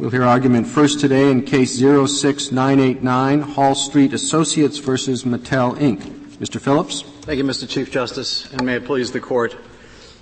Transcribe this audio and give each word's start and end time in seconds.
We'll 0.00 0.08
hear 0.08 0.24
argument 0.24 0.66
first 0.66 0.98
today 0.98 1.30
in 1.30 1.42
case 1.42 1.78
06989, 1.78 3.42
Hall 3.42 3.74
Street 3.74 4.14
Associates 4.14 4.78
versus 4.78 5.24
Mattel 5.24 5.76
Inc. 5.76 6.00
Mr. 6.38 6.58
Phillips. 6.58 7.02
Thank 7.20 7.36
you, 7.36 7.44
Mr. 7.44 7.68
Chief 7.68 7.90
Justice, 7.90 8.50
and 8.50 8.64
may 8.64 8.76
it 8.76 8.86
please 8.86 9.12
the 9.12 9.20
court. 9.20 9.54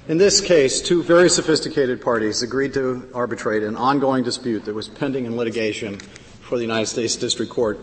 In 0.09 0.19
this 0.19 0.41
case, 0.41 0.83
two 0.83 1.05
very 1.05 1.31
sophisticated 1.31 2.03
parties 2.03 2.43
agreed 2.43 2.75
to 2.75 3.09
arbitrate 3.15 3.63
an 3.63 3.77
ongoing 3.77 4.25
dispute 4.25 4.65
that 4.65 4.75
was 4.75 4.89
pending 4.89 5.27
in 5.27 5.37
litigation 5.37 6.01
for 6.41 6.57
the 6.57 6.63
United 6.63 6.87
States 6.87 7.15
District 7.15 7.53
Court 7.53 7.79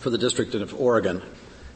for 0.00 0.10
the 0.10 0.18
District 0.18 0.56
of 0.56 0.74
Oregon. 0.80 1.22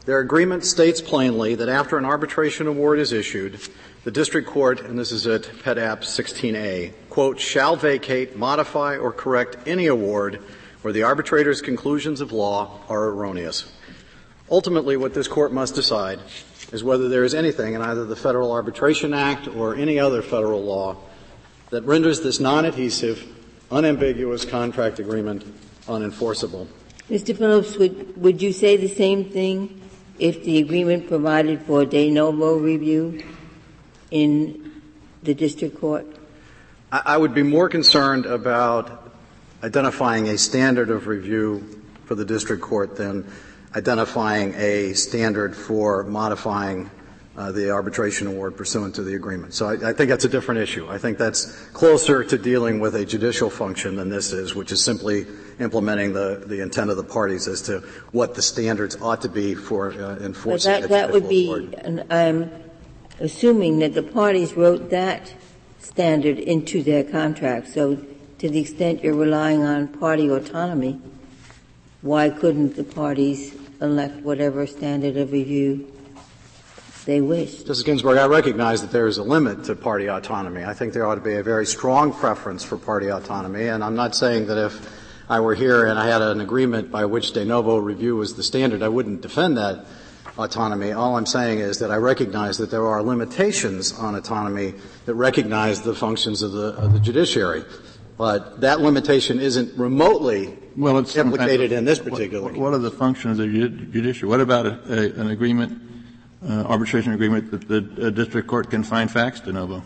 Their 0.05 0.19
agreement 0.19 0.65
states 0.65 0.99
plainly 0.99 1.55
that 1.55 1.69
after 1.69 1.97
an 1.97 2.03
arbitration 2.03 2.67
award 2.67 2.99
is 2.99 3.13
issued, 3.13 3.61
the 4.03 4.11
district 4.11 4.49
court, 4.49 4.81
and 4.81 4.99
this 4.99 5.11
is 5.11 5.25
at 5.25 5.49
Pet 5.63 5.77
App 5.77 6.01
16A, 6.01 6.91
quote, 7.15 7.39
shall 7.39 7.77
vacate, 7.77 8.35
modify, 8.35 8.97
or 8.97 9.09
correct 9.09 9.55
any 9.65 9.87
award 9.87 10.37
where 10.81 10.91
the 10.91 11.03
arbitrator's 11.03 11.61
conclusions 11.61 12.19
of 12.19 12.33
law 12.33 12.77
are 12.89 13.07
erroneous. 13.07 13.71
Ultimately, 14.51 14.97
what 14.97 15.13
this 15.13 15.29
court 15.29 15.53
must 15.53 15.75
decide 15.75 16.19
is 16.73 16.83
whether 16.83 17.07
there 17.07 17.23
is 17.23 17.33
anything 17.33 17.73
in 17.73 17.81
either 17.81 18.03
the 18.03 18.17
Federal 18.17 18.51
Arbitration 18.51 19.13
Act 19.13 19.47
or 19.47 19.75
any 19.75 19.97
other 19.97 20.21
federal 20.21 20.61
law 20.61 20.97
that 21.69 21.83
renders 21.83 22.19
this 22.19 22.41
non-adhesive, 22.41 23.25
unambiguous 23.71 24.43
contract 24.43 24.99
agreement 24.99 25.45
unenforceable. 25.85 26.67
Mr. 27.09 27.33
Phillips, 27.33 27.77
would, 27.77 28.21
would 28.21 28.41
you 28.41 28.51
say 28.51 28.75
the 28.75 28.89
same 28.89 29.23
thing 29.23 29.81
if 30.19 30.43
the 30.43 30.57
agreement 30.57 31.07
provided 31.07 31.61
for 31.61 31.85
de 31.85 32.11
novo 32.11 32.57
review 32.57 33.23
in 34.11 34.81
the 35.23 35.33
district 35.33 35.79
court? 35.79 36.05
I 37.03 37.17
would 37.17 37.33
be 37.33 37.43
more 37.43 37.67
concerned 37.67 38.25
about 38.25 39.11
identifying 39.63 40.29
a 40.29 40.37
standard 40.37 40.89
of 40.89 41.07
review 41.07 41.81
for 42.05 42.15
the 42.15 42.23
district 42.23 42.61
court 42.61 42.95
than 42.95 43.29
identifying 43.75 44.53
a 44.55 44.93
standard 44.93 45.55
for 45.55 46.03
modifying 46.03 46.89
uh, 47.35 47.51
the 47.51 47.69
arbitration 47.71 48.27
award 48.27 48.55
pursuant 48.55 48.95
to 48.95 49.03
the 49.03 49.15
agreement. 49.15 49.53
So 49.53 49.67
I, 49.67 49.89
I, 49.89 49.93
think 49.93 50.09
that's 50.09 50.23
a 50.23 50.29
different 50.29 50.61
issue. 50.61 50.87
I 50.89 50.97
think 50.97 51.17
that's 51.17 51.51
closer 51.71 52.23
to 52.23 52.37
dealing 52.37 52.79
with 52.79 52.95
a 52.95 53.05
judicial 53.05 53.49
function 53.49 53.97
than 53.97 54.07
this 54.07 54.31
is, 54.31 54.55
which 54.55 54.71
is 54.71 54.81
simply 54.81 55.25
implementing 55.59 56.13
the, 56.13 56.43
the 56.45 56.61
intent 56.61 56.91
of 56.91 56.95
the 56.95 57.03
parties 57.03 57.49
as 57.49 57.61
to 57.63 57.79
what 58.13 58.35
the 58.35 58.41
standards 58.41 58.95
ought 59.01 59.21
to 59.23 59.29
be 59.29 59.53
for 59.53 59.91
uh, 59.91 60.15
enforcing 60.19 60.71
but 60.71 60.81
that, 60.83 60.89
that 60.89 61.11
would 61.11 61.27
be, 61.27 61.73
I'm 62.09 62.49
assuming 63.19 63.79
that 63.79 63.93
the 63.93 64.03
parties 64.03 64.53
wrote 64.53 64.91
that 64.91 65.33
standard 65.85 66.39
into 66.39 66.81
their 66.81 67.03
contract. 67.03 67.69
So 67.69 67.97
to 68.39 68.49
the 68.49 68.59
extent 68.59 69.03
you're 69.03 69.15
relying 69.15 69.63
on 69.63 69.87
party 69.87 70.27
autonomy, 70.27 70.99
why 72.01 72.29
couldn't 72.29 72.75
the 72.75 72.83
parties 72.83 73.55
elect 73.81 74.17
whatever 74.23 74.65
standard 74.65 75.15
of 75.15 75.31
review 75.31 75.91
they 77.05 77.21
wish? 77.21 77.63
Justice 77.63 77.83
Ginsburg, 77.83 78.17
I 78.17 78.25
recognize 78.25 78.81
that 78.81 78.91
there 78.91 79.07
is 79.07 79.19
a 79.19 79.23
limit 79.23 79.63
to 79.65 79.75
party 79.75 80.07
autonomy. 80.07 80.63
I 80.63 80.73
think 80.73 80.93
there 80.93 81.05
ought 81.05 81.15
to 81.15 81.21
be 81.21 81.35
a 81.35 81.43
very 81.43 81.65
strong 81.65 82.11
preference 82.11 82.63
for 82.63 82.77
party 82.77 83.09
autonomy, 83.09 83.67
and 83.67 83.83
I'm 83.83 83.95
not 83.95 84.15
saying 84.15 84.47
that 84.47 84.57
if 84.57 84.89
I 85.29 85.39
were 85.39 85.55
here 85.55 85.85
and 85.85 85.99
I 85.99 86.07
had 86.07 86.21
an 86.21 86.41
agreement 86.41 86.91
by 86.91 87.05
which 87.05 87.33
de 87.33 87.45
novo 87.45 87.77
review 87.77 88.15
was 88.15 88.35
the 88.35 88.43
standard, 88.43 88.81
I 88.81 88.89
wouldn't 88.89 89.21
defend 89.21 89.57
that 89.57 89.85
autonomy. 90.37 90.91
All 90.91 91.17
I'm 91.17 91.25
saying 91.25 91.59
is 91.59 91.79
that 91.79 91.91
I 91.91 91.95
recognize 91.95 92.57
that 92.57 92.71
there 92.71 92.85
are 92.85 93.01
limitations 93.01 93.93
on 93.93 94.15
autonomy 94.15 94.73
that 95.05 95.15
recognize 95.15 95.81
the 95.81 95.95
functions 95.95 96.41
of 96.41 96.51
the, 96.51 96.67
of 96.75 96.93
the 96.93 96.99
judiciary. 96.99 97.63
But 98.17 98.61
that 98.61 98.79
limitation 98.79 99.39
isn't 99.39 99.77
remotely 99.77 100.57
well, 100.77 100.97
it's 100.97 101.15
implicated 101.15 101.71
in 101.71 101.85
this 101.85 101.99
particular 101.99 102.43
what, 102.43 102.57
what, 102.57 102.73
are 102.73 102.79
the 102.79 102.91
functions 102.91 103.39
of 103.39 103.51
the 103.51 103.69
judiciary? 103.69 104.29
What 104.29 104.41
about 104.41 104.65
a, 104.65 104.79
a, 104.87 105.21
an 105.21 105.29
agreement, 105.29 105.81
uh, 106.45 106.63
arbitration 106.63 107.13
agreement 107.13 107.51
that 107.51 107.67
the 107.67 108.11
district 108.11 108.47
court 108.47 108.69
can 108.69 108.83
find 108.83 109.09
facts 109.09 109.41
de 109.41 109.53
novo? 109.53 109.83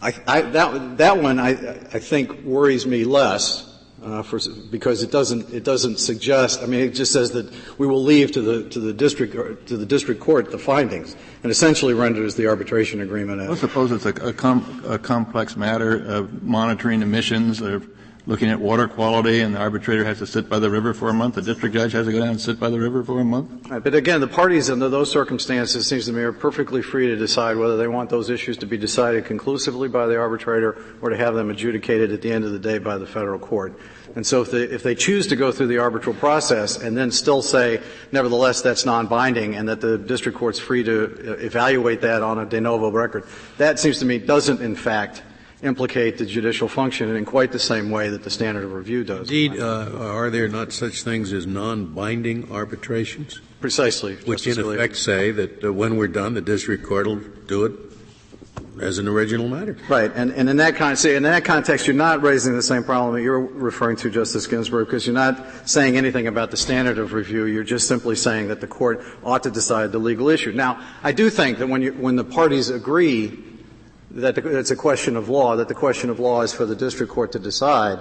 I, 0.00 0.14
I, 0.26 0.40
that, 0.42 0.98
that 0.98 1.18
one 1.18 1.40
I, 1.40 1.50
I 1.50 1.98
think 1.98 2.42
worries 2.42 2.86
me 2.86 3.04
less 3.04 3.75
uh, 4.06 4.22
for, 4.22 4.38
because 4.70 5.02
it 5.02 5.10
doesn't 5.10 5.52
it 5.52 5.64
doesn't 5.64 5.98
suggest. 5.98 6.62
I 6.62 6.66
mean, 6.66 6.80
it 6.80 6.90
just 6.90 7.12
says 7.12 7.32
that 7.32 7.52
we 7.76 7.86
will 7.86 8.02
leave 8.02 8.30
to 8.32 8.40
the 8.40 8.68
to 8.70 8.78
the 8.78 8.92
district 8.92 9.34
to 9.66 9.76
the 9.76 9.86
district 9.86 10.20
court 10.20 10.52
the 10.52 10.58
findings, 10.58 11.16
and 11.42 11.50
essentially 11.50 11.92
renders 11.92 12.36
the 12.36 12.46
arbitration 12.46 13.00
agreement. 13.00 13.40
I 13.40 13.54
suppose 13.56 13.90
it's 13.90 14.06
a, 14.06 14.28
a, 14.28 14.32
com- 14.32 14.82
a, 14.86 14.98
complex 14.98 15.56
matter 15.56 15.96
of 15.96 16.42
monitoring 16.42 17.02
emissions, 17.02 17.60
of 17.60 17.88
looking 18.26 18.50
at 18.50 18.60
water 18.60 18.88
quality, 18.88 19.40
and 19.40 19.54
the 19.54 19.58
arbitrator 19.58 20.04
has 20.04 20.18
to 20.18 20.26
sit 20.26 20.48
by 20.48 20.58
the 20.58 20.68
river 20.68 20.92
for 20.92 21.08
a 21.08 21.14
month. 21.14 21.36
The 21.36 21.42
district 21.42 21.74
judge 21.74 21.92
has 21.92 22.06
to 22.06 22.12
go 22.12 22.18
down 22.18 22.30
and 22.30 22.40
sit 22.40 22.58
by 22.58 22.70
the 22.70 22.80
river 22.80 23.04
for 23.04 23.20
a 23.20 23.24
month. 23.24 23.70
Right, 23.70 23.82
but 23.82 23.94
again, 23.94 24.20
the 24.20 24.26
parties 24.26 24.68
under 24.68 24.88
those 24.88 25.10
circumstances, 25.10 25.86
seems 25.86 26.06
to 26.06 26.12
me, 26.12 26.22
are 26.22 26.32
perfectly 26.32 26.82
free 26.82 27.06
to 27.06 27.16
decide 27.16 27.56
whether 27.56 27.76
they 27.76 27.86
want 27.86 28.10
those 28.10 28.28
issues 28.28 28.56
to 28.58 28.66
be 28.66 28.76
decided 28.76 29.26
conclusively 29.26 29.88
by 29.88 30.06
the 30.06 30.18
arbitrator 30.18 30.76
or 31.00 31.10
to 31.10 31.16
have 31.16 31.34
them 31.34 31.50
adjudicated 31.50 32.10
at 32.10 32.20
the 32.20 32.32
end 32.32 32.44
of 32.44 32.50
the 32.50 32.58
day 32.58 32.78
by 32.78 32.98
the 32.98 33.06
federal 33.06 33.38
court. 33.38 33.78
And 34.16 34.26
so 34.26 34.42
if 34.42 34.50
they, 34.50 34.62
if 34.62 34.82
they 34.82 34.94
choose 34.94 35.26
to 35.28 35.36
go 35.36 35.52
through 35.52 35.66
the 35.68 35.78
arbitral 35.78 36.14
process 36.14 36.78
and 36.78 36.96
then 36.96 37.10
still 37.10 37.42
say, 37.42 37.82
nevertheless, 38.12 38.62
that's 38.62 38.86
non-binding 38.86 39.54
and 39.54 39.68
that 39.68 39.80
the 39.80 39.98
district 39.98 40.38
court's 40.38 40.58
free 40.58 40.82
to 40.82 41.36
evaluate 41.44 42.00
that 42.00 42.22
on 42.22 42.38
a 42.38 42.46
de 42.46 42.60
novo 42.60 42.90
record, 42.90 43.24
that 43.58 43.78
seems 43.78 43.98
to 43.98 44.04
me 44.04 44.18
doesn't 44.18 44.62
in 44.62 44.74
fact 44.74 45.22
implicate 45.66 46.18
the 46.18 46.26
judicial 46.26 46.68
function 46.68 47.14
in 47.14 47.24
quite 47.24 47.52
the 47.52 47.58
same 47.58 47.90
way 47.90 48.08
that 48.08 48.22
the 48.22 48.30
standard 48.30 48.64
of 48.64 48.72
review 48.72 49.04
does. 49.04 49.28
Indeed, 49.28 49.58
uh, 49.58 49.90
are 49.98 50.30
there 50.30 50.48
not 50.48 50.72
such 50.72 51.02
things 51.02 51.32
as 51.32 51.46
non-binding 51.46 52.50
arbitrations? 52.52 53.40
Precisely. 53.60 54.14
Which 54.16 54.44
Justice 54.44 54.64
in 54.64 54.74
effect 54.74 54.96
say 54.96 55.30
that 55.32 55.64
uh, 55.64 55.72
when 55.72 55.96
we're 55.96 56.08
done, 56.08 56.34
the 56.34 56.40
district 56.40 56.84
court 56.84 57.06
will 57.06 57.20
do 57.46 57.64
it 57.64 57.72
as 58.80 58.98
an 58.98 59.08
original 59.08 59.48
matter. 59.48 59.76
Right, 59.88 60.12
and, 60.14 60.30
and 60.32 60.48
in 60.50 60.58
that 60.58 60.76
con- 60.76 60.96
in 61.06 61.22
that 61.22 61.44
context, 61.44 61.86
you're 61.86 61.96
not 61.96 62.22
raising 62.22 62.54
the 62.54 62.62
same 62.62 62.84
problem 62.84 63.14
that 63.14 63.22
you're 63.22 63.40
referring 63.40 63.96
to, 63.96 64.10
Justice 64.10 64.46
Ginsburg, 64.46 64.86
because 64.86 65.06
you're 65.06 65.14
not 65.14 65.68
saying 65.68 65.96
anything 65.96 66.26
about 66.26 66.50
the 66.50 66.56
standard 66.56 66.98
of 66.98 67.12
review. 67.12 67.46
You're 67.46 67.64
just 67.64 67.88
simply 67.88 68.16
saying 68.16 68.48
that 68.48 68.60
the 68.60 68.66
court 68.66 69.02
ought 69.24 69.42
to 69.44 69.50
decide 69.50 69.92
the 69.92 69.98
legal 69.98 70.28
issue. 70.28 70.52
Now, 70.52 70.80
I 71.02 71.12
do 71.12 71.30
think 71.30 71.58
that 71.58 71.68
when 71.68 71.82
you, 71.82 71.92
when 71.92 72.16
the 72.16 72.24
parties 72.24 72.68
agree 72.68 73.42
that 74.16 74.38
it's 74.38 74.70
a 74.70 74.76
question 74.76 75.16
of 75.16 75.28
law, 75.28 75.56
that 75.56 75.68
the 75.68 75.74
question 75.74 76.10
of 76.10 76.18
law 76.18 76.42
is 76.42 76.52
for 76.52 76.66
the 76.66 76.76
district 76.76 77.12
court 77.12 77.32
to 77.32 77.38
decide, 77.38 77.98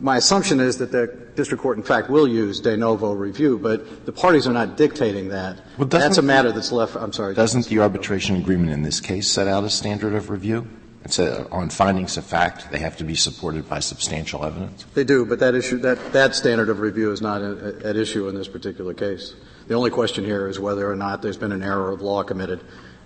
my 0.00 0.16
assumption 0.16 0.58
is 0.58 0.78
that 0.78 0.90
the 0.90 1.06
district 1.36 1.62
court, 1.62 1.76
in 1.76 1.84
fact, 1.84 2.10
will 2.10 2.26
use 2.26 2.60
de 2.60 2.76
novo 2.76 3.12
review, 3.12 3.58
but 3.58 4.04
the 4.04 4.12
parties 4.12 4.46
are 4.46 4.52
not 4.52 4.76
dictating 4.76 5.28
that. 5.28 5.60
Well, 5.78 5.86
that's 5.86 6.18
a 6.18 6.22
matter 6.22 6.50
that's 6.50 6.72
left. 6.72 6.96
I'm 6.96 7.12
sorry. 7.12 7.34
Doesn't 7.34 7.66
the 7.66 7.78
arbitration 7.78 8.36
agreement 8.36 8.70
in 8.70 8.82
this 8.82 9.00
case 9.00 9.30
set 9.30 9.46
out 9.46 9.64
a 9.64 9.70
standard 9.70 10.14
of 10.14 10.30
review? 10.30 10.66
It's 11.04 11.18
a, 11.18 11.48
on 11.50 11.68
findings 11.70 12.16
of 12.16 12.24
fact, 12.24 12.70
they 12.70 12.78
have 12.78 12.96
to 12.98 13.04
be 13.04 13.16
supported 13.16 13.68
by 13.68 13.80
substantial 13.80 14.44
evidence. 14.44 14.86
They 14.94 15.04
do, 15.04 15.24
but 15.24 15.40
that 15.40 15.54
issue, 15.54 15.78
that, 15.78 16.12
that 16.12 16.34
standard 16.34 16.68
of 16.68 16.78
review 16.80 17.10
is 17.10 17.20
not 17.20 17.42
at 17.42 17.96
issue 17.96 18.28
in 18.28 18.36
this 18.36 18.46
particular 18.48 18.94
case. 18.94 19.34
The 19.66 19.74
only 19.74 19.90
question 19.90 20.24
here 20.24 20.48
is 20.48 20.60
whether 20.60 20.90
or 20.90 20.96
not 20.96 21.22
there's 21.22 21.36
been 21.36 21.52
an 21.52 21.62
error 21.62 21.90
of 21.90 22.02
law 22.02 22.22
committed 22.22 22.60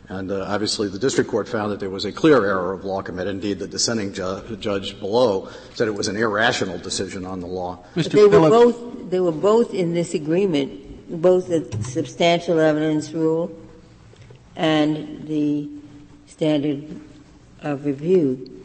and 0.09 0.31
uh, 0.31 0.45
obviously, 0.47 0.89
the 0.89 0.99
district 0.99 1.29
court 1.31 1.49
found 1.49 1.73
that 1.73 1.81
there 1.81 1.91
was 1.91 2.05
a 2.05 2.13
clear 2.13 2.45
error 2.45 2.73
of 2.73 2.85
law 2.85 3.03
committed. 3.03 3.35
Indeed, 3.35 3.59
the 3.59 3.67
dissenting 3.67 4.13
ju- 4.13 4.57
judge 4.61 5.01
below 5.01 5.49
said 5.75 5.89
it 5.89 5.95
was 5.95 6.07
an 6.07 6.17
irrational 6.17 6.79
decision 6.79 7.27
on 7.27 7.41
the 7.41 7.47
law. 7.47 7.85
Mr. 7.97 8.13
They 8.13 8.27
were 8.27 8.49
both. 8.49 9.11
They 9.11 9.21
were 9.21 9.33
both 9.33 9.75
in 9.75 9.95
this 9.95 10.15
agreement, 10.15 11.21
both 11.23 11.49
the 11.49 11.83
substantial 11.83 12.59
evidence 12.61 13.13
rule 13.13 13.57
and 14.55 15.27
the 15.27 15.69
standard 16.27 17.01
of 17.61 17.85
review 17.85 18.65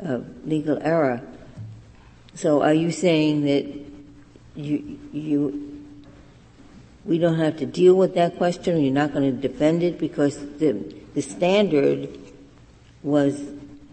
of 0.00 0.46
legal 0.46 0.78
error. 0.82 1.22
So, 2.34 2.62
are 2.62 2.74
you 2.74 2.90
saying 2.90 3.44
that 3.44 3.66
you 4.56 4.98
you 5.12 5.69
we 7.04 7.18
don't 7.18 7.38
have 7.38 7.56
to 7.58 7.66
deal 7.66 7.94
with 7.94 8.14
that 8.14 8.36
question? 8.36 8.82
You're 8.82 8.92
not 8.92 9.12
going 9.12 9.30
to 9.30 9.48
defend 9.48 9.82
it 9.82 9.98
because 9.98 10.38
the, 10.58 10.72
the 11.14 11.22
standard 11.22 12.08
was 13.02 13.40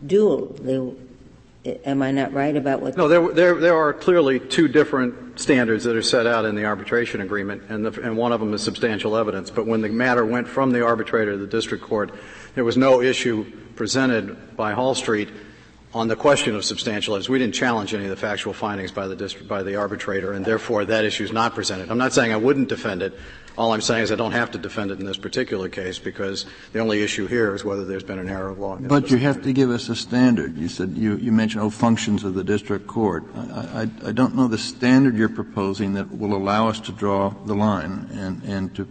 dual. 0.05 0.47
They, 0.59 1.77
am 1.85 2.01
I 2.01 2.11
not 2.11 2.33
right 2.33 2.55
about 2.55 2.81
what? 2.81 2.97
No, 2.97 3.07
there, 3.07 3.31
there, 3.33 3.55
there 3.55 3.77
are 3.77 3.93
clearly 3.93 4.39
two 4.39 4.67
different 4.67 5.39
standards 5.39 5.83
that 5.85 5.95
are 5.95 6.01
set 6.01 6.27
out 6.27 6.45
in 6.45 6.55
the 6.55 6.65
arbitration 6.65 7.21
agreement, 7.21 7.63
and, 7.69 7.85
the, 7.85 8.01
and 8.01 8.17
one 8.17 8.31
of 8.31 8.39
them 8.39 8.53
is 8.53 8.63
substantial 8.63 9.15
evidence. 9.15 9.49
But 9.49 9.65
when 9.65 9.81
the 9.81 9.89
matter 9.89 10.25
went 10.25 10.47
from 10.47 10.71
the 10.71 10.83
arbitrator 10.85 11.33
to 11.33 11.37
the 11.37 11.47
district 11.47 11.83
court, 11.83 12.11
there 12.55 12.63
was 12.63 12.77
no 12.77 13.01
issue 13.01 13.45
presented 13.75 14.57
by 14.57 14.73
Hall 14.73 14.95
Street 14.95 15.29
on 15.97 16.07
the 16.07 16.15
question 16.15 16.55
of 16.55 16.63
substantial 16.63 17.15
evidence, 17.15 17.27
we 17.27 17.39
didn't 17.39 17.55
challenge 17.55 17.93
any 17.93 18.03
of 18.03 18.09
the 18.09 18.15
factual 18.15 18.53
findings 18.53 18.91
by 18.91 19.07
the 19.07 19.15
district, 19.15 19.47
by 19.47 19.63
the 19.63 19.75
arbitrator, 19.75 20.31
and 20.31 20.45
therefore 20.45 20.85
that 20.85 21.03
issue 21.03 21.23
is 21.23 21.31
not 21.31 21.55
presented. 21.55 21.89
I'm 21.89 21.97
not 21.97 22.13
saying 22.13 22.31
I 22.31 22.37
wouldn't 22.37 22.69
defend 22.69 23.01
it. 23.01 23.17
All 23.57 23.73
I'm 23.73 23.81
saying 23.81 24.03
is 24.03 24.11
I 24.11 24.15
don't 24.15 24.33
have 24.33 24.51
to 24.51 24.59
defend 24.59 24.91
it 24.91 24.99
in 24.99 25.05
this 25.07 25.17
particular 25.17 25.67
case 25.67 25.97
because 25.97 26.45
the 26.73 26.79
only 26.79 27.01
issue 27.01 27.25
here 27.25 27.55
is 27.55 27.65
whether 27.65 27.83
there's 27.83 28.03
been 28.03 28.19
an 28.19 28.29
error 28.29 28.49
of 28.49 28.59
law. 28.59 28.75
But 28.75 29.09
you 29.09 29.17
have 29.17 29.41
to 29.41 29.51
give 29.51 29.71
us 29.71 29.89
a 29.89 29.95
standard. 29.95 30.55
You 30.55 30.69
said 30.69 30.95
you, 30.95 31.15
you 31.17 31.31
mentioned 31.31 31.63
oh 31.63 31.71
functions 31.71 32.23
of 32.23 32.35
the 32.35 32.43
district 32.43 32.85
court. 32.85 33.25
I, 33.35 33.39
I, 33.41 34.09
I 34.09 34.11
don't 34.11 34.35
know 34.35 34.47
the 34.47 34.59
standard 34.59 35.15
you're 35.17 35.27
proposing 35.27 35.95
that 35.95 36.15
will 36.15 36.35
allow 36.35 36.69
us 36.69 36.79
to 36.81 36.91
draw 36.91 37.29
the 37.45 37.55
line 37.55 38.07
and, 38.13 38.43
and 38.43 38.75
to 38.75 38.87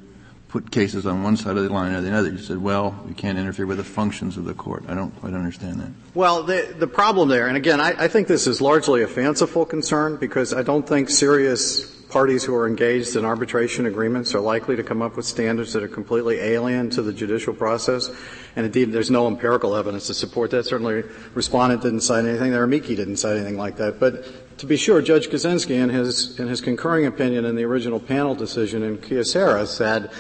put 0.49 0.71
cases 0.71 1.07
on 1.07 1.23
one 1.23 1.37
side 1.37 1.57
of 1.57 1.65
the 1.65 1.73
line 1.73 1.93
or 1.93 2.01
the 2.01 2.13
other. 2.13 2.31
You 2.31 2.39
said, 2.39 2.59
well, 2.59 2.99
you 3.09 3.15
can't 3.15 3.39
interfere 3.39 3.67
with 3.67 3.79
the 3.79 3.85
functions 3.85 4.37
of 4.37 4.45
the 4.45 4.55
court. 4.55 4.85
I 4.89 4.95
don't 4.95 5.11
quite 5.21 5.35
understand 5.35 5.81
that. 5.81 5.91
Well, 6.15 6.45
the, 6.45 6.75
the 6.79 6.87
problem 6.87 7.29
there, 7.29 7.49
and 7.49 7.57
again, 7.57 7.81
I, 7.81 8.05
I 8.05 8.09
think 8.09 8.29
this 8.29 8.47
is 8.47 8.61
largely 8.61 9.03
a 9.03 9.09
fanciful 9.09 9.67
concern 9.67 10.17
because 10.17 10.55
I 10.55 10.63
don't 10.63 10.87
think 10.87 11.11
serious 11.11 11.95
parties 12.09 12.45
who 12.45 12.55
are 12.55 12.69
engaged 12.69 13.17
in 13.17 13.25
arbitration 13.25 13.87
agreements 13.87 14.35
are 14.35 14.41
likely 14.41 14.77
to 14.77 14.83
come 14.83 15.03
up 15.03 15.17
with 15.17 15.27
standards 15.27 15.73
that 15.73 15.83
are 15.83 15.89
completely 15.89 16.37
alien 16.37 16.89
to 16.91 17.03
the 17.03 17.13
judicial 17.13 17.53
process. 17.53 18.11
And 18.55 18.65
indeed, 18.65 18.93
there's 18.93 19.11
no 19.11 19.27
empirical 19.27 19.75
evidence 19.75 20.07
to 20.07 20.15
support 20.15 20.53
that. 20.53 20.65
Certainly, 20.65 21.03
respondent 21.35 21.83
didn't 21.83 22.01
cite 22.01 22.25
anything 22.25 22.53
there. 22.53 22.63
Amici 22.63 22.95
didn't 22.95 23.17
cite 23.17 23.37
anything 23.37 23.59
like 23.59 23.77
that. 23.79 23.99
But 23.99 24.59
to 24.59 24.67
be 24.67 24.77
sure, 24.77 25.03
Judge 25.03 25.29
Kozinski, 25.29 25.75
in 25.75 25.91
his, 25.91 26.39
in 26.39 26.49
his 26.49 26.61
concurring 26.61 27.07
opinion 27.07 27.45
in 27.45 27.57
the 27.57 27.65
original 27.65 28.01
panel 28.01 28.35
decision 28.35 28.83
in 28.83 28.99
Kyocera, 28.99 29.67
said 29.67 30.11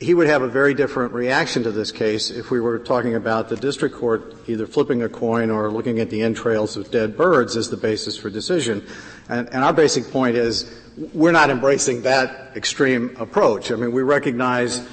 he 0.00 0.14
would 0.14 0.26
have 0.26 0.42
a 0.42 0.48
very 0.48 0.72
different 0.72 1.12
reaction 1.12 1.62
to 1.62 1.70
this 1.70 1.92
case 1.92 2.30
if 2.30 2.50
we 2.50 2.60
were 2.60 2.78
talking 2.78 3.14
about 3.14 3.48
the 3.48 3.56
district 3.56 3.94
court 3.94 4.34
either 4.46 4.66
flipping 4.66 5.02
a 5.02 5.08
coin 5.08 5.50
or 5.50 5.70
looking 5.70 6.00
at 6.00 6.08
the 6.08 6.22
entrails 6.22 6.76
of 6.76 6.90
dead 6.90 7.16
birds 7.16 7.56
as 7.56 7.68
the 7.68 7.76
basis 7.76 8.16
for 8.16 8.30
decision. 8.30 8.84
And, 9.28 9.48
and 9.48 9.62
our 9.62 9.72
basic 9.72 10.10
point 10.10 10.36
is 10.36 10.72
we're 11.12 11.32
not 11.32 11.50
embracing 11.50 12.02
that 12.02 12.56
extreme 12.56 13.14
approach. 13.18 13.70
I 13.70 13.76
mean, 13.76 13.92
we 13.92 14.02
recognize 14.02 14.86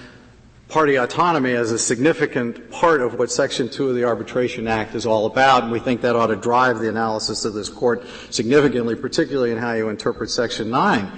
party 0.67 0.95
autonomy 0.95 1.51
as 1.51 1.71
a 1.71 1.79
significant 1.79 2.71
part 2.71 3.01
of 3.01 3.19
what 3.19 3.31
Section 3.31 3.69
2 3.69 3.89
of 3.89 3.95
the 3.95 4.05
Arbitration 4.05 4.67
Act 4.67 4.95
is 4.95 5.05
all 5.05 5.25
about, 5.25 5.63
and 5.63 5.71
we 5.71 5.79
think 5.79 6.01
that 6.01 6.15
ought 6.15 6.27
to 6.27 6.35
drive 6.37 6.79
the 6.79 6.87
analysis 6.87 7.43
of 7.43 7.53
this 7.53 7.67
court 7.67 8.05
significantly, 8.29 8.95
particularly 8.95 9.51
in 9.51 9.57
how 9.57 9.73
you 9.73 9.89
interpret 9.89 10.29
Section 10.29 10.69
9. 10.69 11.11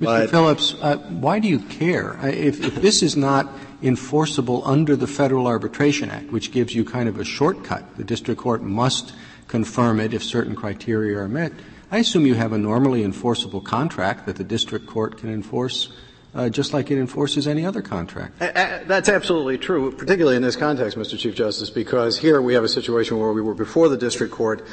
Mr. 0.00 0.28
Phillips, 0.28 0.74
uh, 0.82 0.98
why 1.08 1.38
do 1.38 1.48
you 1.48 1.58
care? 1.58 2.18
If, 2.22 2.62
if 2.62 2.74
this 2.76 3.02
is 3.02 3.16
not 3.16 3.50
enforceable 3.82 4.62
under 4.66 4.94
the 4.94 5.06
Federal 5.06 5.46
Arbitration 5.46 6.10
Act, 6.10 6.30
which 6.30 6.52
gives 6.52 6.74
you 6.74 6.84
kind 6.84 7.08
of 7.08 7.18
a 7.18 7.24
shortcut, 7.24 7.96
the 7.96 8.04
district 8.04 8.40
court 8.40 8.62
must 8.62 9.14
confirm 9.48 10.00
it 10.00 10.12
if 10.12 10.22
certain 10.22 10.54
criteria 10.54 11.18
are 11.18 11.28
met. 11.28 11.52
I 11.90 11.98
assume 11.98 12.26
you 12.26 12.34
have 12.34 12.52
a 12.52 12.58
normally 12.58 13.04
enforceable 13.04 13.60
contract 13.60 14.26
that 14.26 14.36
the 14.36 14.44
district 14.44 14.86
court 14.86 15.18
can 15.18 15.32
enforce 15.32 15.92
uh, 16.34 16.50
just 16.50 16.74
like 16.74 16.90
it 16.90 16.98
enforces 16.98 17.46
any 17.46 17.64
other 17.64 17.80
contract. 17.80 18.38
that's 18.38 19.08
absolutely 19.08 19.56
true, 19.56 19.90
particularly 19.92 20.36
in 20.36 20.42
this 20.42 20.56
context, 20.56 20.98
Mr. 20.98 21.18
Chief 21.18 21.34
Justice, 21.34 21.70
because 21.70 22.18
here 22.18 22.42
we 22.42 22.52
have 22.52 22.64
a 22.64 22.68
situation 22.68 23.18
where 23.18 23.32
we 23.32 23.40
were 23.40 23.54
before 23.54 23.88
the 23.88 23.96
district 23.96 24.34
court. 24.34 24.66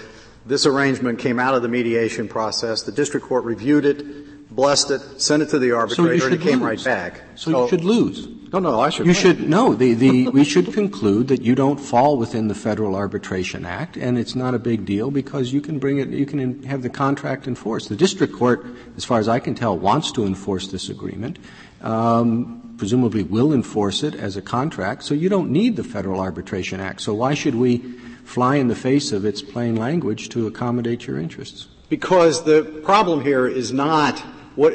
This 0.45 0.65
arrangement 0.65 1.19
came 1.19 1.39
out 1.39 1.55
of 1.55 1.61
the 1.61 1.69
mediation 1.69 2.27
process. 2.27 2.83
The 2.83 2.91
district 2.91 3.25
court 3.27 3.45
reviewed 3.45 3.85
it 3.85 4.05
blessed 4.55 4.91
it, 4.91 5.21
sent 5.21 5.43
it 5.43 5.49
to 5.49 5.59
the 5.59 5.71
arbitrator, 5.71 6.19
so 6.19 6.25
and 6.25 6.35
it 6.35 6.41
came 6.41 6.59
lose. 6.59 6.61
right 6.61 6.83
back. 6.83 7.21
So, 7.35 7.51
so, 7.51 7.63
you 7.63 7.69
should 7.69 7.83
lose. 7.83 8.27
No, 8.53 8.59
no, 8.59 8.79
I 8.79 8.89
should. 8.89 9.07
You 9.07 9.13
win. 9.13 9.21
should 9.21 9.49
no. 9.49 9.73
The, 9.73 9.93
the 9.95 10.27
we 10.29 10.43
should 10.43 10.71
conclude 10.73 11.27
that 11.29 11.41
you 11.41 11.55
don't 11.55 11.79
fall 11.79 12.17
within 12.17 12.49
the 12.49 12.55
Federal 12.55 12.95
Arbitration 12.95 13.65
Act, 13.65 13.97
and 13.97 14.17
it's 14.17 14.35
not 14.35 14.53
a 14.53 14.59
big 14.59 14.85
deal 14.85 15.09
because 15.09 15.51
you 15.51 15.59
can 15.59 15.79
bring 15.79 15.97
it. 15.97 16.09
You 16.09 16.27
can 16.27 16.61
have 16.63 16.83
the 16.83 16.89
contract 16.89 17.47
enforced. 17.47 17.89
The 17.89 17.95
district 17.95 18.33
court, 18.33 18.63
as 18.95 19.05
far 19.05 19.17
as 19.17 19.27
I 19.27 19.39
can 19.39 19.55
tell, 19.55 19.75
wants 19.75 20.11
to 20.13 20.25
enforce 20.25 20.67
this 20.67 20.89
agreement. 20.89 21.39
Um, 21.81 22.75
presumably, 22.77 23.23
will 23.23 23.53
enforce 23.53 24.03
it 24.03 24.13
as 24.13 24.37
a 24.37 24.41
contract. 24.41 25.03
So 25.03 25.15
you 25.15 25.29
don't 25.29 25.49
need 25.49 25.75
the 25.75 25.83
Federal 25.83 26.19
Arbitration 26.19 26.79
Act. 26.79 27.01
So 27.01 27.13
why 27.15 27.33
should 27.33 27.55
we 27.55 27.79
fly 28.23 28.57
in 28.57 28.67
the 28.67 28.75
face 28.75 29.11
of 29.11 29.25
its 29.25 29.41
plain 29.41 29.75
language 29.75 30.29
to 30.29 30.45
accommodate 30.45 31.07
your 31.07 31.19
interests? 31.19 31.67
Because 31.89 32.43
the 32.43 32.63
problem 32.83 33.21
here 33.21 33.47
is 33.47 33.73
not 33.73 34.23
what, 34.55 34.73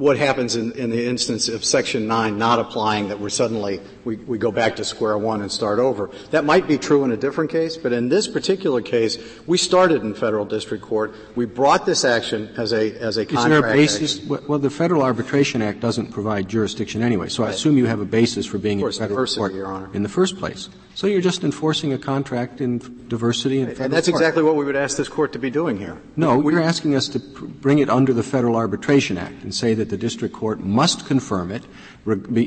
what 0.00 0.16
happens 0.16 0.56
in, 0.56 0.72
in, 0.72 0.88
the 0.88 1.06
instance 1.06 1.48
of 1.48 1.62
Section 1.62 2.08
9 2.08 2.38
not 2.38 2.58
applying 2.58 3.08
that 3.08 3.20
we're 3.20 3.28
suddenly, 3.28 3.80
we, 4.04 4.16
we 4.16 4.38
go 4.38 4.50
back 4.50 4.76
to 4.76 4.84
square 4.84 5.18
one 5.18 5.42
and 5.42 5.52
start 5.52 5.78
over. 5.78 6.10
That 6.30 6.46
might 6.46 6.66
be 6.66 6.78
true 6.78 7.04
in 7.04 7.12
a 7.12 7.18
different 7.18 7.50
case, 7.50 7.76
but 7.76 7.92
in 7.92 8.08
this 8.08 8.26
particular 8.26 8.80
case, 8.80 9.18
we 9.46 9.58
started 9.58 10.02
in 10.02 10.14
federal 10.14 10.46
district 10.46 10.82
court. 10.82 11.14
We 11.36 11.44
brought 11.44 11.84
this 11.84 12.06
action 12.06 12.48
as 12.56 12.72
a, 12.72 12.98
as 12.98 13.18
a 13.18 13.26
contract 13.26 13.52
Is 13.52 13.60
there 13.60 13.70
a 13.70 13.74
basis? 13.74 14.18
Action. 14.20 14.46
Well, 14.48 14.58
the 14.58 14.70
Federal 14.70 15.02
Arbitration 15.02 15.60
Act 15.60 15.80
doesn't 15.80 16.12
provide 16.12 16.48
jurisdiction 16.48 17.02
anyway, 17.02 17.28
so 17.28 17.42
right. 17.42 17.50
I 17.50 17.52
assume 17.52 17.76
you 17.76 17.84
have 17.84 18.00
a 18.00 18.06
basis 18.06 18.46
for 18.46 18.56
being 18.56 18.80
course, 18.80 18.96
in 18.98 19.08
federal 19.08 19.26
court 19.26 19.52
Your 19.52 19.66
Honor. 19.66 19.90
in 19.92 20.02
the 20.02 20.08
first 20.08 20.38
place. 20.38 20.70
So 20.94 21.06
you're 21.06 21.20
just 21.20 21.44
enforcing 21.44 21.92
a 21.92 21.98
contract 21.98 22.60
in 22.60 22.78
diversity 23.08 23.60
and, 23.60 23.70
and 23.78 23.92
that's 23.92 24.08
court. 24.08 24.20
exactly 24.20 24.42
what 24.42 24.56
we 24.56 24.64
would 24.64 24.76
ask 24.76 24.96
this 24.96 25.08
court 25.08 25.32
to 25.34 25.38
be 25.38 25.50
doing 25.50 25.78
here. 25.78 25.96
No, 26.16 26.38
we're 26.38 26.60
asking 26.60 26.94
us 26.94 27.08
to 27.08 27.20
pr- 27.20 27.46
bring 27.46 27.78
it 27.78 27.88
under 27.88 28.12
the 28.12 28.22
Federal 28.22 28.56
Arbitration 28.56 29.16
Act 29.16 29.42
and 29.42 29.54
say 29.54 29.74
that 29.74 29.89
the 29.90 29.96
district 29.96 30.34
court 30.34 30.60
must 30.60 31.06
confirm 31.06 31.50
it, 31.50 31.64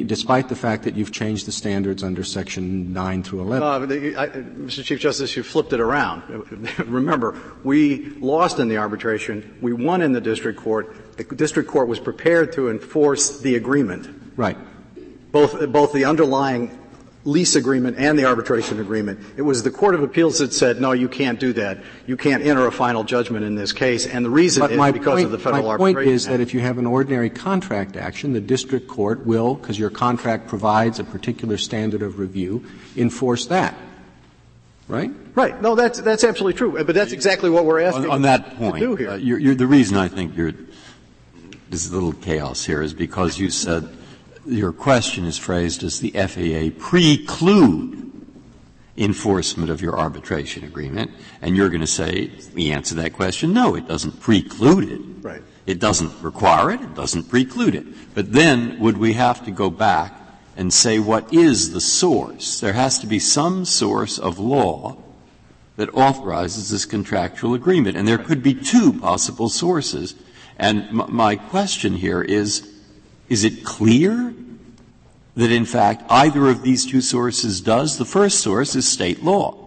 despite 0.07 0.49
the 0.49 0.55
fact 0.55 0.83
that 0.83 0.95
you've 0.95 1.11
changed 1.11 1.45
the 1.45 1.51
standards 1.51 2.03
under 2.03 2.23
Section 2.23 2.93
9 2.93 3.23
through 3.23 3.41
11. 3.41 3.63
Uh, 3.63 4.19
I, 4.19 4.27
Mr. 4.27 4.83
Chief 4.83 4.99
Justice, 4.99 5.35
you 5.35 5.43
flipped 5.43 5.73
it 5.73 5.79
around. 5.79 6.23
Remember, 6.87 7.39
we 7.63 8.05
lost 8.19 8.59
in 8.59 8.69
the 8.69 8.77
arbitration. 8.77 9.57
We 9.61 9.73
won 9.73 10.01
in 10.01 10.13
the 10.13 10.21
district 10.21 10.59
court. 10.59 11.17
The 11.17 11.23
district 11.23 11.69
court 11.69 11.87
was 11.87 11.99
prepared 11.99 12.53
to 12.53 12.69
enforce 12.69 13.41
the 13.41 13.55
agreement. 13.55 14.09
Right. 14.35 14.57
Both, 15.31 15.71
both 15.71 15.93
the 15.93 16.05
underlying 16.05 16.79
lease 17.25 17.55
agreement 17.55 17.97
and 17.97 18.19
the 18.19 18.25
arbitration 18.25 18.79
agreement. 18.79 19.19
It 19.37 19.43
was 19.43 19.63
the 19.63 19.71
Court 19.71 19.95
of 19.95 20.03
Appeals 20.03 20.39
that 20.39 20.53
said, 20.53 20.81
no, 20.81 20.91
you 20.91 21.07
can't 21.07 21.39
do 21.39 21.53
that. 21.53 21.79
You 22.05 22.17
can't 22.17 22.43
enter 22.43 22.65
a 22.67 22.71
final 22.71 23.03
judgment 23.03 23.45
in 23.45 23.55
this 23.55 23.71
case. 23.71 24.05
And 24.05 24.25
the 24.25 24.29
reason 24.29 24.61
but 24.61 24.71
is 24.71 24.93
because 24.93 25.13
point, 25.13 25.25
of 25.25 25.31
the 25.31 25.39
Federal 25.39 25.69
my 25.69 25.77
point 25.77 25.99
is 25.99 26.27
that 26.27 26.41
if 26.41 26.53
you 26.53 26.59
have 26.59 26.77
an 26.77 26.85
ordinary 26.85 27.29
contract 27.29 27.95
action, 27.95 28.33
the 28.33 28.41
district 28.41 28.87
court 28.87 29.25
will, 29.25 29.55
because 29.55 29.79
your 29.79 29.89
contract 29.89 30.47
provides 30.47 30.99
a 30.99 31.03
particular 31.03 31.57
standard 31.57 32.01
of 32.01 32.19
review, 32.19 32.65
enforce 32.97 33.45
that. 33.47 33.75
Right? 34.89 35.11
Right. 35.33 35.61
No, 35.61 35.75
that's, 35.75 36.01
that's 36.01 36.25
absolutely 36.25 36.57
true. 36.57 36.83
But 36.83 36.93
that's 36.93 37.13
exactly 37.13 37.49
what 37.49 37.63
we're 37.63 37.79
asking 37.79 38.05
on, 38.05 38.11
on 38.11 38.21
that 38.23 38.57
point, 38.57 38.75
to 38.75 38.79
do 38.79 38.95
here. 38.95 39.11
Uh, 39.11 39.15
you're, 39.15 39.39
you're, 39.39 39.55
the 39.55 39.65
reason 39.65 39.95
I 39.95 40.09
think 40.09 40.35
you're, 40.35 40.51
there's 41.69 41.87
a 41.87 41.93
little 41.93 42.11
chaos 42.11 42.65
here 42.65 42.81
is 42.81 42.93
because 42.93 43.39
you 43.39 43.49
said 43.49 43.87
your 44.45 44.71
question 44.71 45.25
is 45.25 45.37
phrased 45.37 45.83
as 45.83 45.99
the 45.99 46.11
FAA 46.11 46.77
preclude 46.79 48.11
enforcement 48.95 49.69
of 49.69 49.81
your 49.81 49.97
arbitration 49.97 50.63
agreement, 50.63 51.11
and 51.41 51.55
you're 51.55 51.69
going 51.69 51.81
to 51.81 51.87
say, 51.87 52.31
we 52.53 52.71
answer 52.71 52.95
that 52.95 53.13
question, 53.13 53.53
no, 53.53 53.75
it 53.75 53.87
doesn't 53.87 54.19
preclude 54.19 54.91
it. 54.91 55.01
Right. 55.21 55.41
It 55.65 55.79
doesn't 55.79 56.21
require 56.21 56.71
it, 56.71 56.81
it 56.81 56.93
doesn't 56.93 57.29
preclude 57.29 57.75
it. 57.75 57.85
But 58.13 58.33
then 58.33 58.79
would 58.79 58.97
we 58.97 59.13
have 59.13 59.45
to 59.45 59.51
go 59.51 59.69
back 59.69 60.19
and 60.55 60.71
say 60.71 60.99
what 60.99 61.33
is 61.33 61.71
the 61.71 61.81
source? 61.81 62.59
There 62.59 62.73
has 62.73 62.99
to 62.99 63.07
be 63.07 63.19
some 63.19 63.65
source 63.65 64.19
of 64.19 64.37
law 64.37 64.97
that 65.77 65.93
authorizes 65.95 66.69
this 66.69 66.85
contractual 66.85 67.55
agreement, 67.55 67.97
and 67.97 68.07
there 68.07 68.19
could 68.19 68.43
be 68.43 68.53
two 68.53 68.93
possible 68.93 69.49
sources. 69.49 70.13
And 70.57 70.83
m- 70.83 71.07
my 71.09 71.35
question 71.35 71.95
here 71.95 72.21
is, 72.21 72.69
is 73.29 73.43
it 73.43 73.63
clear 73.63 74.33
that 75.35 75.51
in 75.51 75.65
fact 75.65 76.03
either 76.09 76.49
of 76.49 76.61
these 76.61 76.85
two 76.85 77.01
sources 77.01 77.61
does? 77.61 77.97
The 77.97 78.05
first 78.05 78.39
source 78.39 78.75
is 78.75 78.87
state 78.87 79.23
law. 79.23 79.63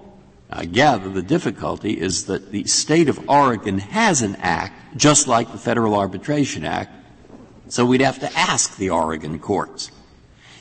I 0.50 0.64
gather 0.64 1.08
the 1.08 1.22
difficulty 1.22 2.00
is 2.00 2.26
that 2.26 2.52
the 2.52 2.64
state 2.64 3.08
of 3.08 3.28
Oregon 3.28 3.78
has 3.78 4.22
an 4.22 4.36
act 4.36 4.96
just 4.96 5.26
like 5.26 5.50
the 5.50 5.58
Federal 5.58 5.94
Arbitration 5.94 6.64
Act, 6.64 6.92
so 7.68 7.84
we'd 7.84 8.00
have 8.00 8.20
to 8.20 8.32
ask 8.38 8.76
the 8.76 8.90
Oregon 8.90 9.38
courts. 9.40 9.90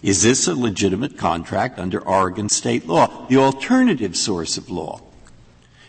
Is 0.01 0.23
this 0.23 0.47
a 0.47 0.55
legitimate 0.55 1.17
contract 1.17 1.79
under 1.79 1.99
Oregon 1.99 2.49
state 2.49 2.87
law? 2.87 3.27
The 3.27 3.37
alternative 3.37 4.17
source 4.17 4.57
of 4.57 4.69
law 4.69 5.01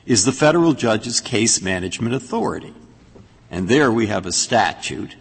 is 0.04 0.24
the 0.24 0.32
federal 0.32 0.72
judge's 0.72 1.20
case 1.20 1.60
management 1.60 2.14
authority. 2.14 2.74
And 3.50 3.68
there 3.68 3.90
we 3.90 4.06
have 4.06 4.26
a 4.26 4.32
statute 4.32 5.16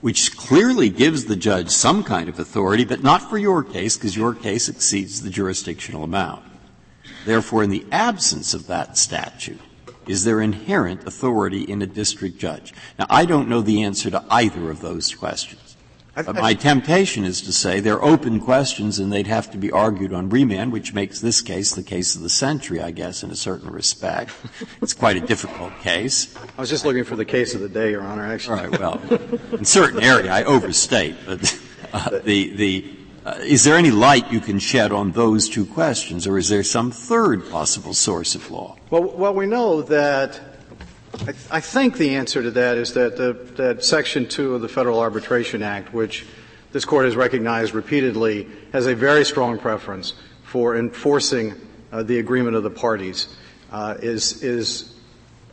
which 0.00 0.36
clearly 0.36 0.88
gives 0.88 1.24
the 1.24 1.36
judge 1.36 1.70
some 1.70 2.04
kind 2.04 2.28
of 2.28 2.38
authority, 2.38 2.84
but 2.84 3.02
not 3.02 3.28
for 3.28 3.38
your 3.38 3.64
case, 3.64 3.96
because 3.96 4.16
your 4.16 4.34
case 4.34 4.68
exceeds 4.68 5.22
the 5.22 5.30
jurisdictional 5.30 6.04
amount. 6.04 6.44
Therefore, 7.24 7.64
in 7.64 7.70
the 7.70 7.86
absence 7.90 8.54
of 8.54 8.66
that 8.68 8.96
statute, 8.96 9.60
is 10.06 10.24
there 10.24 10.40
inherent 10.40 11.06
authority 11.06 11.62
in 11.62 11.82
a 11.82 11.86
district 11.86 12.38
judge? 12.38 12.72
Now, 12.98 13.06
I 13.10 13.24
don't 13.24 13.48
know 13.48 13.60
the 13.60 13.82
answer 13.82 14.10
to 14.10 14.24
either 14.30 14.70
of 14.70 14.80
those 14.80 15.12
questions. 15.12 15.65
But 16.16 16.36
my 16.36 16.54
temptation 16.54 17.24
is 17.24 17.42
to 17.42 17.52
say 17.52 17.80
they're 17.80 18.02
open 18.02 18.40
questions 18.40 18.98
and 18.98 19.12
they'd 19.12 19.26
have 19.26 19.50
to 19.50 19.58
be 19.58 19.70
argued 19.70 20.14
on 20.14 20.30
remand, 20.30 20.72
which 20.72 20.94
makes 20.94 21.20
this 21.20 21.42
case 21.42 21.74
the 21.74 21.82
case 21.82 22.16
of 22.16 22.22
the 22.22 22.30
century, 22.30 22.80
I 22.80 22.90
guess, 22.90 23.22
in 23.22 23.30
a 23.30 23.36
certain 23.36 23.70
respect. 23.70 24.32
It's 24.80 24.94
quite 24.94 25.16
a 25.16 25.20
difficult 25.20 25.78
case. 25.80 26.34
I 26.56 26.60
was 26.60 26.70
just 26.70 26.86
looking 26.86 27.04
for 27.04 27.16
the 27.16 27.26
case 27.26 27.54
of 27.54 27.60
the 27.60 27.68
day, 27.68 27.90
Your 27.90 28.00
Honor, 28.00 28.24
actually. 28.24 28.60
All 28.60 28.68
right, 28.68 28.80
well, 28.80 29.00
in 29.52 29.66
certain 29.66 30.02
area, 30.02 30.32
I 30.32 30.44
overstate, 30.44 31.16
but 31.26 31.60
uh, 31.92 32.18
the, 32.24 32.56
the, 32.56 32.96
uh, 33.26 33.38
is 33.42 33.64
there 33.64 33.76
any 33.76 33.90
light 33.90 34.32
you 34.32 34.40
can 34.40 34.58
shed 34.58 34.92
on 34.92 35.12
those 35.12 35.50
two 35.50 35.66
questions, 35.66 36.26
or 36.26 36.38
is 36.38 36.48
there 36.48 36.62
some 36.62 36.90
third 36.90 37.50
possible 37.50 37.92
source 37.92 38.34
of 38.34 38.50
law? 38.50 38.78
Well, 38.88 39.02
well 39.02 39.34
we 39.34 39.44
know 39.44 39.82
that 39.82 40.40
I, 41.22 41.32
th- 41.32 41.36
I, 41.50 41.60
think 41.60 41.96
the 41.96 42.16
answer 42.16 42.42
to 42.42 42.50
that 42.52 42.76
is 42.76 42.92
that, 42.94 43.16
the, 43.16 43.32
that 43.56 43.84
Section 43.84 44.28
2 44.28 44.54
of 44.54 44.60
the 44.60 44.68
Federal 44.68 45.00
Arbitration 45.00 45.62
Act, 45.62 45.92
which 45.92 46.26
this 46.72 46.84
Court 46.84 47.06
has 47.06 47.16
recognized 47.16 47.74
repeatedly, 47.74 48.46
has 48.72 48.86
a 48.86 48.94
very 48.94 49.24
strong 49.24 49.58
preference 49.58 50.14
for 50.44 50.76
enforcing 50.76 51.54
uh, 51.90 52.02
the 52.02 52.18
agreement 52.18 52.54
of 52.54 52.62
the 52.62 52.70
parties, 52.70 53.34
uh, 53.72 53.94
is, 54.00 54.42
is 54.42 54.94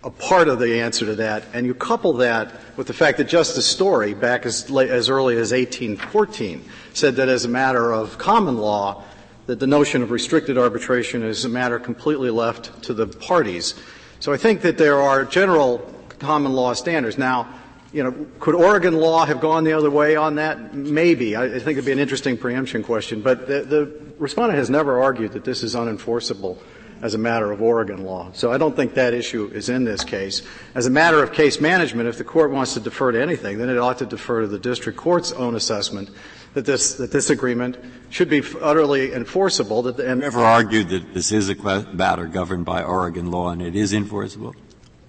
a 0.04 0.10
part 0.10 0.50
of 0.50 0.60
the 0.60 0.82
answer 0.82 1.06
to 1.06 1.16
that. 1.16 1.46
And 1.54 1.66
you 1.66 1.74
couple 1.74 2.14
that 2.14 2.60
with 2.76 2.88
the 2.88 2.94
fact 2.94 3.18
that 3.18 3.26
Justice 3.26 3.66
Story, 3.66 4.14
back 4.14 4.46
as, 4.46 4.70
late, 4.70 4.90
as 4.90 5.10
early 5.10 5.36
as 5.38 5.52
1814, 5.52 6.64
said 6.94 7.16
that 7.16 7.30
as 7.30 7.46
a 7.46 7.50
matter 7.50 7.94
of 7.94 8.18
common 8.18 8.58
law, 8.58 9.04
that 9.46 9.60
the 9.60 9.68
notion 9.68 10.02
of 10.02 10.12
restricted 10.12 10.58
arbitration 10.58 11.24
is 11.24 11.46
a 11.46 11.50
matter 11.50 11.80
completely 11.80 12.30
left 12.30 12.84
to 12.84 12.94
the 12.94 13.08
parties. 13.08 13.76
So 14.24 14.32
I 14.32 14.38
think 14.38 14.62
that 14.62 14.78
there 14.78 15.02
are 15.02 15.26
general 15.26 15.80
common 16.20 16.54
law 16.54 16.72
standards. 16.72 17.18
Now, 17.18 17.60
you 17.92 18.06
know, 18.06 18.26
could 18.40 18.56
Oregon 18.56 18.96
law 18.96 19.26
have 19.26 19.42
gone 19.42 19.66
the 19.66 19.74
other 19.74 19.92
way 19.92 20.16
on 20.16 20.36
that? 20.36 20.74
Maybe. 20.74 21.36
I, 21.36 21.50
think 21.60 21.78
it'd 21.78 21.84
be 21.84 21.92
an 21.92 22.00
interesting 22.00 22.38
preemption 22.38 22.84
question. 22.84 23.20
But 23.20 23.48
the, 23.48 23.64
the 23.64 23.92
respondent 24.20 24.60
has 24.60 24.70
never 24.70 25.04
argued 25.04 25.34
that 25.34 25.44
this 25.44 25.62
is 25.62 25.76
unenforceable 25.76 26.58
as 27.02 27.16
a 27.16 27.18
matter 27.18 27.52
of 27.52 27.62
Oregon 27.62 28.06
law. 28.06 28.32
So 28.32 28.50
I 28.50 28.58
don't 28.58 28.78
think 28.78 28.94
that 28.94 29.14
issue 29.14 29.52
is 29.54 29.68
in 29.68 29.84
this 29.84 30.06
case. 30.06 30.42
As 30.74 30.86
a 30.86 30.90
matter 30.90 31.22
of 31.22 31.34
case 31.34 31.60
management, 31.60 32.08
if 32.08 32.18
the 32.18 32.24
court 32.24 32.50
wants 32.50 32.76
to 32.76 32.80
defer 32.80 33.12
to 33.12 33.22
anything, 33.22 33.58
then 33.58 33.68
it 33.68 33.78
ought 33.78 33.98
to 33.98 34.06
defer 34.06 34.40
to 34.40 34.48
the 34.48 34.58
district 34.58 34.98
court's 34.98 35.34
own 35.34 35.54
assessment 35.54 36.10
that 36.54 36.66
this, 36.66 36.96
that 36.96 37.12
this 37.12 37.30
agreement 37.30 37.78
should 38.10 38.30
be 38.30 38.44
utterly 38.62 39.14
enforceable. 39.14 39.82
That 39.84 39.98
the, 39.98 40.10
and 40.10 40.22
you 40.22 40.28
ever 40.28 40.42
argued 40.42 40.90
that 40.90 41.14
this 41.14 41.32
is 41.32 41.50
a 41.50 41.56
matter 41.94 42.28
governed 42.28 42.66
by 42.66 42.84
Oregon 42.84 43.32
law 43.32 43.50
and 43.50 43.62
it 43.62 43.76
is 43.76 43.94
enforceable? 43.94 44.56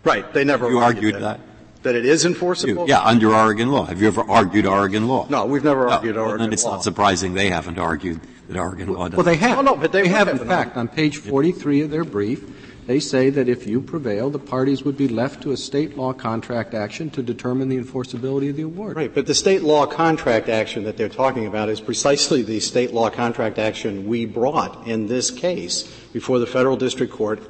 Right. 0.05 0.31
They 0.33 0.45
never 0.45 0.71
you 0.71 0.79
argued, 0.79 1.15
argued 1.15 1.23
that. 1.23 1.41
that. 1.83 1.95
it 1.95 2.05
is 2.05 2.25
enforceable? 2.25 2.85
You, 2.85 2.89
yeah, 2.89 3.03
under 3.03 3.35
Oregon 3.35 3.71
law. 3.71 3.85
Have 3.85 4.01
you 4.01 4.09
ever 4.09 4.23
argued 4.23 4.67
Oregon 4.67 5.09
law? 5.09 5.27
No, 5.29 5.47
we've 5.47 5.65
never 5.65 5.89
argued 5.89 6.17
no, 6.17 6.23
Oregon 6.23 6.39
well, 6.39 6.47
then 6.47 6.53
it's 6.53 6.65
law. 6.65 6.73
not 6.73 6.85
surprising 6.85 7.35
they 7.35 7.51
haven't 7.51 7.79
argued 7.79 8.21
that 8.49 8.59
Oregon 8.59 8.93
law 8.93 9.09
does. 9.09 9.17
Well, 9.17 9.25
they 9.25 9.37
have. 9.37 9.59
Oh, 9.59 9.63
no, 9.63 9.77
but 9.77 9.93
they, 9.93 10.03
they 10.03 10.09
have, 10.09 10.29
have 10.29 10.41
in 10.41 10.49
fact, 10.49 10.77
on 10.77 10.89
page 10.89 11.19
43 11.19 11.83
of 11.83 11.91
their 11.91 12.05
brief, 12.05 12.45
they 12.87 13.01
say 13.01 13.31
that 13.31 13.49
if 13.49 13.67
you 13.67 13.81
prevail, 13.81 14.31
the 14.31 14.39
parties 14.39 14.85
would 14.85 14.97
be 14.97 15.09
left 15.09 15.43
to 15.43 15.53
a 15.53 15.57
state 15.57 15.97
law 15.97 16.13
contract 16.13 16.75
action 16.75 17.11
to 17.11 17.23
determine 17.23 17.69
the 17.69 17.79
enforceability 17.79 18.51
of 18.51 18.57
the 18.57 18.63
award. 18.63 18.97
Right, 18.97 19.15
but 19.15 19.27
the 19.27 19.35
state 19.35 19.63
law 19.63 19.87
contract 19.87 20.49
action 20.49 20.85
that 20.85 20.97
they're 20.97 21.09
talking 21.09 21.47
about 21.47 21.69
is 21.69 21.81
precisely 21.81 22.43
the 22.43 22.61
state 22.61 22.93
law 22.93 23.11
contract 23.11 23.59
action 23.59 24.07
we 24.07 24.27
brought 24.27 24.87
in 24.87 25.07
this 25.07 25.31
case 25.31 25.85
before 26.13 26.39
the 26.39 26.47
federal 26.47 26.77
district 26.77 27.13
court 27.13 27.41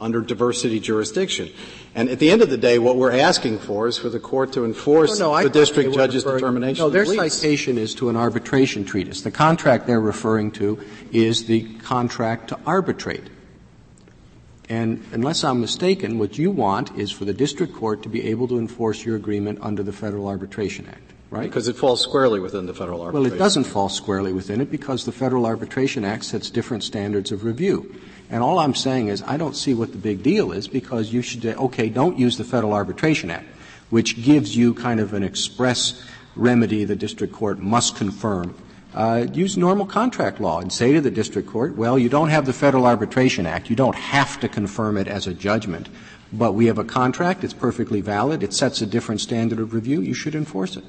under 0.00 0.20
diversity 0.20 0.80
jurisdiction. 0.80 1.48
And 1.94 2.08
at 2.08 2.18
the 2.18 2.30
end 2.30 2.42
of 2.42 2.50
the 2.50 2.56
day, 2.56 2.78
what 2.80 2.96
we're 2.96 3.12
asking 3.12 3.60
for 3.60 3.86
is 3.86 3.98
for 3.98 4.08
the 4.08 4.18
court 4.18 4.52
to 4.54 4.64
enforce 4.64 5.20
no, 5.20 5.36
no, 5.36 5.42
the 5.44 5.50
district 5.50 5.94
judge's 5.94 6.24
determination. 6.24 6.84
No, 6.84 6.90
their 6.90 7.06
citation 7.06 7.78
is 7.78 7.94
to 7.96 8.08
an 8.08 8.16
arbitration 8.16 8.84
treatise. 8.84 9.22
The 9.22 9.30
contract 9.30 9.86
they're 9.86 10.00
referring 10.00 10.50
to 10.52 10.82
is 11.12 11.46
the 11.46 11.74
contract 11.78 12.48
to 12.48 12.58
arbitrate. 12.66 13.22
And 14.72 15.04
unless 15.12 15.44
I'm 15.44 15.60
mistaken, 15.60 16.18
what 16.18 16.38
you 16.38 16.50
want 16.50 16.96
is 16.96 17.10
for 17.10 17.26
the 17.26 17.34
district 17.34 17.74
court 17.74 18.02
to 18.04 18.08
be 18.08 18.28
able 18.28 18.48
to 18.48 18.58
enforce 18.58 19.04
your 19.04 19.16
agreement 19.16 19.58
under 19.60 19.82
the 19.82 19.92
Federal 19.92 20.26
Arbitration 20.26 20.86
Act, 20.88 21.12
right? 21.30 21.42
Because 21.42 21.68
it 21.68 21.76
falls 21.76 22.00
squarely 22.00 22.40
within 22.40 22.64
the 22.64 22.72
Federal 22.72 23.02
Arbitration 23.02 23.26
Act. 23.26 23.32
Well, 23.32 23.36
it 23.36 23.38
doesn't 23.38 23.64
fall 23.64 23.90
squarely 23.90 24.32
within 24.32 24.62
it 24.62 24.70
because 24.70 25.04
the 25.04 25.12
Federal 25.12 25.44
Arbitration 25.44 26.06
Act 26.06 26.24
sets 26.24 26.48
different 26.48 26.84
standards 26.84 27.30
of 27.32 27.44
review. 27.44 27.94
And 28.30 28.42
all 28.42 28.58
I'm 28.58 28.74
saying 28.74 29.08
is 29.08 29.22
I 29.26 29.36
don't 29.36 29.54
see 29.54 29.74
what 29.74 29.92
the 29.92 29.98
big 29.98 30.22
deal 30.22 30.52
is 30.52 30.68
because 30.68 31.12
you 31.12 31.20
should 31.20 31.42
say, 31.42 31.54
okay, 31.54 31.90
don't 31.90 32.18
use 32.18 32.38
the 32.38 32.44
Federal 32.44 32.72
Arbitration 32.72 33.30
Act, 33.30 33.44
which 33.90 34.24
gives 34.24 34.56
you 34.56 34.72
kind 34.72 35.00
of 35.00 35.12
an 35.12 35.22
express 35.22 36.02
remedy 36.34 36.86
the 36.86 36.96
district 36.96 37.34
court 37.34 37.58
must 37.58 37.96
confirm 37.96 38.54
uh, 38.94 39.26
use 39.32 39.56
normal 39.56 39.86
contract 39.86 40.40
law 40.40 40.60
and 40.60 40.72
say 40.72 40.92
to 40.92 41.00
the 41.00 41.10
district 41.10 41.48
court, 41.48 41.76
well, 41.76 41.98
you 41.98 42.08
don't 42.08 42.28
have 42.28 42.46
the 42.46 42.52
Federal 42.52 42.86
Arbitration 42.86 43.46
Act. 43.46 43.70
You 43.70 43.76
don't 43.76 43.96
have 43.96 44.38
to 44.40 44.48
confirm 44.48 44.96
it 44.96 45.08
as 45.08 45.26
a 45.26 45.34
judgment. 45.34 45.88
But 46.32 46.52
we 46.52 46.66
have 46.66 46.78
a 46.78 46.84
contract. 46.84 47.44
It's 47.44 47.52
perfectly 47.52 48.00
valid. 48.00 48.42
It 48.42 48.54
sets 48.54 48.80
a 48.80 48.86
different 48.86 49.20
standard 49.20 49.58
of 49.58 49.74
review. 49.74 50.00
You 50.00 50.14
should 50.14 50.34
enforce 50.34 50.76
it. 50.76 50.84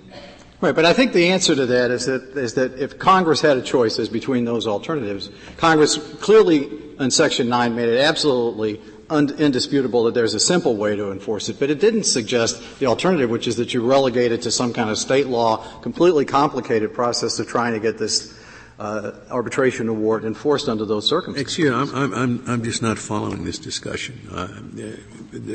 Right, 0.61 0.73
but 0.73 0.85
I 0.85 0.93
think 0.93 1.11
the 1.11 1.27
answer 1.27 1.55
to 1.55 1.65
that 1.65 1.91
is 1.91 2.05
that, 2.05 2.37
is 2.37 2.53
that 2.53 2.79
if 2.79 2.97
Congress 2.97 3.41
had 3.41 3.57
a 3.57 3.61
choice 3.61 3.99
as 3.99 4.07
between 4.07 4.45
those 4.45 4.65
alternatives, 4.65 5.29
Congress 5.57 5.97
clearly 6.21 6.69
in 6.99 7.11
Section 7.11 7.49
9 7.49 7.75
made 7.75 7.89
it 7.89 7.99
absolutely 7.99 8.79
indisputable 9.13 10.03
that 10.05 10.13
there's 10.13 10.33
a 10.33 10.39
simple 10.39 10.75
way 10.75 10.95
to 10.95 11.11
enforce 11.11 11.49
it, 11.49 11.59
but 11.59 11.69
it 11.69 11.79
didn't 11.79 12.03
suggest 12.03 12.79
the 12.79 12.87
alternative, 12.87 13.29
which 13.29 13.47
is 13.47 13.55
that 13.57 13.73
you 13.73 13.85
relegate 13.85 14.31
it 14.31 14.41
to 14.43 14.51
some 14.51 14.73
kind 14.73 14.89
of 14.89 14.97
state 14.97 15.27
law, 15.27 15.57
completely 15.81 16.25
complicated 16.25 16.93
process 16.93 17.39
of 17.39 17.47
trying 17.47 17.73
to 17.73 17.79
get 17.79 17.97
this 17.97 18.37
uh, 18.79 19.11
arbitration 19.29 19.87
award 19.87 20.25
enforced 20.25 20.67
under 20.67 20.85
those 20.85 21.07
circumstances. 21.07 21.41
Excuse 21.41 21.71
me, 21.71 21.75
I'm, 21.75 22.13
I'm, 22.13 22.43
I'm 22.49 22.63
just 22.63 22.81
not 22.81 22.97
following 22.97 23.45
this 23.45 23.59
discussion. 23.59 24.19
Uh, 24.31 24.47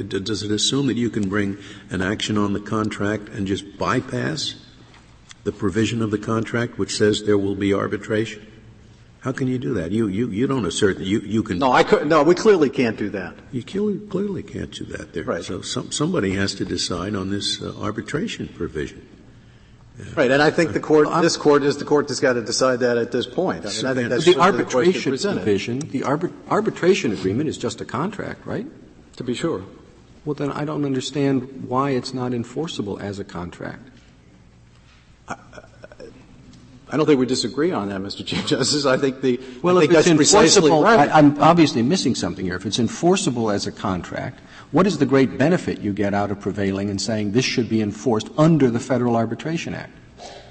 does 0.07 0.43
it 0.43 0.51
assume 0.51 0.87
that 0.87 0.97
you 0.97 1.11
can 1.11 1.29
bring 1.29 1.59
an 1.91 2.01
action 2.01 2.39
on 2.39 2.53
the 2.53 2.61
contract 2.61 3.29
and 3.29 3.47
just 3.47 3.77
bypass 3.77 4.55
the 5.45 5.53
provision 5.53 6.03
of 6.03 6.11
the 6.11 6.19
contract 6.19 6.79
which 6.79 6.97
says 6.97 7.25
there 7.25 7.39
will 7.39 7.55
be 7.55 7.75
arbitration? 7.75 8.48
How 9.21 9.33
can 9.33 9.49
you 9.49 9.59
do 9.59 9.75
that? 9.75 9.91
You, 9.91 10.07
you, 10.07 10.29
you 10.29 10.47
don't 10.47 10.65
assert 10.65 10.99
that 10.99 11.05
you, 11.05 11.19
you 11.21 11.43
can. 11.43 11.59
No, 11.59 11.73
I 11.73 11.83
could, 11.83 12.07
no, 12.07 12.23
we 12.23 12.35
clearly 12.37 12.71
can't 12.71 12.97
do 12.97 13.11
that. 13.11 13.35
You 13.51 13.65
clearly, 13.65 13.99
clearly 13.99 14.43
can't 14.45 14.71
do 14.71 14.85
that 14.87 15.13
there. 15.13 15.25
Right. 15.25 15.43
So 15.43 15.61
some, 15.61 15.91
somebody 15.91 16.35
has 16.35 16.55
to 16.57 16.65
decide 16.65 17.17
on 17.17 17.31
this 17.31 17.61
uh, 17.61 17.75
arbitration 17.81 18.49
provision. 18.49 19.07
Yeah. 19.99 20.05
Right, 20.17 20.31
and 20.31 20.41
I 20.41 20.51
think 20.51 20.73
the 20.73 20.81
court, 20.81 21.09
well, 21.09 21.21
this 21.21 21.37
court 21.37 21.65
is 21.65 21.79
the 21.79 21.85
court 21.85 22.07
that's 22.07 22.21
got 22.21 22.35
to 22.35 22.43
decide 22.43 22.79
that 22.81 22.99
at 22.99 23.11
this 23.11 23.27
point. 23.27 23.67
I 23.67 23.71
mean, 23.71 23.87
I 23.87 23.95
think 23.95 24.09
that's 24.11 24.25
the 24.25 24.39
arbitration 24.39 25.11
the 25.11 25.33
provision. 25.35 25.81
The 25.81 26.03
arbit, 26.03 26.33
arbitration 26.49 27.11
agreement 27.11 27.49
is 27.49 27.59
just 27.59 27.81
a 27.81 27.85
contract, 27.85 28.47
right? 28.47 28.67
To 29.17 29.25
be 29.25 29.35
sure. 29.35 29.65
Well, 30.25 30.35
then 30.35 30.53
I 30.53 30.65
don't 30.65 30.85
understand 30.85 31.65
why 31.67 31.91
it's 31.91 32.15
not 32.15 32.33
enforceable 32.33 33.01
as 33.01 33.19
a 33.19 33.25
contract. 33.25 33.89
I 35.27 35.37
don't 36.97 37.07
think 37.07 37.21
we 37.21 37.27
disagree 37.27 37.71
on 37.71 37.89
that, 37.91 38.01
Mr. 38.01 38.25
Chief 38.25 38.47
Justice. 38.47 38.87
I 38.87 38.97
think 38.97 39.21
the 39.21 39.39
well, 39.63 39.79
I 39.79 39.85
if 39.85 39.91
it's 39.91 40.07
enforceable, 40.07 40.83
right. 40.83 41.11
I, 41.11 41.19
am 41.19 41.41
obviously 41.41 41.83
missing 41.83 42.15
something 42.15 42.45
here. 42.45 42.57
If 42.57 42.65
it's 42.65 42.79
enforceable 42.79 43.51
as 43.51 43.67
a 43.67 43.73
contract, 43.73 44.41
what 44.71 44.87
is 44.87 44.99
the 44.99 45.07
great 45.07 45.37
benefit 45.37 45.81
you 45.81 45.93
get 45.93 46.15
out 46.15 46.31
of 46.31 46.41
prevailing 46.41 46.89
and 46.89 47.01
saying 47.01 47.33
this 47.33 47.45
should 47.45 47.69
be 47.69 47.83
enforced 47.83 48.29
under 48.39 48.71
the 48.71 48.81
Federal 48.81 49.17
Arbitration 49.17 49.75
Act? 49.75 49.93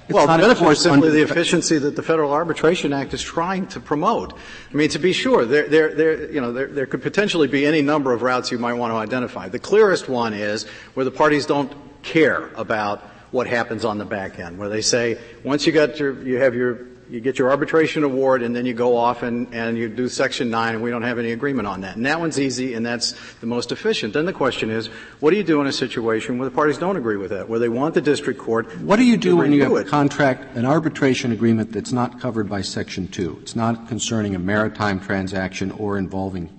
It's 0.07 0.13
well, 0.13 0.25
the 0.25 0.37
benefit 0.37 0.67
is 0.69 0.79
simply 0.79 1.09
the 1.09 1.21
efficiency 1.21 1.79
that 1.79 1.97
the 1.97 2.03
Federal 2.03 2.31
Arbitration 2.31 2.93
Act 2.93 3.13
is 3.13 3.21
trying 3.21 3.67
to 3.67 3.81
promote. 3.81 4.33
I 4.71 4.75
mean, 4.75 4.89
to 4.89 4.99
be 4.99 5.11
sure, 5.11 5.43
there, 5.43 5.67
there, 5.67 5.93
there, 5.93 6.31
you 6.31 6.39
know, 6.39 6.53
there, 6.53 6.67
there 6.67 6.85
could 6.85 7.01
potentially 7.01 7.49
be 7.49 7.65
any 7.65 7.81
number 7.81 8.13
of 8.13 8.21
routes 8.21 8.49
you 8.49 8.57
might 8.57 8.73
want 8.73 8.93
to 8.93 8.95
identify. 8.95 9.49
The 9.49 9.59
clearest 9.59 10.07
one 10.07 10.33
is 10.33 10.65
where 10.93 11.03
the 11.03 11.11
parties 11.11 11.45
don't 11.45 11.73
care 12.03 12.47
about 12.55 13.03
what 13.31 13.47
happens 13.47 13.85
on 13.85 13.97
the 13.97 14.05
back 14.05 14.39
end, 14.39 14.57
where 14.57 14.69
they 14.69 14.81
say 14.81 15.17
once 15.43 15.65
you 15.65 15.73
got 15.73 15.99
your, 15.99 16.21
you 16.23 16.37
have 16.37 16.55
your, 16.55 16.87
you 17.09 17.21
get 17.21 17.39
your 17.39 17.49
arbitration 17.49 18.03
award 18.03 18.43
and 18.43 18.53
then 18.53 18.65
you 18.65 18.73
go 18.73 18.97
off 18.97 19.23
and, 19.23 19.53
and 19.53 19.77
you 19.77 19.87
do 19.87 20.09
section 20.09 20.49
9 20.49 20.75
and 20.75 20.83
we 20.83 20.89
don't 20.89 21.03
have 21.03 21.17
any 21.19 21.31
agreement 21.31 21.67
on 21.67 21.81
that. 21.81 21.95
And 21.95 22.05
that 22.05 22.19
one's 22.19 22.39
easy 22.39 22.73
and 22.73 22.85
that's 22.85 23.13
the 23.35 23.45
most 23.45 23.71
efficient. 23.71 24.13
Then 24.13 24.25
the 24.25 24.33
question 24.33 24.69
is, 24.69 24.87
what 25.21 25.31
do 25.31 25.37
you 25.37 25.43
do 25.43 25.61
in 25.61 25.67
a 25.67 25.71
situation 25.71 26.37
where 26.37 26.49
the 26.49 26.53
parties 26.53 26.77
don't 26.77 26.97
agree 26.97 27.15
with 27.15 27.31
that, 27.31 27.47
where 27.47 27.59
they 27.59 27.69
want 27.69 27.93
the 27.93 28.01
district 28.01 28.39
court 28.39 28.77
What 28.79 28.97
do 28.97 29.05
you 29.05 29.15
do 29.17 29.37
when 29.37 29.53
you 29.53 29.63
have 29.63 29.71
it? 29.71 29.87
a 29.87 29.89
contract, 29.89 30.55
an 30.57 30.65
arbitration 30.65 31.31
agreement 31.31 31.71
that's 31.71 31.93
not 31.93 32.19
covered 32.19 32.49
by 32.49 32.61
section 32.61 33.07
2? 33.07 33.39
It's 33.41 33.55
not 33.55 33.87
concerning 33.87 34.35
a 34.35 34.39
maritime 34.39 34.99
transaction 34.99 35.71
or 35.71 35.97
involving 35.97 36.49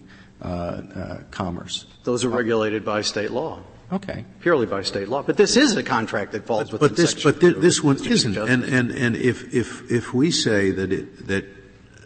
uh, 0.40 0.46
uh, 0.46 1.18
commerce. 1.30 1.86
Those 2.04 2.24
are 2.24 2.30
regulated 2.30 2.84
by 2.84 3.02
state 3.02 3.32
law. 3.32 3.60
Okay. 3.90 4.24
Purely 4.40 4.66
by 4.66 4.82
state 4.82 5.08
law. 5.08 5.22
But 5.22 5.36
this 5.36 5.56
is 5.56 5.76
a 5.76 5.82
contract 5.82 6.32
that 6.32 6.44
falls 6.44 6.70
but, 6.70 6.80
within 6.80 6.88
but 6.88 6.96
this, 6.96 7.10
section 7.12 7.32
But 7.32 7.40
th- 7.40 7.56
this 7.56 7.82
one 7.82 7.96
isn't. 8.04 8.36
And, 8.36 8.64
and, 8.64 8.90
and 8.90 9.16
if, 9.16 9.54
if, 9.54 9.90
if 9.90 10.12
we 10.12 10.30
say 10.30 10.70
that 10.70 10.92
it, 10.92 11.26
that, 11.26 11.46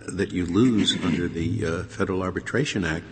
that 0.07 0.33
you 0.33 0.47
lose 0.47 0.97
under 1.03 1.27
the 1.29 1.67
uh, 1.67 1.83
Federal 1.85 2.23
Arbitration 2.23 2.85
Act, 2.85 3.05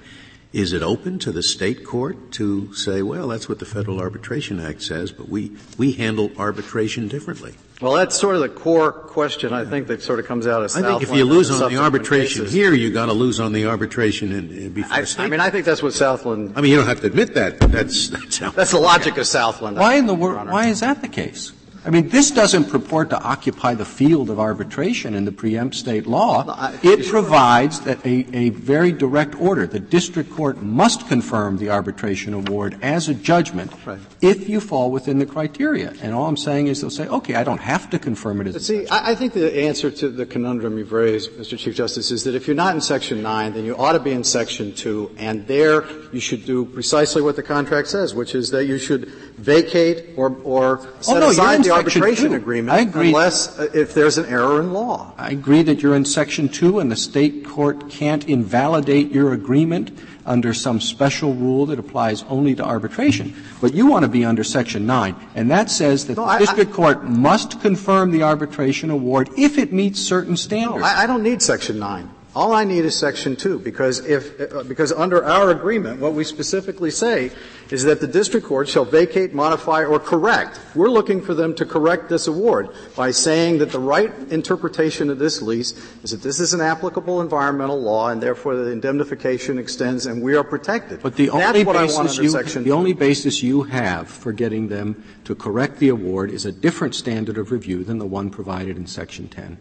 is 0.53 0.73
it 0.73 0.83
open 0.83 1.19
to 1.21 1.33
the 1.33 1.43
state 1.43 1.85
court 1.85 2.33
to 2.33 2.73
say, 2.75 3.03
well, 3.03 3.29
that's 3.29 3.49
what 3.49 3.59
the 3.59 3.67
Federal 3.67 4.00
Arbitration 4.00 4.61
Act 4.61 4.83
says, 4.83 5.12
but 5.12 5.29
we, 5.29 5.53
we 5.79 5.93
handle 5.93 6.31
arbitration 6.37 7.09
differently? 7.09 7.55
Well, 7.81 7.95
that's 7.95 8.19
sort 8.19 8.35
of 8.35 8.43
the 8.43 8.49
core 8.51 8.93
question, 8.93 9.55
I 9.55 9.65
think, 9.65 9.87
that 9.87 10.03
sort 10.03 10.19
of 10.19 10.27
comes 10.27 10.47
out 10.47 10.63
of 10.63 10.71
Southland. 10.71 10.97
I 10.97 10.99
think 10.99 11.11
if 11.11 11.17
you 11.17 11.25
lose 11.25 11.51
on 11.51 11.73
the 11.73 11.79
arbitration 11.79 12.43
cases. 12.43 12.53
here, 12.53 12.75
you've 12.75 12.93
got 12.93 13.07
to 13.07 13.15
lose 13.15 13.41
on 13.41 13.53
the 13.53 13.67
arbitration 13.67 14.33
in, 14.33 14.51
in 14.51 14.73
before 14.73 14.99
I, 14.99 15.07
I, 15.19 15.29
mean, 15.29 15.41
I 15.41 15.49
think 15.49 15.65
that's 15.65 15.83
what 15.83 15.95
Southland. 15.95 16.53
I 16.57 16.61
mean, 16.61 16.71
you 16.73 16.77
don't 16.77 16.87
have 16.87 17.01
to 17.01 17.07
admit 17.07 17.35
that, 17.35 17.59
but 17.59 17.73
that's 17.73 18.09
that's, 18.11 18.39
that's 18.39 18.71
the 18.73 18.81
logic 18.81 19.17
of 19.17 19.27
Southland. 19.27 19.79
Why 19.79 19.95
in 19.95 20.07
the 20.07 20.15
world? 20.15 20.49
Why 20.49 20.67
is 20.67 20.81
that 20.81 21.01
the 21.01 21.09
case? 21.09 21.53
I 21.85 21.91
mean, 21.91 22.09
this 22.09 22.31
doesn't 22.31 22.65
purport 22.65 23.11
to 23.11 23.23
occupy 23.23 23.75
the 23.75 23.87
field 23.87 24.29
of 24.29 24.39
arbitration 24.39 25.15
in 25.15 25.25
the 25.25 25.33
preempt 25.33 25.75
state 25.75 26.07
law. 26.07 26.73
It 26.83 27.09
provides 27.09 27.81
that 27.81 28.05
a, 28.05 28.27
a 28.37 28.51
very 28.51 28.93
direct 28.93 29.35
order. 29.41 29.67
The 29.67 29.81
district 29.81 30.31
court 30.31 30.63
must 30.63 31.09
confirm 31.09 31.57
the 31.57 31.71
arbitration 31.71 32.35
award 32.35 32.79
as 32.83 33.09
a 33.09 33.15
judgment 33.15 33.73
right. 33.87 33.99
if 34.21 34.49
you 34.49 34.61
fall 34.61 34.91
within 34.91 35.19
the 35.19 35.27
criteria. 35.27 35.95
And 36.03 36.15
all 36.15 36.27
I'm 36.27 36.37
saying 36.37 36.67
is 36.67 36.83
they'll 36.83 36.91
say, 36.91 37.09
okay, 37.09 37.35
I 37.35 37.45
don't 37.45 37.61
have 37.61 37.89
to 37.91 37.99
confirm 37.99 38.43
it 38.43 38.49
as 38.49 38.55
but 38.55 38.63
a 38.63 38.65
See, 38.65 38.75
judgment. 38.81 38.93
I, 38.93 39.11
I 39.13 39.15
think 39.15 39.33
the 39.33 39.63
answer 39.63 39.91
to 39.91 40.11
the 40.11 40.27
conundrum 40.27 40.77
you've 40.77 40.93
raised, 40.93 41.31
Mr. 41.33 41.57
Chief 41.57 41.75
Justice, 41.75 42.11
is 42.11 42.25
that 42.25 42.35
if 42.35 42.47
you're 42.47 42.57
not 42.57 42.75
in 42.75 42.83
Section 42.83 43.23
9, 43.23 43.55
then 43.55 43.65
you 43.65 43.75
ought 43.77 43.93
to 43.93 44.01
be 44.01 44.13
in 44.13 44.25
Section 44.25 44.75
2, 44.75 45.17
and 45.17 45.47
there 45.47 45.85
you 46.13 46.21
should 46.21 46.45
do 46.45 46.67
precisely 46.67 47.23
what 47.23 47.37
the 47.37 47.43
contract 47.43 47.89
says, 47.89 48.15
which 48.15 48.35
is 48.35 48.51
that 48.51 48.67
you 48.67 48.77
should 48.77 49.30
vacate 49.41 50.11
or, 50.17 50.37
or 50.45 50.87
set 51.01 51.17
oh, 51.17 51.21
no, 51.21 51.31
aside 51.31 51.65
the 51.65 51.71
arbitration 51.71 52.35
agreement 52.35 52.77
I 52.77 52.83
agree. 52.83 53.09
unless 53.09 53.59
uh, 53.59 53.69
if 53.73 53.95
there's 53.95 54.19
an 54.19 54.27
error 54.27 54.61
in 54.61 54.73
law. 54.73 55.15
I 55.17 55.31
agree 55.31 55.63
that 55.63 55.83
you're 55.83 55.97
in 55.97 56.05
Section 56.05 56.49
2 56.49 56.79
and 56.79 56.93
the 56.93 56.97
state 56.97 57.45
court 57.45 57.89
can't 57.89 58.29
invalidate 58.29 59.11
your 59.11 59.33
agreement 59.33 59.99
under 60.27 60.53
some 60.53 60.81
special 60.81 61.35
rule 61.35 61.67
that 61.67 61.79
applies 61.79 62.23
only 62.25 62.55
to 62.55 62.65
arbitration. 62.65 63.35
But 63.61 63.73
you 63.73 63.87
want 63.87 64.05
to 64.05 64.09
be 64.09 64.25
under 64.25 64.45
Section 64.45 64.87
9, 64.87 65.17
and 65.35 65.51
that 65.51 65.71
says 65.71 66.07
that 66.07 66.19
no, 66.19 66.25
the 66.25 66.31
I, 66.31 66.39
district 66.39 66.73
I, 66.73 66.75
court 66.75 67.05
must 67.05 67.61
confirm 67.61 68.11
the 68.11 68.23
arbitration 68.23 68.91
award 68.91 69.31
if 69.39 69.57
it 69.57 69.73
meets 69.73 70.01
certain 70.01 70.37
standards. 70.37 70.81
No, 70.81 70.87
I, 70.87 71.03
I 71.03 71.07
don't 71.07 71.23
need 71.23 71.41
Section 71.41 71.79
9. 71.79 72.11
All 72.33 72.53
I 72.53 72.63
need 72.63 72.85
is 72.85 72.97
Section 72.97 73.35
2, 73.35 73.59
because 73.59 74.07
if, 74.07 74.39
because 74.69 74.93
under 74.93 75.25
our 75.25 75.51
agreement, 75.51 76.01
what 76.01 76.13
we 76.13 76.23
specifically 76.23 76.93
say 76.93 77.33
is 77.71 77.83
that 77.85 78.01
the 78.01 78.07
district 78.07 78.47
court 78.47 78.69
shall 78.69 78.85
vacate, 78.85 79.35
modify, 79.35 79.85
or 79.85 79.99
correct. 79.99 80.61
We're 80.77 80.91
looking 80.91 81.23
for 81.23 81.35
them 81.35 81.57
to 81.57 81.67
correct 81.67 82.09
this 82.09 82.29
award 82.29 82.69
by 82.95 83.11
saying 83.11 83.59
that 83.59 83.73
the 83.73 83.81
right 83.81 84.13
interpretation 84.31 85.11
of 85.11 85.19
this 85.19 85.43
lease 85.43 85.73
is 86.05 86.13
that 86.13 86.23
this 86.23 86.39
is 86.39 86.55
an 86.55 86.61
applicable 86.61 87.21
environmental 87.21 87.81
law, 87.81 88.11
and 88.11 88.23
therefore 88.23 88.55
the 88.55 88.71
indemnification 88.71 89.59
extends, 89.59 90.07
and 90.07 90.23
we 90.23 90.37
are 90.37 90.45
protected. 90.45 91.03
But 91.03 91.17
the 91.17 91.31
only 91.31 91.65
basis 91.65 92.19
you, 92.19 92.31
the 92.31 92.65
2. 92.65 92.73
only 92.73 92.93
basis 92.93 93.43
you 93.43 93.65
have 93.65 94.09
for 94.09 94.33
getting 94.33 94.69
them 94.69 95.03
to 95.25 95.35
correct 95.35 95.79
the 95.79 95.89
award 95.89 96.31
is 96.31 96.47
a 96.47 96.53
different 96.53 96.95
standard 96.95 97.39
of 97.39 97.51
review 97.51 97.83
than 97.83 97.99
the 97.99 98.07
one 98.07 98.31
provided 98.31 98.77
in 98.77 98.87
Section 98.87 99.27
10. 99.29 99.59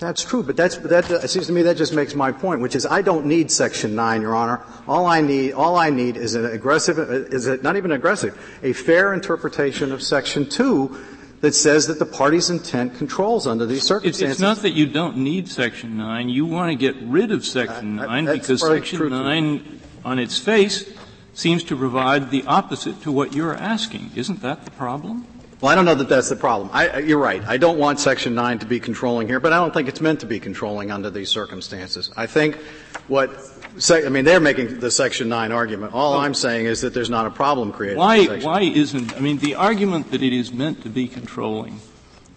That's 0.00 0.24
true, 0.24 0.42
but 0.42 0.56
that's, 0.56 0.78
that, 0.78 1.10
it 1.10 1.28
seems 1.28 1.46
to 1.48 1.52
me 1.52 1.60
that 1.62 1.76
just 1.76 1.92
makes 1.92 2.14
my 2.14 2.32
point, 2.32 2.62
which 2.62 2.74
is 2.74 2.86
I 2.86 3.02
don't 3.02 3.26
need 3.26 3.50
Section 3.50 3.94
9, 3.94 4.22
Your 4.22 4.34
Honor. 4.34 4.64
All 4.88 5.04
I 5.04 5.20
need, 5.20 5.52
all 5.52 5.76
I 5.76 5.90
need 5.90 6.16
is 6.16 6.34
an 6.34 6.46
aggressive, 6.46 6.98
is 6.98 7.46
it 7.46 7.62
not 7.62 7.76
even 7.76 7.92
aggressive, 7.92 8.36
a 8.62 8.72
fair 8.72 9.12
interpretation 9.12 9.92
of 9.92 10.02
Section 10.02 10.48
2 10.48 10.98
that 11.42 11.54
says 11.54 11.86
that 11.86 11.98
the 11.98 12.06
party's 12.06 12.48
intent 12.48 12.96
controls 12.96 13.46
under 13.46 13.66
these 13.66 13.82
circumstances. 13.82 14.32
It's, 14.32 14.40
not 14.40 14.58
that 14.58 14.70
you 14.70 14.86
don't 14.86 15.18
need 15.18 15.48
Section 15.48 15.98
9. 15.98 16.30
You 16.30 16.46
want 16.46 16.70
to 16.70 16.76
get 16.76 16.96
rid 17.02 17.30
of 17.30 17.44
Section 17.44 17.98
uh, 17.98 18.06
9 18.06 18.24
because 18.26 18.60
Section 18.60 19.10
9 19.10 19.80
on 20.04 20.18
its 20.18 20.38
face 20.38 20.90
seems 21.34 21.62
to 21.64 21.76
provide 21.76 22.30
the 22.30 22.44
opposite 22.44 23.02
to 23.02 23.12
what 23.12 23.34
you're 23.34 23.54
asking. 23.54 24.12
Isn't 24.14 24.40
that 24.40 24.64
the 24.64 24.70
problem? 24.70 25.26
Well, 25.60 25.70
I 25.70 25.74
don't 25.74 25.84
know 25.84 25.94
that 25.94 26.08
that's 26.08 26.30
the 26.30 26.36
problem. 26.36 26.70
I, 26.72 27.00
you're 27.00 27.18
right. 27.18 27.42
I 27.46 27.58
don't 27.58 27.78
want 27.78 28.00
Section 28.00 28.34
9 28.34 28.60
to 28.60 28.66
be 28.66 28.80
controlling 28.80 29.28
here, 29.28 29.40
but 29.40 29.52
I 29.52 29.56
don't 29.56 29.74
think 29.74 29.88
it's 29.88 30.00
meant 30.00 30.20
to 30.20 30.26
be 30.26 30.40
controlling 30.40 30.90
under 30.90 31.10
these 31.10 31.28
circumstances. 31.28 32.10
I 32.16 32.26
think 32.26 32.56
what 33.08 33.30
I 33.90 34.08
mean, 34.08 34.24
they're 34.24 34.40
making 34.40 34.80
the 34.80 34.90
Section 34.90 35.28
9 35.28 35.52
argument. 35.52 35.94
All 35.94 36.14
I'm 36.14 36.34
saying 36.34 36.66
is 36.66 36.80
that 36.80 36.94
there's 36.94 37.10
not 37.10 37.26
a 37.26 37.30
problem 37.30 37.72
created. 37.72 37.98
Why, 37.98 38.26
why 38.40 38.62
isn't, 38.62 39.16
I 39.16 39.20
mean, 39.20 39.38
the 39.38 39.54
argument 39.54 40.10
that 40.10 40.22
it 40.22 40.32
is 40.32 40.52
meant 40.52 40.82
to 40.82 40.88
be 40.88 41.06
controlling 41.06 41.80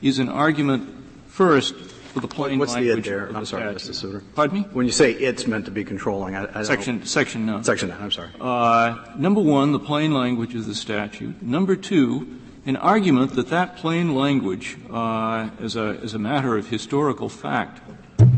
is 0.01 0.19
an 0.19 0.29
argument, 0.29 0.89
first, 1.27 1.75
for 1.75 2.19
the 2.19 2.27
plain 2.27 2.59
What's 2.59 2.73
language 2.73 3.05
the 3.05 3.09
there? 3.09 3.35
I'm 3.35 3.45
sorry, 3.45 3.79
statute. 3.79 3.93
Mr. 3.93 3.95
Souter. 3.95 4.23
Pardon 4.35 4.61
me? 4.61 4.67
When 4.73 4.85
you 4.85 4.91
say 4.91 5.11
it's 5.13 5.47
meant 5.47 5.65
to 5.65 5.71
be 5.71 5.83
controlling, 5.83 6.35
I, 6.35 6.59
I 6.59 6.63
section, 6.63 7.05
section 7.05 7.45
9. 7.45 7.63
Section 7.63 7.89
9, 7.89 8.01
I'm 8.01 8.11
sorry. 8.11 8.29
Uh, 8.39 9.05
number 9.17 9.41
one, 9.41 9.71
the 9.71 9.79
plain 9.79 10.13
language 10.13 10.53
of 10.55 10.65
the 10.65 10.75
statute. 10.75 11.41
Number 11.41 11.75
two, 11.75 12.39
an 12.65 12.77
argument 12.77 13.35
that 13.35 13.49
that 13.49 13.75
plain 13.75 14.15
language, 14.15 14.77
uh, 14.89 15.49
as, 15.59 15.75
a, 15.75 15.99
as 16.01 16.13
a 16.13 16.19
matter 16.19 16.57
of 16.57 16.69
historical 16.69 17.29
fact, 17.29 17.81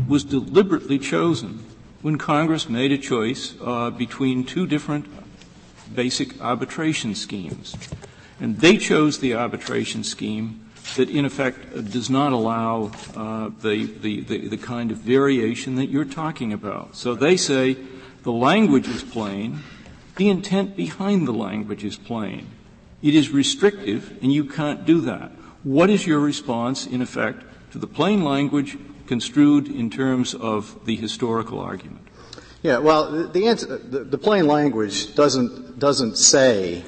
was 0.08 0.24
deliberately 0.24 0.98
chosen 0.98 1.64
when 2.02 2.18
Congress 2.18 2.68
made 2.68 2.92
a 2.92 2.98
choice 2.98 3.54
uh, 3.62 3.90
between 3.90 4.44
two 4.44 4.66
different 4.66 5.06
basic 5.94 6.40
arbitration 6.40 7.14
schemes. 7.14 7.76
And 8.40 8.58
they 8.58 8.76
chose 8.76 9.18
the 9.18 9.34
arbitration 9.34 10.04
scheme 10.04 10.66
that 10.96 11.08
in 11.08 11.24
effect 11.24 11.90
does 11.90 12.10
not 12.10 12.32
allow 12.32 12.92
uh, 13.16 13.50
the, 13.60 13.86
the, 13.86 14.20
the, 14.20 14.48
the 14.48 14.56
kind 14.56 14.90
of 14.90 14.98
variation 14.98 15.76
that 15.76 15.86
you're 15.86 16.04
talking 16.04 16.52
about. 16.52 16.96
So 16.96 17.14
they 17.14 17.36
say 17.36 17.76
the 18.22 18.32
language 18.32 18.88
is 18.88 19.02
plain, 19.02 19.60
the 20.16 20.28
intent 20.28 20.76
behind 20.76 21.26
the 21.26 21.32
language 21.32 21.84
is 21.84 21.96
plain. 21.96 22.46
It 23.02 23.14
is 23.14 23.30
restrictive, 23.30 24.18
and 24.22 24.32
you 24.32 24.44
can't 24.44 24.84
do 24.84 25.00
that. 25.02 25.32
What 25.62 25.90
is 25.90 26.06
your 26.06 26.20
response, 26.20 26.86
in 26.86 27.02
effect, 27.02 27.44
to 27.72 27.78
the 27.78 27.86
plain 27.86 28.24
language 28.24 28.78
construed 29.06 29.68
in 29.68 29.90
terms 29.90 30.34
of 30.34 30.84
the 30.86 30.96
historical 30.96 31.60
argument? 31.60 32.06
Yeah, 32.62 32.78
well, 32.78 33.28
the, 33.28 33.46
answer, 33.46 33.78
the, 33.78 34.04
the 34.04 34.18
plain 34.18 34.46
language 34.46 35.14
doesn't 35.14 35.78
doesn't 35.78 36.16
say 36.16 36.82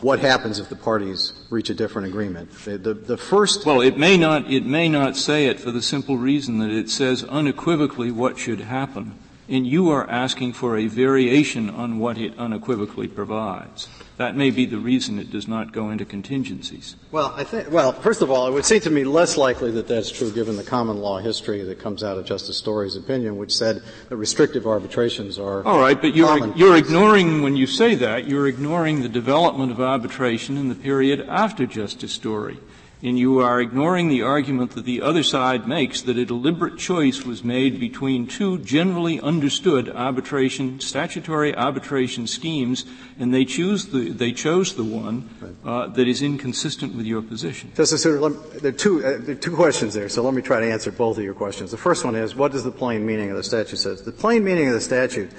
what 0.00 0.18
happens 0.18 0.58
if 0.58 0.68
the 0.68 0.76
parties 0.76 1.32
reach 1.50 1.70
a 1.70 1.74
different 1.74 2.06
agreement. 2.06 2.52
The, 2.64 2.78
the, 2.78 2.94
the, 2.94 3.16
first. 3.16 3.64
Well, 3.64 3.80
it 3.80 3.96
may 3.96 4.16
not. 4.16 4.50
It 4.50 4.66
may 4.66 4.88
not 4.88 5.16
say 5.16 5.46
it 5.46 5.58
for 5.58 5.70
the 5.70 5.82
simple 5.82 6.18
reason 6.18 6.58
that 6.58 6.70
it 6.70 6.90
says 6.90 7.24
unequivocally 7.24 8.10
what 8.10 8.38
should 8.38 8.60
happen, 8.60 9.18
and 9.48 9.66
you 9.66 9.90
are 9.90 10.08
asking 10.08 10.52
for 10.52 10.76
a 10.76 10.86
variation 10.86 11.70
on 11.70 11.98
what 11.98 12.18
it 12.18 12.38
unequivocally 12.38 13.08
provides. 13.08 13.88
That 14.16 14.36
may 14.36 14.50
be 14.50 14.64
the 14.64 14.78
reason 14.78 15.18
it 15.18 15.32
does 15.32 15.48
not 15.48 15.72
go 15.72 15.90
into 15.90 16.04
contingencies. 16.04 16.94
Well, 17.10 17.34
I 17.36 17.42
think, 17.42 17.72
well, 17.72 17.92
first 17.92 18.22
of 18.22 18.30
all, 18.30 18.46
it 18.46 18.52
would 18.52 18.64
seem 18.64 18.80
to 18.82 18.90
me 18.90 19.02
less 19.02 19.36
likely 19.36 19.72
that 19.72 19.88
that's 19.88 20.08
true 20.08 20.30
given 20.30 20.56
the 20.56 20.62
common 20.62 20.98
law 20.98 21.18
history 21.18 21.62
that 21.62 21.80
comes 21.80 22.04
out 22.04 22.16
of 22.16 22.24
Justice 22.24 22.56
Story's 22.56 22.94
opinion, 22.94 23.36
which 23.36 23.52
said 23.54 23.82
that 24.08 24.16
restrictive 24.16 24.68
arbitrations 24.68 25.36
are. 25.36 25.64
All 25.64 25.80
right, 25.80 26.00
but 26.00 26.14
you're, 26.14 26.54
you're 26.54 26.76
ignoring, 26.76 27.42
when 27.42 27.56
you 27.56 27.66
say 27.66 27.96
that, 27.96 28.28
you're 28.28 28.46
ignoring 28.46 29.02
the 29.02 29.08
development 29.08 29.72
of 29.72 29.80
arbitration 29.80 30.56
in 30.56 30.68
the 30.68 30.76
period 30.76 31.26
after 31.28 31.66
Justice 31.66 32.12
Story 32.12 32.58
and 33.02 33.18
you 33.18 33.40
are 33.40 33.60
ignoring 33.60 34.08
the 34.08 34.22
argument 34.22 34.72
that 34.72 34.84
the 34.84 35.02
other 35.02 35.22
side 35.22 35.68
makes 35.68 36.02
that 36.02 36.16
a 36.16 36.24
deliberate 36.24 36.78
choice 36.78 37.22
was 37.22 37.44
made 37.44 37.78
between 37.78 38.26
two 38.26 38.58
generally 38.58 39.20
understood 39.20 39.88
arbitration, 39.90 40.80
statutory 40.80 41.54
arbitration 41.54 42.26
schemes, 42.26 42.84
and 43.18 43.32
they 43.32 43.44
choose 43.44 43.86
the, 43.86 44.10
they 44.10 44.32
chose 44.32 44.74
the 44.74 44.84
one 44.84 45.28
uh, 45.64 45.86
that 45.88 46.08
is 46.08 46.22
inconsistent 46.22 46.94
with 46.94 47.06
your 47.06 47.22
position. 47.22 47.70
Justice 47.76 48.02
Souter, 48.02 48.30
there, 48.60 48.70
are 48.70 48.72
two, 48.72 49.04
uh, 49.04 49.18
there 49.20 49.36
are 49.36 49.38
two 49.38 49.54
questions 49.54 49.92
there, 49.94 50.08
so 50.08 50.22
let 50.22 50.34
me 50.34 50.42
try 50.42 50.60
to 50.60 50.70
answer 50.70 50.90
both 50.90 51.18
of 51.18 51.24
your 51.24 51.34
questions. 51.34 51.70
The 51.70 51.76
first 51.76 52.04
one 52.04 52.14
is, 52.14 52.34
what 52.34 52.52
does 52.52 52.64
the 52.64 52.72
plain 52.72 53.04
meaning 53.04 53.30
of 53.30 53.36
the 53.36 53.42
statute 53.44 53.76
says? 53.76 54.02
The 54.02 54.12
plain 54.12 54.44
meaning 54.44 54.68
of 54.68 54.74
the 54.74 54.80
statute 54.80 55.30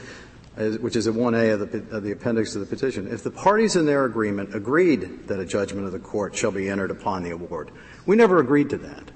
which 0.56 0.96
is 0.96 1.08
a 1.08 1.12
1A 1.12 1.54
of 1.54 1.72
the, 1.72 1.96
of 1.96 2.04
the, 2.04 2.12
appendix 2.12 2.56
of 2.56 2.62
the 2.62 2.68
petition, 2.68 3.08
if 3.12 3.24
the 3.24 3.32
parties 3.32 3.76
in 3.76 3.86
their 3.86 4.06
agreement 4.06 4.56
agreed 4.56 5.28
that 5.28 5.40
a 5.40 5.46
judgment 5.46 5.86
of 5.86 5.92
the 5.92 6.00
court 6.00 6.36
shall 6.36 6.52
be 6.52 6.70
entered 6.70 6.92
upon 6.92 7.24
the 7.24 7.32
award, 7.32 7.72
we 8.06 8.16
never 8.16 8.40
agreed 8.40 8.70
to 8.70 8.78
that. 8.78 9.12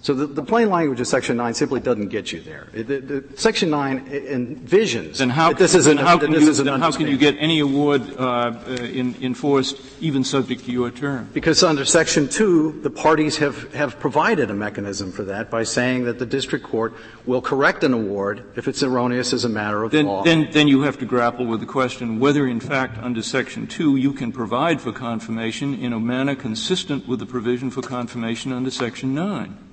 So 0.00 0.14
the, 0.14 0.26
the, 0.26 0.44
plain 0.44 0.70
language 0.70 1.00
of 1.00 1.08
Section 1.08 1.36
9 1.36 1.54
simply 1.54 1.80
doesn't 1.80 2.08
get 2.08 2.30
you 2.30 2.40
there. 2.40 2.68
the, 2.72 2.82
the, 2.82 3.24
Section 3.36 3.70
9 3.70 4.08
envisions 4.08 5.18
then 5.18 5.28
how, 5.28 5.48
that 5.48 5.58
this 5.58 5.74
is 5.74 5.86
an, 5.86 5.98
how 5.98 6.16
can, 6.16 6.30
you, 6.32 6.52
then 6.52 6.80
how 6.80 6.92
can 6.92 7.08
you 7.08 7.18
get 7.18 7.34
any 7.38 7.58
award 7.58 8.02
uh, 8.16 8.54
in, 8.68 9.16
enforced 9.20 9.76
even 10.00 10.22
subject 10.22 10.64
to 10.66 10.72
your 10.72 10.92
term? 10.92 11.28
Because 11.34 11.64
under 11.64 11.84
Section 11.84 12.28
2, 12.28 12.80
the 12.82 12.90
parties 12.90 13.38
have, 13.38 13.72
have 13.74 13.98
provided 13.98 14.50
a 14.50 14.54
mechanism 14.54 15.10
for 15.10 15.24
that 15.24 15.50
by 15.50 15.64
saying 15.64 16.04
that 16.04 16.20
the 16.20 16.26
district 16.26 16.64
court 16.64 16.94
will 17.26 17.42
correct 17.42 17.82
an 17.82 17.92
award 17.92 18.44
if 18.54 18.68
it's 18.68 18.84
erroneous 18.84 19.32
as 19.32 19.44
a 19.44 19.48
matter 19.48 19.82
of 19.82 19.90
then, 19.90 20.06
law. 20.06 20.22
Then, 20.22 20.48
then 20.52 20.68
you 20.68 20.82
have 20.82 20.98
to 20.98 21.06
grapple 21.06 21.44
with 21.44 21.58
the 21.58 21.66
question 21.66 22.20
whether 22.20 22.46
in 22.46 22.60
fact 22.60 22.98
under 22.98 23.22
Section 23.22 23.66
2 23.66 23.96
you 23.96 24.12
can 24.12 24.30
provide 24.30 24.80
for 24.80 24.92
confirmation 24.92 25.74
in 25.74 25.92
a 25.92 25.98
manner 25.98 26.36
consistent 26.36 27.08
with 27.08 27.18
the 27.18 27.26
provision 27.26 27.70
for 27.70 27.82
confirmation 27.82 28.52
under 28.52 28.70
Section 28.70 29.12
9. 29.12 29.67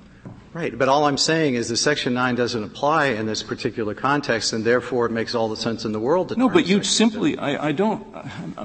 Right, 0.56 0.78
but 0.78 0.88
all 0.88 1.04
I'm 1.04 1.18
saying 1.18 1.56
is 1.56 1.68
that 1.68 1.76
Section 1.76 2.14
9 2.14 2.36
doesn't 2.36 2.64
apply 2.64 3.08
in 3.08 3.26
this 3.26 3.44
particular 3.44 3.94
context, 3.94 4.54
and 4.54 4.64
therefore 4.64 5.06
it 5.06 5.12
makes 5.12 5.36
all 5.36 5.50
the 5.50 5.58
sense 5.58 5.84
in 5.84 5.92
the 5.92 6.00
world 6.00 6.30
to 6.30 6.38
No, 6.38 6.48
but 6.48 6.66
you 6.66 6.82
simply, 6.82 7.38
I, 7.38 7.68
I 7.68 7.72
don't, 7.74 8.08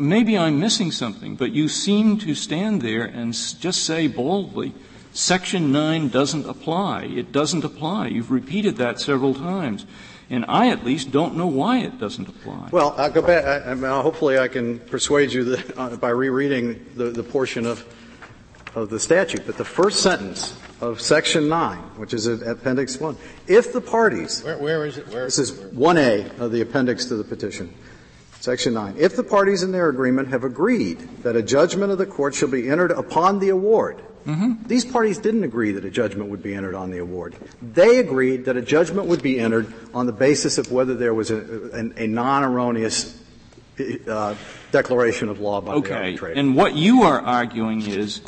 maybe 0.00 0.38
I'm 0.38 0.60
missing 0.60 0.92
something, 0.92 1.34
but 1.34 1.50
you 1.50 1.66
seem 1.66 2.16
to 2.18 2.32
stand 2.36 2.80
there 2.80 3.02
and 3.02 3.32
just 3.32 3.82
say 3.82 4.06
boldly, 4.06 4.72
Section 5.12 5.72
9 5.72 6.10
doesn't 6.10 6.48
apply. 6.48 7.06
It 7.06 7.32
doesn't 7.32 7.64
apply. 7.64 8.06
You've 8.06 8.30
repeated 8.30 8.76
that 8.76 9.00
several 9.00 9.34
times. 9.34 9.84
And 10.30 10.44
I, 10.46 10.68
at 10.68 10.84
least, 10.84 11.10
don't 11.10 11.34
know 11.34 11.48
why 11.48 11.78
it 11.78 11.98
doesn't 11.98 12.28
apply. 12.28 12.68
Well, 12.70 12.94
I'll 12.98 13.10
go 13.10 13.20
back. 13.20 13.44
I, 13.44 13.72
I 13.72 13.74
mean, 13.74 13.90
hopefully, 13.90 14.38
I 14.38 14.46
can 14.46 14.78
persuade 14.78 15.32
you 15.32 15.42
that, 15.42 15.76
uh, 15.76 15.96
by 15.96 16.10
rereading 16.10 16.86
the, 16.94 17.06
the 17.06 17.24
portion 17.24 17.66
of 17.66 17.84
of 18.74 18.90
the 18.90 19.00
statute. 19.00 19.46
But 19.46 19.56
the 19.56 19.64
first 19.64 20.02
sentence 20.02 20.56
of 20.80 21.00
Section 21.00 21.48
9, 21.48 21.78
which 21.96 22.14
is 22.14 22.26
Appendix 22.26 22.98
1, 22.98 23.16
if 23.46 23.72
the 23.72 23.80
parties, 23.80 24.42
Where, 24.42 24.58
where 24.58 24.86
is 24.86 24.98
it? 24.98 25.08
Where 25.08 25.24
this 25.24 25.38
is 25.38 25.52
1A 25.52 26.38
of 26.38 26.52
the 26.52 26.60
appendix 26.60 27.06
to 27.06 27.16
the 27.16 27.24
petition, 27.24 27.74
Section 28.40 28.72
9, 28.74 28.94
if 28.98 29.16
the 29.16 29.22
parties 29.24 29.62
in 29.62 29.72
their 29.72 29.88
agreement 29.88 30.28
have 30.28 30.44
agreed 30.44 30.98
that 31.22 31.36
a 31.36 31.42
judgment 31.42 31.92
of 31.92 31.98
the 31.98 32.06
court 32.06 32.34
shall 32.34 32.48
be 32.48 32.68
entered 32.70 32.90
upon 32.90 33.38
the 33.38 33.50
award. 33.50 34.02
These 34.66 34.84
parties 34.84 35.18
didn't 35.18 35.42
agree 35.42 35.72
that 35.72 35.84
a 35.84 35.90
judgment 35.90 36.30
would 36.30 36.40
be 36.42 36.54
entered 36.54 36.76
on 36.76 36.92
the 36.92 36.98
award. 36.98 37.34
They 37.60 37.98
agreed 37.98 38.44
that 38.44 38.56
a 38.56 38.62
judgment 38.62 39.08
would 39.08 39.22
be 39.24 39.40
entered 39.40 39.72
on 39.92 40.06
the 40.06 40.12
basis 40.12 40.56
of 40.56 40.70
whether 40.70 40.94
there 40.94 41.12
was 41.14 41.32
a, 41.32 41.38
an- 41.72 41.94
a 41.96 42.06
non-erroneous 42.06 43.18
uh, 44.06 44.36
declaration 44.70 45.28
of 45.30 45.40
law 45.40 45.60
by 45.60 45.72
the 45.72 45.78
Okay. 45.78 45.94
arbitrator. 45.94 46.38
And 46.38 46.54
what 46.54 46.76
you 46.76 47.02
are 47.02 47.20
arguing 47.20 47.82
is, 47.86 48.20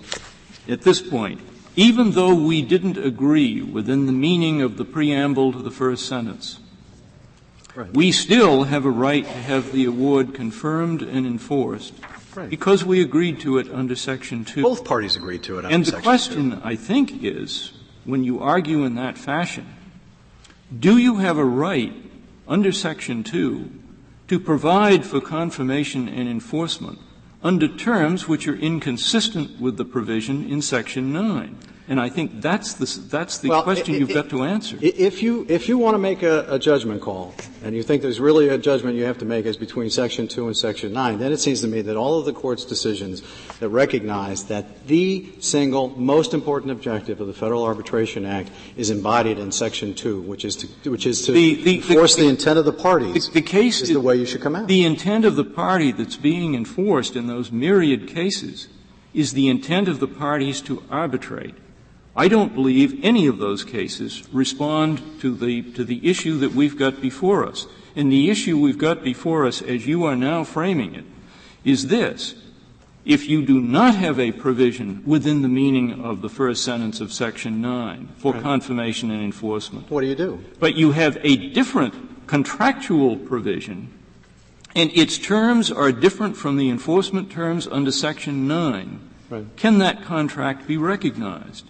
at 0.69 0.83
this 0.83 1.01
point, 1.03 1.41
even 1.77 2.13
though 2.13 2.35
we 2.35 2.63
didn't 2.63 2.99
agree 2.99 3.63
within 3.63 4.07
the 4.07 4.13
meaning 4.13 4.61
of 4.63 4.77
the 4.77 4.85
preamble 4.85 5.53
to 5.53 5.59
the 5.63 5.71
first 5.71 6.07
sentence, 6.07 6.59
Right. 7.75 7.93
we 7.95 8.13
still 8.13 8.65
have 8.65 8.85
a 8.85 8.91
right 8.91 9.25
to 9.25 9.31
have 9.33 9.73
the 9.73 9.87
award 9.87 10.35
confirmed 10.35 11.01
and 11.03 11.27
enforced 11.27 11.95
Right. 12.35 12.51
because 12.51 12.85
we 12.85 13.01
agreed 13.01 13.41
to 13.41 13.57
it 13.59 13.69
under 13.73 13.97
Section 13.97 14.45
2. 14.45 14.63
Both 14.63 14.85
parties 14.85 15.17
agreed 15.17 15.43
to 15.45 15.59
it. 15.59 15.65
under 15.65 15.75
And 15.75 15.85
the 15.87 16.01
question, 16.01 16.61
I 16.63 16.77
think, 16.77 17.25
is, 17.25 17.73
when 18.05 18.25
you 18.25 18.41
argue 18.41 18.85
in 18.85 18.95
that 18.97 19.17
fashion, 19.17 19.67
do 20.79 20.99
you 20.99 21.17
have 21.17 21.39
a 21.39 21.45
right 21.45 21.95
under 22.47 22.73
Section 22.73 23.23
2 23.25 23.71
to 24.29 24.39
provide 24.39 25.05
for 25.07 25.21
confirmation 25.21 26.09
and 26.09 26.29
enforcement 26.29 26.99
under 27.43 27.69
terms 27.69 28.29
which 28.29 28.47
are 28.47 28.57
inconsistent 28.57 29.61
with 29.61 29.77
the 29.77 29.85
provision 29.85 30.45
in 30.45 30.63
Section 30.63 31.13
9? 31.13 31.59
And 31.89 32.01
I 32.01 32.09
think 32.11 32.41
that's 32.41 32.75
the, 32.75 32.87
that's 33.09 33.39
the 33.39 33.49
Well, 33.49 33.65
question 33.65 33.95
you've 33.97 34.15
got 34.15 34.31
to 34.31 34.45
answer. 34.45 34.79
If 34.81 35.21
you, 35.21 35.45
if 35.49 35.69
you 35.69 35.79
want 35.79 35.95
to 35.95 35.99
make 35.99 36.23
a, 36.23 36.47
a 36.49 36.59
judgment 36.59 37.03
call, 37.03 37.35
and 37.65 37.75
you 37.75 37.83
think 37.83 38.03
there's 38.03 38.21
really 38.21 38.49
a 38.49 38.57
judgment 38.57 38.97
you 38.97 39.05
have 39.05 39.19
to 39.19 39.25
make 39.25 39.47
is 39.47 39.57
between 39.57 39.91
Section 39.91 40.29
2 40.29 40.47
and 40.47 40.57
Section 40.57 40.93
9, 40.93 41.19
then 41.19 41.33
it 41.33 41.39
seems 41.39 41.61
to 41.63 41.67
me 41.67 41.83
that 41.83 41.97
all 41.97 42.21
of 42.21 42.25
the 42.25 42.33
Court's 42.33 42.65
decisions 42.65 43.21
that 43.59 43.69
recognize 43.69 44.45
that 44.45 44.87
the 44.87 45.29
single 45.41 45.89
most 45.99 46.35
important 46.35 46.71
objective 46.71 47.21
of 47.21 47.27
the 47.27 47.35
Federal 47.35 47.65
Arbitration 47.65 48.25
Act 48.25 48.51
is 48.77 48.91
embodied 48.91 49.39
in 49.41 49.51
Section 49.51 49.93
2, 49.93 50.21
which 50.23 50.45
is 50.45 50.55
to, 50.57 50.91
which 50.91 51.05
is 51.05 51.27
to 51.27 51.33
The- 51.33 51.63
the- 51.65 51.77
enforce 51.79 52.15
the, 52.15 52.23
the- 52.23 52.29
intent 52.29 52.59
of 52.61 52.65
the 52.65 52.73
parties, 52.73 53.29
the 53.31 53.43
case 53.43 53.83
is 53.83 53.89
the 53.89 54.01
way 54.01 54.15
you 54.17 54.25
should 54.27 54.41
come 54.41 54.55
out. 54.55 54.69
The 54.69 54.85
intent 54.85 55.25
of 55.25 55.35
the 55.35 55.45
party 55.45 55.91
that's 55.91 56.17
being 56.17 56.55
enforced 56.55 57.17
in 57.17 57.27
those 57.27 57.51
myriad 57.51 58.07
cases 58.07 58.69
is 59.13 59.33
the 59.33 59.49
intent 59.49 59.89
of 59.89 59.99
the 59.99 60.09
parties 60.09 60.61
to 60.63 60.83
arbitrate. 60.89 61.55
I 62.15 62.29
don't 62.29 62.55
believe 62.55 63.03
any 63.05 63.27
of 63.27 63.39
those 63.39 63.65
cases 63.65 64.23
respond 64.33 65.01
to 65.21 65.35
the, 65.35 65.63
to 65.73 65.85
the 65.85 66.07
issue 66.09 66.39
that 66.39 66.53
we've 66.53 66.79
got 66.79 67.01
before 67.01 67.47
us. 67.47 67.67
And 67.97 68.11
the 68.13 68.31
issue 68.31 68.59
we've 68.59 68.79
got 68.79 69.03
before 69.03 69.47
us, 69.47 69.63
as 69.63 69.87
you 69.87 70.05
are 70.05 70.17
now 70.17 70.45
framing 70.45 70.95
it, 70.95 71.05
is 71.65 71.89
this. 71.89 72.35
If 73.05 73.29
you 73.29 73.45
do 73.45 73.61
not 73.61 73.97
have 73.97 74.21
a 74.21 74.31
provision 74.33 75.03
within 75.05 75.43
the 75.43 75.49
meaning 75.49 76.05
of 76.05 76.23
the 76.23 76.29
first 76.29 76.65
sentence 76.65 77.01
of 77.01 77.13
Section 77.13 77.61
9 77.61 78.09
for 78.19 78.33
confirmation 78.35 79.11
and 79.11 79.23
enforcement, 79.23 79.91
What 79.91 80.03
do 80.03 80.07
you 80.07 80.15
do? 80.15 80.45
but 80.61 80.77
you 80.77 80.93
have 80.93 81.19
a 81.23 81.37
different 81.53 82.27
contractual 82.29 83.17
provision, 83.17 83.91
and 84.77 84.91
its 84.93 85.19
terms 85.19 85.71
are 85.73 85.91
different 85.93 86.37
from 86.37 86.57
the 86.57 86.71
enforcement 86.71 87.31
terms 87.33 87.67
under 87.67 87.91
Section 87.91 88.47
9, 88.47 89.01
Right. 89.29 89.57
can 89.57 89.79
that 89.79 90.05
contract 90.05 90.69
be 90.69 90.77
recognized? 90.77 91.65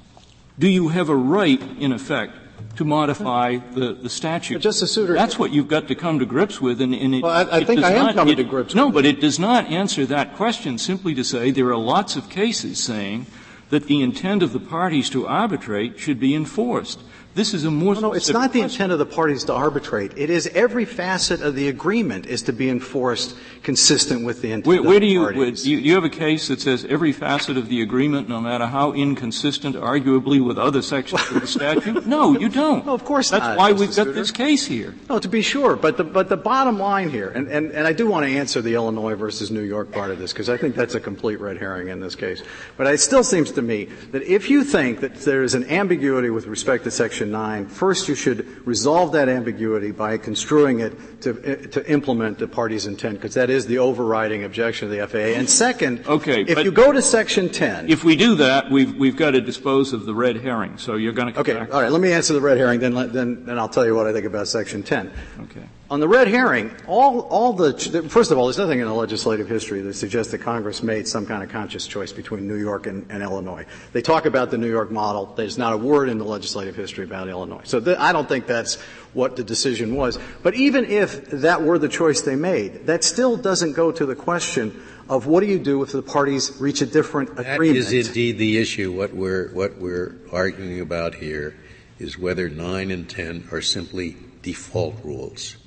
Do 0.63 0.69
you 0.69 0.91
have 0.91 1.09
a 1.09 1.17
right, 1.17 1.61
in 1.81 1.91
effect, 1.91 2.37
to 2.77 2.85
modify 2.85 3.57
the, 3.75 3.95
the 3.95 4.09
statute? 4.09 4.55
But 4.55 4.63
Justice 4.63 4.93
Souter- 4.93 5.13
That's 5.15 5.37
what 5.37 5.51
you've 5.51 5.67
got 5.67 5.89
to 5.89 5.97
come 5.97 6.21
to 6.21 6.25
grips 6.25 6.61
with, 6.61 6.81
and, 6.81 6.95
and 6.95 7.17
it, 7.17 7.23
Well, 7.25 7.33
I- 7.33 7.57
I 7.57 7.59
it 7.63 7.67
think 7.67 7.83
I 7.83 7.91
am 7.95 8.07
not- 8.07 8.15
coming 8.15 8.35
it- 8.35 8.37
to 8.37 8.45
grips 8.45 8.73
No, 8.73 8.93
but 8.93 9.05
it 9.05 9.21
does 9.21 9.41
not 9.41 9.67
answer 9.67 10.07
that 10.07 10.37
question 10.37 10.79
simply 10.79 11.15
to 11.17 11.25
say 11.25 11.51
there 11.51 11.67
are 11.71 11.77
lots 11.77 12.15
of 12.15 12.29
cases 12.31 12.79
saying 12.79 13.27
that 13.71 13.87
the 13.89 14.03
intent 14.03 14.41
of 14.45 14.53
the 14.53 14.61
parties 14.61 15.11
to 15.11 15.27
arbitrate 15.27 15.99
should 15.99 16.21
be 16.21 16.33
enforced. 16.33 17.01
This 17.35 17.55
is 17.55 17.65
a 17.65 17.71
more 17.71 17.95
No, 17.95 18.01
no, 18.01 18.13
it's 18.13 18.29
not 18.29 18.53
the 18.53 18.61
question. 18.61 18.83
intent 18.83 18.93
of 18.93 18.99
the 18.99 19.07
parties 19.07 19.45
to 19.45 19.55
arbitrate. 19.55 20.13
It 20.19 20.29
is 20.29 20.49
every 20.49 20.85
facet 20.85 21.41
of 21.41 21.55
the 21.55 21.69
agreement 21.69 22.27
is 22.27 22.43
to 22.43 22.53
be 22.53 22.69
enforced 22.69 23.35
consistent 23.63 24.27
with 24.27 24.43
the 24.43 24.53
intent 24.53 24.67
Where, 24.67 24.79
of 24.81 24.85
the 24.85 25.01
do 25.01 25.07
you, 25.07 25.21
parties. 25.21 25.39
where, 25.39 25.51
do 25.53 25.71
you, 25.71 25.79
you 25.79 25.95
have 25.95 26.05
a 26.05 26.11
case 26.11 26.49
that 26.49 26.61
says 26.61 26.85
every 26.91 27.11
facet 27.13 27.57
of 27.57 27.71
the 27.71 27.81
agreement, 27.81 28.29
no 28.29 28.39
matter 28.39 28.67
how 28.67 28.93
inconsistent, 28.93 29.77
arguably 29.77 30.45
with 30.45 30.59
other 30.59 30.83
sections 30.83 31.23
of 31.31 31.41
the 31.41 31.47
statute? 31.59 32.07
No, 32.07 32.39
you 32.39 32.51
don't. 32.51 32.85
No, 32.85 32.93
of 32.93 33.05
course 33.07 33.31
That's 33.31 33.41
not, 33.41 33.49
That's 33.57 33.59
why 33.59 33.71
Justice 33.71 33.81
we've 33.81 33.97
got 33.97 34.05
Souter. 34.07 34.13
this 34.13 34.31
case 34.31 34.67
here. 34.67 34.95
No, 35.09 35.19
to 35.19 35.29
be 35.29 35.41
sure, 35.41 35.75
but 35.77 35.97
the, 35.97 36.05
but 36.05 36.29
the 36.29 36.37
bottom 36.37 36.79
line 36.79 37.09
here, 37.09 37.31
and, 37.31 37.49
and, 37.49 37.71
and 37.73 37.87
I 37.87 37.95
do 37.95 38.07
want 38.07 38.27
to 38.27 38.33
answer 38.37 38.61
the 38.61 38.75
Illinois 38.75 39.15
versus 39.15 39.51
New 39.51 39.63
York 39.63 39.91
part 39.91 40.11
of 40.11 40.19
this, 40.19 40.35
because 40.35 40.51
I 40.51 40.59
think 40.59 40.75
that's 40.75 40.97
a 40.97 41.01
complete 41.01 41.41
red 41.41 41.57
herring 41.57 41.89
in 41.89 42.01
this 42.01 42.15
case. 42.15 42.43
But 42.77 42.89
it 42.89 42.99
still 42.99 43.25
seems 43.25 43.53
to 43.53 43.63
me 43.63 43.85
that 44.11 44.23
if 44.25 44.51
you 44.51 44.65
think 44.65 45.01
that 45.01 45.15
there 45.23 45.43
is 45.43 45.55
an 45.55 45.65
ambiguity 45.71 46.29
with 46.29 46.47
respect 46.47 46.85
to 46.85 46.91
Section 46.91 47.22
9, 47.27 47.67
first 47.67 48.09
you 48.09 48.15
should 48.15 48.67
resolve 48.67 49.13
that 49.13 49.29
ambiguity 49.29 49.91
by 49.91 50.19
construing 50.19 50.81
it 50.81 51.21
to, 51.23 51.69
to 51.69 51.91
implement 51.91 52.39
the 52.39 52.49
party's 52.49 52.87
intent, 52.87 53.15
because 53.19 53.35
that 53.35 53.51
is 53.51 53.67
the 53.67 53.79
overriding 53.79 54.45
objection 54.45 54.91
of 54.91 54.97
the 54.97 55.07
FAA. 55.07 55.39
And 55.39 55.49
second, 55.49 56.07
Okay, 56.07 56.43
if 56.43 56.65
you 56.65 56.71
go 56.73 56.93
to 56.93 57.03
Section 57.03 57.49
10, 57.49 57.91
If 57.91 58.05
we 58.05 58.17
do 58.17 58.35
that, 58.37 58.71
we've, 58.71 58.95
we've 58.97 59.17
got 59.17 59.33
to 59.33 59.41
dispose 59.41 59.93
of 59.93 60.07
the 60.07 60.15
red 60.15 60.37
herring. 60.37 60.79
So 60.79 60.97
you're 60.97 61.13
going 61.13 61.33
to 61.33 61.41
okay, 61.41 61.59
all 61.59 61.81
right, 61.83 61.91
let 61.91 62.01
me 62.01 62.13
answer 62.13 62.33
the 62.33 62.41
red 62.41 62.59
herring, 62.59 62.81
then, 62.81 62.95
let- 62.95 63.13
then, 63.13 63.45
then 63.45 63.59
I'll 63.59 63.69
tell 63.69 63.87
you 63.87 63.95
what 63.95 64.07
I 64.07 64.13
think 64.13 64.27
about 64.27 64.49
Section 64.49 64.83
10. 64.83 65.13
Okay. 65.43 65.69
On 65.93 66.01
the 66.01 66.09
red 66.09 66.27
herring, 66.27 66.75
all, 66.87 67.21
all 67.21 67.53
the, 67.53 67.75
first 68.09 68.31
of 68.31 68.39
all, 68.39 68.47
there's 68.47 68.57
nothing 68.57 68.81
in 68.81 68.87
the 68.87 68.95
legislative 68.95 69.47
history 69.47 69.83
that 69.83 69.93
suggests 69.93 70.33
that 70.33 70.39
Congress 70.39 70.83
made 70.83 71.07
some 71.07 71.27
kind 71.27 71.43
of 71.43 71.51
conscious 71.51 71.87
choice 71.87 72.15
between 72.15 72.49
New 72.49 72.57
York 72.57 72.87
and, 72.87 73.05
and 73.11 73.23
Illinois. 73.23 73.67
They 73.93 74.01
talk 74.01 74.25
about 74.25 74.51
the 74.51 74.57
New 74.57 74.71
York 74.71 74.91
model. 74.91 75.27
There's 75.37 75.59
not 75.59 75.75
a 75.75 75.77
word 75.77 76.09
in 76.09 76.17
the 76.17 76.25
legislative 76.25 76.75
history 76.75 77.05
about 77.05 77.29
Illinois. 77.29 77.61
So 77.65 77.79
th- 77.79 77.99
I 77.99 78.15
don't 78.15 78.27
think 78.27 78.47
that's 78.47 78.81
what 79.13 79.37
the 79.37 79.45
decision 79.45 79.95
was. 79.95 80.19
But 80.43 80.55
even 80.55 80.87
if 80.87 81.29
that 81.29 81.61
were 81.61 81.79
the 81.79 81.91
choice 81.91 82.23
they 82.23 82.37
made, 82.37 82.87
that 82.87 83.05
still 83.05 83.37
doesn't 83.37 83.75
go 83.75 83.93
to 83.93 84.07
the 84.07 84.17
question 84.17 84.83
of 85.11 85.27
what 85.27 85.41
do 85.41 85.47
you 85.47 85.59
do 85.59 85.83
if 85.83 85.93
the 85.93 86.01
parties 86.01 86.59
reach 86.59 86.81
a 86.81 86.87
different 86.87 87.37
That 87.37 87.57
agreement. 87.57 87.81
is 87.81 88.09
indeed 88.09 88.39
the 88.39 88.57
issue. 88.57 88.93
What 88.93 89.13
we're, 89.13 89.51
what 89.53 89.77
we're 89.77 90.17
arguing 90.33 90.81
about 90.81 91.17
here 91.17 91.55
is 91.99 92.17
whether 92.17 92.49
9 92.49 92.91
and 92.91 93.07
10 93.11 93.49
are 93.53 93.61
simply 93.61 94.17
default 94.41 94.95
rules 95.05 95.59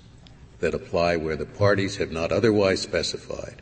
that 0.60 0.74
apply 0.74 1.18
where 1.18 1.36
the 1.36 1.46
parties 1.46 1.98
have 1.98 2.12
not 2.12 2.32
otherwise 2.32 2.82
specified. 2.82 3.62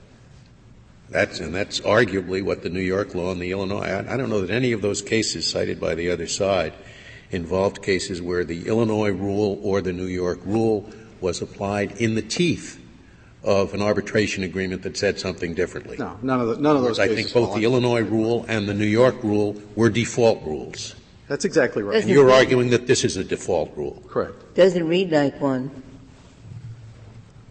That's, 1.09 1.39
and 1.39 1.53
that's 1.53 1.79
arguably 1.81 2.43
what 2.43 2.63
the 2.63 2.69
New 2.69 2.81
York 2.81 3.13
law 3.13 3.31
and 3.31 3.41
the 3.41 3.51
Illinois, 3.51 3.83
I, 3.83 4.13
I 4.13 4.17
don't 4.17 4.29
know 4.29 4.41
that 4.41 4.49
any 4.49 4.71
of 4.71 4.81
those 4.81 5.01
cases 5.01 5.47
cited 5.47 5.79
by 5.79 5.95
the 5.95 6.09
other 6.09 6.27
side 6.27 6.73
involved 7.31 7.81
cases 7.81 8.21
where 8.21 8.43
the 8.43 8.67
Illinois 8.67 9.11
rule 9.11 9.59
or 9.63 9.81
the 9.81 9.93
New 9.93 10.05
York 10.05 10.39
rule 10.45 10.89
was 11.19 11.41
applied 11.41 11.91
in 11.93 12.15
the 12.15 12.21
teeth 12.21 12.79
of 13.43 13.73
an 13.73 13.81
arbitration 13.81 14.43
agreement 14.43 14.83
that 14.83 14.95
said 14.97 15.19
something 15.19 15.53
differently. 15.53 15.97
No, 15.97 16.17
none 16.21 16.39
of, 16.39 16.47
the, 16.47 16.57
none 16.57 16.75
of 16.77 16.83
those 16.83 16.99
I 16.99 17.07
think 17.07 17.33
both 17.33 17.55
the 17.55 17.63
Illinois 17.63 18.01
rule 18.01 18.45
and 18.47 18.67
the 18.69 18.73
New 18.73 18.85
York 18.85 19.21
rule 19.23 19.61
were 19.75 19.89
default 19.89 20.43
rules. 20.43 20.95
That's 21.27 21.45
exactly 21.45 21.83
right. 21.83 22.01
And 22.01 22.09
you're 22.09 22.31
arguing 22.31 22.69
that 22.69 22.87
this 22.87 23.03
is 23.03 23.17
a 23.17 23.23
default 23.23 23.75
rule. 23.75 24.01
Correct. 24.07 24.55
Doesn't 24.55 24.87
read 24.87 25.11
like 25.11 25.39
one. 25.41 25.83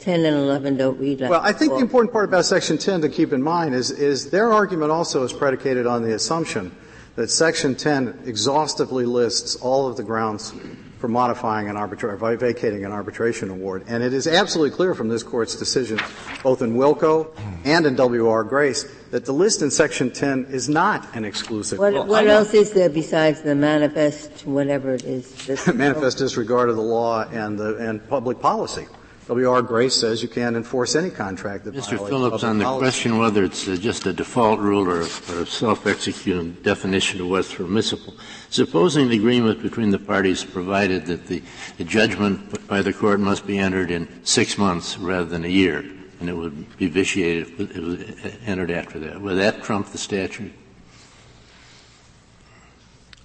10 0.02 0.24
and 0.24 0.36
11 0.36 0.76
don't 0.76 0.98
read 0.98 1.20
like 1.20 1.30
Well, 1.30 1.40
I 1.40 1.52
think 1.52 1.72
the 1.72 1.78
important 1.78 2.12
part 2.12 2.24
about 2.24 2.44
Section 2.44 2.76
10 2.76 3.02
to 3.02 3.08
keep 3.08 3.32
in 3.32 3.42
mind 3.42 3.74
is, 3.74 3.90
is 3.90 4.30
their 4.30 4.52
argument 4.52 4.90
also 4.90 5.22
is 5.22 5.32
predicated 5.32 5.86
on 5.86 6.02
the 6.02 6.14
assumption 6.14 6.74
that 7.14 7.28
Section 7.30 7.74
10 7.74 8.24
exhaustively 8.26 9.04
lists 9.04 9.56
all 9.56 9.86
of 9.86 9.96
the 9.96 10.02
grounds 10.02 10.52
for 10.98 11.08
modifying 11.08 11.68
an 11.68 11.76
arbitration, 11.76 12.38
vacating 12.38 12.84
an 12.84 12.92
arbitration 12.92 13.50
award. 13.50 13.84
And 13.88 14.02
it 14.02 14.12
is 14.12 14.26
absolutely 14.26 14.74
clear 14.74 14.94
from 14.94 15.08
this 15.08 15.22
court's 15.22 15.56
decision, 15.56 15.98
both 16.42 16.62
in 16.62 16.74
Wilko 16.74 17.36
and 17.64 17.86
in 17.86 17.96
W.R. 17.96 18.44
Grace, 18.44 18.84
that 19.10 19.24
the 19.24 19.32
list 19.32 19.62
in 19.62 19.70
Section 19.70 20.12
10 20.12 20.46
is 20.50 20.68
not 20.68 21.14
an 21.16 21.24
exclusive. 21.24 21.80
What, 21.80 21.92
well, 21.92 22.06
what 22.06 22.26
else 22.28 22.54
is 22.54 22.72
there 22.72 22.88
besides 22.88 23.42
the 23.42 23.56
manifest, 23.56 24.46
whatever 24.46 24.94
it 24.94 25.04
is? 25.04 25.66
manifest 25.74 26.18
disregard 26.18 26.70
of 26.70 26.76
the 26.76 26.82
law 26.82 27.28
and, 27.28 27.58
the, 27.58 27.76
and 27.76 28.08
public 28.08 28.40
policy. 28.40 28.86
W.R. 29.28 29.62
Grace 29.62 29.94
says 29.94 30.20
you 30.20 30.28
can't 30.28 30.56
enforce 30.56 30.96
any 30.96 31.08
contract 31.08 31.64
that 31.64 31.74
Mr. 31.74 31.96
violates 31.96 32.08
Phillips, 32.08 32.44
on 32.44 32.58
the 32.58 32.64
policy. 32.64 32.82
question 32.82 33.18
whether 33.18 33.44
it's 33.44 33.68
uh, 33.68 33.76
just 33.76 34.04
a 34.06 34.12
default 34.12 34.58
rule 34.58 34.88
or, 34.88 35.02
or 35.02 35.42
a 35.42 35.46
self-executing 35.46 36.54
definition 36.62 37.20
of 37.20 37.28
what's 37.28 37.54
permissible, 37.54 38.14
supposing 38.50 39.08
the 39.08 39.16
agreement 39.16 39.62
between 39.62 39.90
the 39.90 39.98
parties 39.98 40.44
provided 40.44 41.06
that 41.06 41.26
the, 41.28 41.40
the 41.78 41.84
judgment 41.84 42.66
by 42.66 42.82
the 42.82 42.92
court 42.92 43.20
must 43.20 43.46
be 43.46 43.58
entered 43.58 43.92
in 43.92 44.08
six 44.24 44.58
months 44.58 44.98
rather 44.98 45.26
than 45.26 45.44
a 45.44 45.48
year, 45.48 45.84
and 46.18 46.28
it 46.28 46.34
would 46.34 46.76
be 46.76 46.88
vitiated 46.88 47.46
if 47.60 47.76
it 47.76 47.82
was 47.82 48.00
entered 48.44 48.72
after 48.72 48.98
that. 48.98 49.20
Would 49.20 49.38
that 49.38 49.62
trump 49.62 49.86
the 49.88 49.98
statute? 49.98 50.52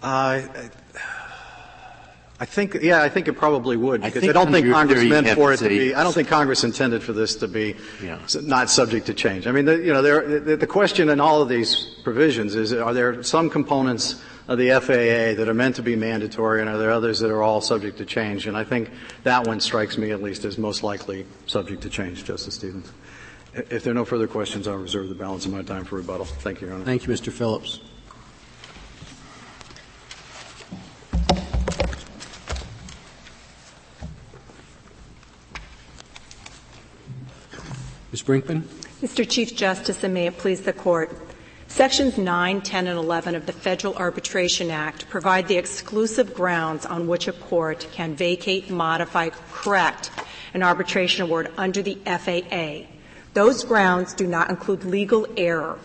Uh, 0.03 0.05
I 0.05 0.69
think, 2.45 2.76
yeah, 2.82 3.02
I 3.02 3.10
think 3.10 3.28
it 3.28 3.34
probably 3.34 3.78
would 3.78 4.04
I 4.04 4.08
because 4.08 4.21
think 4.21 4.30
I, 4.30 4.34
don't 4.34 4.52
think 4.52 4.71
Congress 4.71 5.04
meant 5.04 5.28
for 5.30 5.54
it 5.54 5.58
to 5.58 5.69
be. 5.69 5.95
I 5.95 6.04
don't 6.04 6.13
think 6.13 6.28
Congress 6.28 6.63
intended 6.63 7.02
for 7.02 7.13
this 7.13 7.36
to 7.38 7.47
be 7.47 7.76
Yeah. 8.04 8.19
not 8.41 8.69
subject 8.69 9.08
to 9.08 9.13
change. 9.15 9.47
I 9.47 9.52
mean, 9.52 9.65
the, 9.65 9.78
you 9.78 9.91
know, 9.91 10.02
there, 10.04 10.39
the, 10.39 10.56
the 10.58 10.67
question 10.67 11.10
in 11.10 11.19
all 11.19 11.41
of 11.41 11.50
these 11.50 11.95
provisions 12.04 12.54
is: 12.56 12.73
Are 12.73 12.93
there 12.93 13.23
some 13.23 13.50
components 13.50 14.21
of 14.47 14.58
the 14.60 14.69
FAA 14.69 15.34
that 15.36 15.47
are 15.50 15.54
meant 15.56 15.78
to 15.78 15.82
be 15.82 15.95
mandatory, 15.95 16.62
and 16.62 16.69
are 16.69 16.78
there 16.78 16.91
others 16.91 17.19
that 17.19 17.32
are 17.32 17.41
all 17.41 17.60
subject 17.60 17.97
to 17.97 18.06
change? 18.06 18.45
And 18.45 18.56
I 18.56 18.63
think 18.63 18.91
that 19.23 19.47
one 19.47 19.60
strikes 19.60 19.97
me 19.97 20.12
at 20.12 20.21
least 20.21 20.45
as 20.45 20.58
most 20.60 20.84
likely 20.84 21.26
subject 21.47 21.82
to 21.84 21.89
change, 21.89 22.23
Justice 22.23 22.54
Stevens. 22.54 22.91
I- 23.56 23.63
If 23.71 23.84
there 23.84 23.91
are 23.91 23.95
no 23.95 24.06
further 24.06 24.28
questions, 24.28 24.67
I'll 24.67 24.76
reserve 24.78 25.10
the 25.10 25.15
balance 25.15 25.47
of 25.47 25.52
my 25.54 25.63
time 25.63 25.86
for 25.86 25.95
rebuttal. 25.95 26.26
Thank 26.26 26.62
you, 26.62 26.67
Your 26.67 26.76
Honor. 26.76 26.86
Thank 26.86 27.08
you, 27.08 27.13
Mr. 27.13 27.32
Phillips. 27.34 27.80
Ms. 38.17 38.23
Brinkman? 38.23 38.63
Mr. 39.03 39.30
Chief 39.30 39.56
Justice, 39.56 40.03
and 40.03 40.12
may 40.12 40.25
it 40.25 40.39
please 40.39 40.62
the 40.62 40.73
Court. 40.73 41.15
Sections 41.67 42.17
9, 42.17 42.62
10, 42.62 42.88
and 42.88 42.97
11 42.97 43.36
of 43.36 43.45
the 43.45 43.51
Federal 43.51 43.95
Arbitration 43.95 44.71
Act 44.71 45.08
provide 45.08 45.47
the 45.47 45.58
exclusive 45.58 46.34
grounds 46.34 46.84
on 46.84 47.06
which 47.06 47.27
a 47.27 47.32
court 47.32 47.88
can 47.91 48.15
vacate, 48.15 48.71
modify, 48.71 49.30
correct 49.51 50.10
an 50.56 50.63
arbitration 50.63 51.25
award 51.25 51.51
under 51.58 51.84
the 51.84 51.99
FAA. 52.06 52.88
Those 53.36 53.63
grounds 53.63 54.15
do 54.15 54.25
not 54.25 54.49
include 54.49 54.84
legal 54.84 55.27
error. 55.38 55.77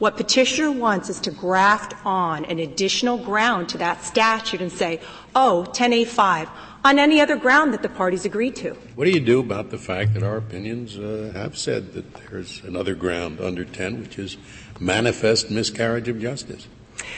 What 0.00 0.16
petitioner 0.16 0.72
wants 0.72 1.08
is 1.08 1.20
to 1.20 1.30
graft 1.30 1.94
on 2.04 2.46
an 2.46 2.58
additional 2.58 3.16
ground 3.16 3.68
to 3.68 3.78
that 3.78 4.02
statute 4.02 4.60
and 4.60 4.72
say, 4.72 5.00
oh, 5.36 5.66
10A5, 5.70 6.48
on 6.86 7.00
any 7.00 7.20
other 7.20 7.36
ground 7.36 7.72
that 7.74 7.82
the 7.82 7.88
parties 7.88 8.24
agreed 8.24 8.54
to. 8.54 8.70
What 8.94 9.06
do 9.06 9.10
you 9.10 9.20
do 9.20 9.40
about 9.40 9.70
the 9.70 9.78
fact 9.78 10.14
that 10.14 10.22
our 10.22 10.36
opinions 10.36 10.96
uh, 10.96 11.32
have 11.34 11.58
said 11.58 11.94
that 11.94 12.14
there's 12.14 12.62
another 12.62 12.94
ground 12.94 13.40
under 13.40 13.64
10, 13.64 14.00
which 14.00 14.18
is 14.20 14.36
manifest 14.78 15.50
miscarriage 15.50 16.06
of 16.06 16.20
justice? 16.20 16.68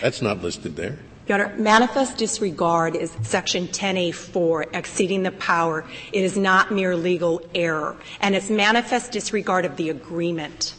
That's 0.01 0.23
not 0.23 0.43
listed 0.43 0.77
there. 0.77 0.99
Your 1.27 1.45
Honor, 1.45 1.55
manifest 1.59 2.17
disregard 2.17 2.97
is 2.97 3.15
section 3.23 3.69
10A4, 3.69 4.75
exceeding 4.75 5.23
the 5.23 5.33
power. 5.33 5.85
It 6.15 6.25
is 6.25 6.39
not 6.39 6.73
mere 6.73 6.97
legal 6.97 7.43
error, 7.55 7.95
and 8.23 8.35
it's 8.35 8.49
manifest 8.49 9.13
disregard 9.13 9.67
of 9.67 9.77
the 9.77 9.91
agreement. 9.91 10.75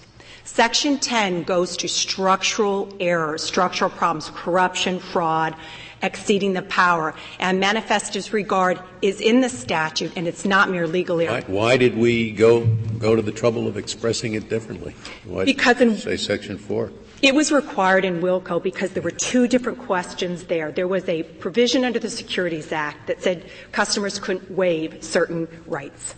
Section 0.45 0.97
10 0.97 1.43
goes 1.43 1.77
to 1.77 1.87
structural 1.87 2.91
errors, 2.99 3.43
structural 3.43 3.91
problems, 3.91 4.31
corruption, 4.33 4.97
fraud, 4.97 5.55
exceeding 6.01 6.53
the 6.53 6.61
power. 6.63 7.13
And 7.39 7.59
manifest 7.59 8.13
disregard 8.13 8.79
is 9.01 9.21
in 9.21 9.41
the 9.41 9.49
statute, 9.49 10.11
and 10.15 10.27
it's 10.27 10.45
not 10.45 10.69
mere 10.69 10.87
legal 10.87 11.19
error. 11.19 11.41
Why, 11.41 11.41
why 11.41 11.77
did 11.77 11.97
we 11.97 12.31
go 12.31 12.65
go 12.97 13.15
to 13.15 13.21
the 13.21 13.31
trouble 13.31 13.67
of 13.67 13.77
expressing 13.77 14.33
it 14.33 14.49
differently? 14.49 14.95
Why 15.25 15.45
Because 15.45 15.79
in- 15.81 15.97
say 15.97 16.17
section 16.17 16.57
four. 16.57 16.91
It 17.21 17.35
was 17.35 17.51
required 17.51 18.05
in 18.05 18.21
Wilko 18.21 18.63
because 18.63 18.91
there 18.91 19.03
were 19.03 19.11
two 19.11 19.45
different 19.45 19.79
questions 19.79 20.45
there. 20.45 20.71
There 20.71 20.87
was 20.87 21.07
a 21.09 21.23
provision 21.23 21.83
under 21.83 21.99
the 21.99 22.09
Securities 22.09 22.71
Act 22.71 23.07
that 23.07 23.21
said 23.21 23.49
customers 23.73 24.19
couldn't 24.19 24.49
waive 24.51 25.03
certain 25.03 25.49
rights. 25.67 26.15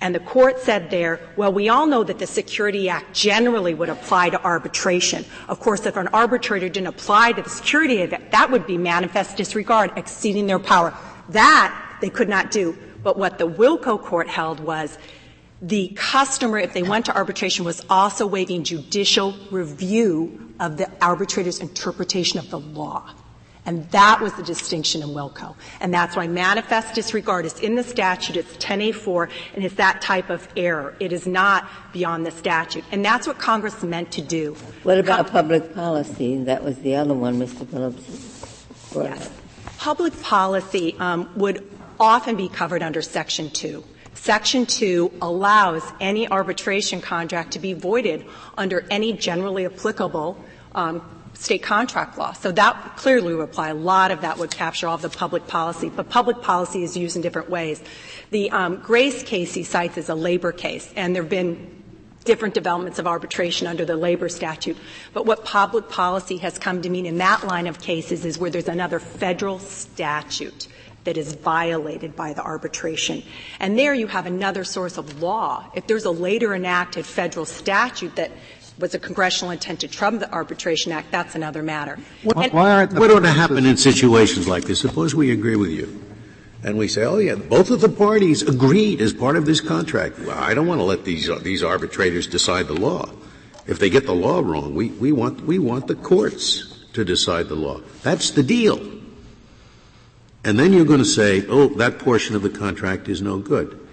And 0.00 0.14
the 0.14 0.20
court 0.20 0.58
said 0.60 0.90
there, 0.90 1.20
well, 1.36 1.52
we 1.52 1.68
all 1.68 1.86
know 1.86 2.04
that 2.04 2.18
the 2.18 2.26
Security 2.26 2.88
Act 2.88 3.14
generally 3.14 3.74
would 3.74 3.88
apply 3.88 4.30
to 4.30 4.42
arbitration. 4.42 5.24
Of 5.48 5.60
course, 5.60 5.86
if 5.86 5.96
an 5.96 6.08
arbitrator 6.08 6.68
didn't 6.68 6.88
apply 6.88 7.32
to 7.32 7.42
the 7.42 7.50
Security 7.50 8.02
Act, 8.02 8.32
that 8.32 8.50
would 8.50 8.66
be 8.66 8.78
manifest 8.78 9.36
disregard, 9.36 9.92
exceeding 9.96 10.46
their 10.46 10.58
power. 10.58 10.94
That 11.30 11.98
they 12.00 12.10
could 12.10 12.28
not 12.28 12.50
do. 12.50 12.76
But 13.02 13.18
what 13.18 13.38
the 13.38 13.48
Wilko 13.48 14.00
court 14.00 14.28
held 14.28 14.60
was 14.60 14.98
the 15.60 15.88
customer, 15.94 16.58
if 16.58 16.72
they 16.72 16.82
went 16.82 17.06
to 17.06 17.16
arbitration, 17.16 17.64
was 17.64 17.84
also 17.88 18.26
waiving 18.26 18.64
judicial 18.64 19.34
review 19.50 20.52
of 20.60 20.76
the 20.76 20.90
arbitrator's 21.00 21.60
interpretation 21.60 22.38
of 22.38 22.50
the 22.50 22.58
law. 22.58 23.10
And 23.66 23.90
that 23.90 24.20
was 24.20 24.32
the 24.34 24.42
distinction 24.42 25.02
in 25.02 25.08
Wilko. 25.10 25.54
And 25.80 25.92
that's 25.92 26.16
why 26.16 26.26
manifest 26.26 26.94
disregard 26.94 27.46
is 27.46 27.58
in 27.60 27.74
the 27.74 27.82
statute. 27.82 28.36
It's 28.36 28.56
10A4, 28.58 29.30
and 29.54 29.64
it's 29.64 29.76
that 29.76 30.02
type 30.02 30.28
of 30.28 30.46
error. 30.56 30.94
It 31.00 31.12
is 31.12 31.26
not 31.26 31.68
beyond 31.92 32.26
the 32.26 32.30
statute. 32.30 32.84
And 32.92 33.04
that's 33.04 33.26
what 33.26 33.38
Congress 33.38 33.82
meant 33.82 34.12
to 34.12 34.22
do. 34.22 34.54
What 34.82 34.98
about 34.98 35.30
public 35.30 35.74
policy? 35.74 36.42
That 36.44 36.62
was 36.62 36.78
the 36.78 36.96
other 36.96 37.14
one, 37.14 37.38
Mr. 37.38 37.66
Phillips. 37.66 38.66
Yes. 38.94 39.26
up. 39.26 39.32
Public 39.78 40.22
policy 40.22 40.94
um, 40.98 41.30
would 41.36 41.66
often 41.98 42.36
be 42.36 42.48
covered 42.48 42.82
under 42.82 43.02
Section 43.02 43.50
2. 43.50 43.82
Section 44.14 44.64
2 44.66 45.12
allows 45.20 45.82
any 46.00 46.28
arbitration 46.28 47.00
contract 47.00 47.52
to 47.52 47.58
be 47.58 47.72
voided 47.72 48.24
under 48.56 48.86
any 48.90 49.12
generally 49.12 49.66
applicable 49.66 50.42
um, 50.74 51.02
state 51.34 51.62
contract 51.62 52.16
law. 52.16 52.32
So 52.32 52.52
that 52.52 52.96
clearly 52.96 53.34
would 53.34 53.44
apply. 53.44 53.68
A 53.68 53.74
lot 53.74 54.10
of 54.10 54.22
that 54.22 54.38
would 54.38 54.50
capture 54.50 54.88
all 54.88 54.94
of 54.94 55.02
the 55.02 55.08
public 55.08 55.46
policy. 55.46 55.90
But 55.90 56.08
public 56.08 56.42
policy 56.42 56.82
is 56.84 56.96
used 56.96 57.16
in 57.16 57.22
different 57.22 57.50
ways. 57.50 57.82
The 58.30 58.50
um, 58.50 58.76
Grace 58.76 59.22
case 59.22 59.54
he 59.54 59.64
cites 59.64 59.98
is 59.98 60.08
a 60.08 60.14
labor 60.14 60.52
case, 60.52 60.92
and 60.96 61.14
there 61.14 61.22
have 61.22 61.30
been 61.30 61.82
different 62.24 62.54
developments 62.54 62.98
of 62.98 63.06
arbitration 63.06 63.66
under 63.66 63.84
the 63.84 63.96
labor 63.96 64.28
statute. 64.28 64.76
But 65.12 65.26
what 65.26 65.44
public 65.44 65.88
policy 65.88 66.38
has 66.38 66.58
come 66.58 66.82
to 66.82 66.88
mean 66.88 67.06
in 67.06 67.18
that 67.18 67.46
line 67.46 67.66
of 67.66 67.80
cases 67.80 68.24
is 68.24 68.38
where 68.38 68.50
there's 68.50 68.68
another 68.68 68.98
federal 68.98 69.58
statute 69.58 70.68
that 71.04 71.18
is 71.18 71.34
violated 71.34 72.16
by 72.16 72.32
the 72.32 72.42
arbitration. 72.42 73.22
And 73.60 73.78
there 73.78 73.94
you 73.94 74.06
have 74.06 74.24
another 74.24 74.64
source 74.64 74.96
of 74.96 75.22
law. 75.22 75.70
If 75.74 75.86
there's 75.86 76.06
a 76.06 76.10
later 76.10 76.54
enacted 76.54 77.04
federal 77.04 77.44
statute 77.44 78.16
that 78.16 78.32
was 78.78 78.94
a 78.94 78.98
congressional 78.98 79.50
intent 79.50 79.80
to 79.80 79.88
trump 79.88 80.20
the 80.20 80.32
Arbitration 80.32 80.92
Act, 80.92 81.10
that's 81.10 81.34
another 81.34 81.62
matter. 81.62 81.98
What, 82.22 82.36
And- 82.52 82.98
what 82.98 83.10
ought 83.10 83.20
to 83.20 83.30
happen 83.30 83.66
in 83.66 83.76
situations 83.76 84.48
like 84.48 84.64
this? 84.64 84.80
Suppose 84.80 85.14
we 85.14 85.30
agree 85.30 85.56
with 85.56 85.70
you. 85.70 86.02
And 86.62 86.78
we 86.78 86.88
say, 86.88 87.04
oh 87.04 87.18
yeah, 87.18 87.34
both 87.34 87.70
of 87.70 87.82
the 87.82 87.90
parties 87.90 88.42
agreed 88.42 89.00
as 89.02 89.12
part 89.12 89.36
of 89.36 89.44
this 89.44 89.60
contract. 89.60 90.18
Well, 90.18 90.38
I 90.38 90.54
don't 90.54 90.66
want 90.66 90.80
to 90.80 90.84
let 90.84 91.04
these, 91.04 91.28
uh, 91.28 91.38
these 91.38 91.62
arbitrators 91.62 92.26
decide 92.26 92.68
the 92.68 92.74
law. 92.74 93.10
If 93.66 93.78
they 93.78 93.90
get 93.90 94.06
the 94.06 94.14
law 94.14 94.40
wrong, 94.40 94.74
we, 94.74 94.88
we 94.88 95.12
want, 95.12 95.42
we 95.42 95.58
want 95.58 95.88
the 95.88 95.94
courts 95.94 96.86
to 96.94 97.04
decide 97.04 97.48
the 97.48 97.54
law. 97.54 97.80
That's 98.02 98.30
the 98.30 98.42
deal. 98.42 98.80
And 100.42 100.58
then 100.58 100.72
you're 100.72 100.84
going 100.84 101.00
to 101.00 101.04
say, 101.04 101.46
oh, 101.48 101.68
that 101.76 101.98
portion 101.98 102.34
of 102.34 102.42
the 102.42 102.50
contract 102.50 103.08
is 103.08 103.20
no 103.20 103.38
good. 103.38 103.83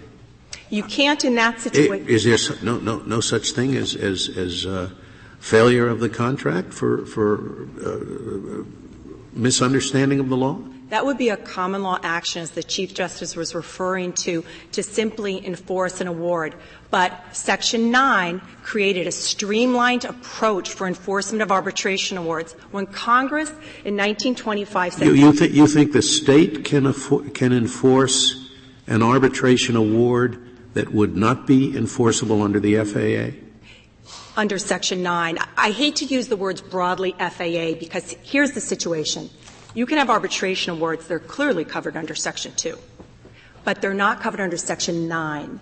You 0.72 0.84
can't 0.84 1.24
in 1.26 1.36
that 1.36 1.60
situation. 1.60 2.08
Is 2.08 2.24
there 2.24 2.58
no, 2.64 2.80
no, 2.80 3.00
no 3.00 3.20
such 3.20 3.52
thing 3.52 3.76
as, 3.76 3.94
as, 3.94 4.30
as 4.30 4.66
uh, 4.66 4.90
failure 5.40 5.88
of 5.90 6.00
the 6.00 6.08
contract 6.08 6.74
for, 6.74 7.06
for 7.06 7.68
uh, 7.86 8.64
misunderstanding 9.34 10.22
of 10.22 10.30
the 10.30 10.38
law? 10.38 10.60
That 10.88 11.06
would 11.06 11.18
be 11.18 11.30
a 11.30 11.38
common 11.38 11.84
law 11.84 12.00
action, 12.04 12.42
as 12.42 12.52
the 12.52 12.64
Chief 12.64 12.94
Justice 12.94 13.36
was 13.36 13.54
referring 13.54 14.14
to, 14.24 14.46
to 14.72 14.82
simply 14.84 15.46
enforce 15.46 16.00
an 16.00 16.08
award. 16.08 16.56
But 16.90 17.18
Section 17.34 17.92
9 17.92 18.42
created 18.64 19.08
a 19.08 19.12
streamlined 19.12 20.06
approach 20.06 20.70
for 20.70 20.88
enforcement 20.88 21.42
of 21.42 21.52
arbitration 21.52 22.18
awards. 22.18 22.54
When 22.72 22.86
Congress 22.86 23.50
in 23.84 23.98
1925 23.98 24.94
said 24.94 25.08
You, 25.08 25.14
you, 25.14 25.34
think 25.34 25.54
you 25.54 25.68
think 25.68 25.92
the 25.92 26.02
state 26.02 26.64
can, 26.64 26.94
can 27.32 27.52
enforce 27.52 28.50
an 28.88 29.02
arbitration 29.04 29.76
award 29.76 30.51
that 30.74 30.94
would 30.94 31.16
not 31.16 31.46
be 31.48 31.76
enforceable 31.76 32.42
under 32.42 32.60
the 32.60 32.84
FAA? 32.84 33.38
under 34.38 34.58
Section 34.58 35.04
9. 35.04 35.38
I 35.58 35.72
hate 35.72 35.98
to 35.98 36.06
use 36.06 36.28
the 36.28 36.38
words 36.38 36.62
broadly 36.62 37.16
FAA 37.20 37.74
because 37.80 38.16
here's 38.24 38.52
the 38.52 38.62
situation. 38.62 39.30
You 39.74 39.86
can 39.86 39.98
have 39.98 40.10
arbitration 40.10 40.74
awards 40.74 41.08
that 41.08 41.14
are 41.14 41.20
clearly 41.20 41.66
covered 41.66 41.96
under 41.96 42.16
Section 42.16 42.54
2, 42.56 42.78
but 43.64 43.82
they're 43.82 43.94
not 43.94 44.22
covered 44.22 44.42
under 44.42 44.58
Section 44.58 45.08
9. 45.08 45.60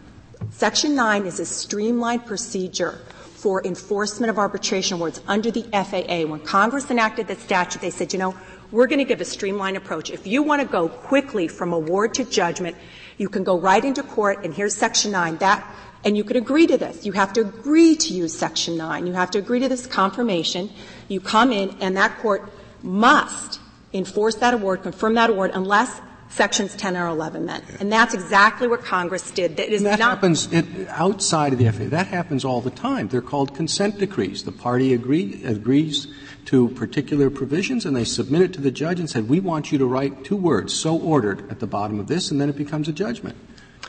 Section 0.52 0.96
9 0.96 1.26
is 1.26 1.40
a 1.40 1.46
streamlined 1.46 2.26
procedure 2.26 3.02
for 3.36 3.66
enforcement 3.66 4.30
of 4.30 4.38
arbitration 4.38 4.96
awards 4.96 5.22
under 5.28 5.52
the 5.52 5.64
FAA. 5.72 6.30
When 6.30 6.40
Congress 6.40 6.90
enacted 6.90 7.28
the 7.28 7.36
statute, 7.36 7.82
they 7.82 7.90
said, 7.90 8.14
you 8.14 8.20
know, 8.20 8.36
we're 8.72 8.88
going 8.88 9.00
to 9.00 9.06
give 9.06 9.22
a 9.22 9.26
streamlined 9.26 9.78
approach. 9.78 10.10
If 10.10 10.28
you 10.28 10.44
want 10.44 10.62
to 10.62 10.68
go 10.68 10.90
quickly 10.90 11.48
from 11.48 11.74
award 11.74 12.14
to 12.16 12.24
judgment, 12.24 12.76
you 13.20 13.30
can 13.30 13.44
go 13.44 13.60
right 13.60 13.84
into 13.84 14.02
court, 14.02 14.44
and 14.44 14.54
here's 14.54 14.76
Section 14.76 15.12
9. 15.12 15.38
That, 15.38 15.64
and 16.04 16.18
you 16.18 16.24
can 16.24 16.38
agree 16.38 16.66
to 16.66 16.78
this. 16.78 17.06
You 17.06 17.12
have 17.12 17.34
to 17.34 17.42
agree 17.42 17.96
to 17.98 18.14
use 18.14 18.36
Section 18.36 18.78
9. 18.78 19.06
You 19.06 19.14
have 19.14 19.30
to 19.32 19.40
agree 19.40 19.60
to 19.60 19.70
this 19.70 19.86
confirmation. 19.86 20.72
You 21.10 21.20
come 21.20 21.52
in, 21.52 21.76
and 21.82 21.96
that 21.98 22.18
court 22.20 22.52
must 22.82 23.60
enforce 23.94 24.36
that 24.36 24.54
award, 24.54 24.84
confirm 24.84 25.16
that 25.16 25.30
award, 25.30 25.52
unless 25.54 26.00
sections 26.30 26.76
10 26.76 26.96
or 26.96 27.08
11 27.08 27.46
meant. 27.46 27.66
And 27.80 27.92
that's 27.92 28.14
exactly 28.14 28.68
what 28.68 28.84
Congress 28.84 29.32
did. 29.32 29.58
That 29.58 29.70
is 29.70 29.84
that 29.84 30.00
not 30.00 30.10
happens 30.10 30.52
it, 30.54 30.66
outside 30.90 31.54
of 31.54 31.60
the 31.60 31.70
FAA. 31.70 31.90
That 31.90 32.08
happens 32.08 32.46
all 32.46 32.62
the 32.62 32.72
time. 32.72 33.10
They're 33.10 33.22
called 33.22 33.54
consent 33.54 33.98
decrees. 33.98 34.44
The 34.44 34.52
party 34.52 34.94
agree, 34.94 35.44
agrees 35.44 36.08
to 36.50 36.68
particular 36.70 37.30
provisions 37.30 37.86
and 37.86 37.96
they 37.96 38.04
submit 38.04 38.42
it 38.42 38.54
to 38.54 38.60
the 38.60 38.72
judge 38.72 39.00
and 39.00 39.08
said, 39.08 39.30
we 39.30 39.40
want 39.40 39.72
you 39.72 39.78
to 39.78 39.86
write 39.86 40.24
two 40.24 40.36
words, 40.36 40.74
so 40.74 40.98
ordered, 40.98 41.48
at 41.52 41.60
the 41.60 41.68
bottom 41.68 42.00
of 42.00 42.08
this, 42.08 42.32
and 42.32 42.42
then 42.42 42.50
it 42.50 42.56
becomes 42.56 42.88
a 42.88 42.92
judgment. 42.92 43.38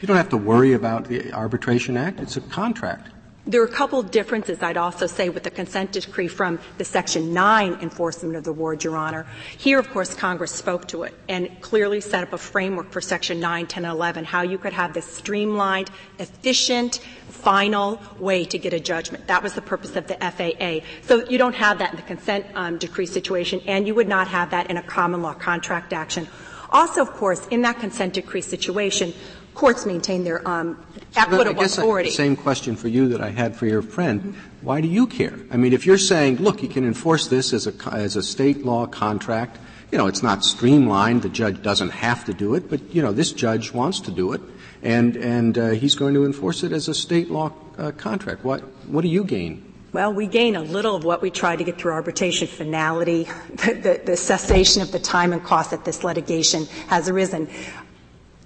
You 0.02 0.06
don't 0.06 0.18
have 0.18 0.28
to 0.28 0.36
worry 0.36 0.74
about 0.74 1.06
the 1.06 1.32
Arbitration 1.32 1.96
Act. 1.96 2.20
It's 2.20 2.36
a 2.36 2.42
contract. 2.42 3.08
There 3.46 3.62
are 3.62 3.66
a 3.66 3.68
couple 3.68 4.02
differences 4.02 4.62
I'd 4.62 4.76
also 4.76 5.06
say 5.06 5.30
with 5.30 5.44
the 5.44 5.50
consent 5.50 5.92
decree 5.92 6.28
from 6.28 6.58
the 6.76 6.84
Section 6.84 7.32
9 7.32 7.78
enforcement 7.80 8.36
of 8.36 8.44
the 8.44 8.50
award, 8.50 8.84
Your 8.84 8.98
Honor. 8.98 9.26
Here, 9.56 9.78
of 9.78 9.88
course, 9.90 10.14
Congress 10.14 10.52
spoke 10.52 10.86
to 10.88 11.04
it 11.04 11.14
and 11.26 11.48
clearly 11.62 12.02
set 12.02 12.22
up 12.22 12.34
a 12.34 12.38
framework 12.38 12.90
for 12.90 13.00
Section 13.00 13.40
9, 13.40 13.66
10, 13.66 13.86
and 13.86 13.92
11, 13.92 14.24
how 14.26 14.42
you 14.42 14.58
could 14.58 14.74
have 14.74 14.92
this 14.92 15.06
streamlined, 15.06 15.90
efficient, 16.18 17.00
final 17.28 17.98
way 18.18 18.44
to 18.44 18.58
get 18.58 18.74
a 18.74 18.80
judgment. 18.80 19.26
That 19.26 19.42
was 19.42 19.54
the 19.54 19.62
purpose 19.62 19.96
of 19.96 20.06
the 20.06 20.16
FAA. 20.16 20.86
So 21.06 21.26
you 21.26 21.38
don't 21.38 21.54
have 21.54 21.78
that 21.78 21.92
in 21.92 21.96
the 21.96 22.02
consent 22.02 22.44
um, 22.54 22.76
decree 22.76 23.06
situation, 23.06 23.62
and 23.66 23.86
you 23.86 23.94
would 23.94 24.08
not 24.08 24.28
have 24.28 24.50
that 24.50 24.70
in 24.70 24.76
a 24.76 24.82
common 24.82 25.22
law 25.22 25.32
contract 25.32 25.94
action. 25.94 26.28
Also, 26.72 27.00
of 27.00 27.10
course, 27.12 27.46
in 27.48 27.62
that 27.62 27.80
consent 27.80 28.14
decree 28.14 28.42
situation, 28.42 29.12
courts 29.60 29.84
maintain 29.84 30.24
their 30.24 30.40
um, 30.48 30.82
equitable 31.14 31.60
I 31.60 31.62
guess 31.64 31.76
authority. 31.76 32.08
I, 32.08 32.12
same 32.12 32.34
question 32.34 32.76
for 32.76 32.88
you 32.88 33.10
that 33.10 33.20
I 33.20 33.28
had 33.28 33.54
for 33.54 33.66
your 33.66 33.82
friend. 33.82 34.20
Mm-hmm. 34.22 34.66
Why 34.66 34.80
do 34.80 34.88
you 34.88 35.06
care? 35.06 35.38
I 35.50 35.58
mean, 35.58 35.74
if 35.74 35.84
you're 35.84 35.98
saying, 35.98 36.36
look, 36.36 36.62
you 36.62 36.68
can 36.68 36.82
enforce 36.82 37.26
this 37.28 37.52
as 37.52 37.66
a 37.66 37.74
as 37.92 38.16
a 38.16 38.22
state 38.22 38.64
law 38.64 38.86
contract, 38.86 39.58
you 39.92 39.98
know, 39.98 40.06
it's 40.06 40.22
not 40.22 40.44
streamlined. 40.44 41.20
The 41.20 41.28
judge 41.28 41.60
doesn't 41.60 41.90
have 41.90 42.24
to 42.24 42.32
do 42.32 42.54
it, 42.54 42.70
but 42.70 42.80
you 42.94 43.02
know, 43.02 43.12
this 43.12 43.32
judge 43.32 43.74
wants 43.74 44.00
to 44.00 44.10
do 44.10 44.32
it, 44.32 44.40
and 44.82 45.14
and 45.16 45.58
uh, 45.58 45.68
he's 45.70 45.94
going 45.94 46.14
to 46.14 46.24
enforce 46.24 46.62
it 46.62 46.72
as 46.72 46.88
a 46.88 46.94
state 46.94 47.30
law 47.30 47.52
uh, 47.76 47.90
contract. 47.92 48.42
What 48.42 48.60
what 48.88 49.02
do 49.02 49.08
you 49.08 49.24
gain? 49.24 49.66
Well, 49.92 50.14
we 50.14 50.26
gain 50.26 50.56
a 50.56 50.62
little 50.62 50.94
of 50.94 51.04
what 51.04 51.20
we 51.20 51.30
try 51.30 51.56
to 51.56 51.64
get 51.64 51.76
through 51.76 51.92
arbitration 51.92 52.46
finality, 52.46 53.24
the, 53.50 53.74
the, 53.74 54.00
the, 54.06 54.16
cessation 54.16 54.82
of 54.82 54.92
the 54.92 55.00
time 55.00 55.32
and 55.32 55.42
cost 55.42 55.72
that 55.72 55.84
this 55.84 56.04
litigation 56.04 56.66
has 56.86 57.08
arisen 57.08 57.48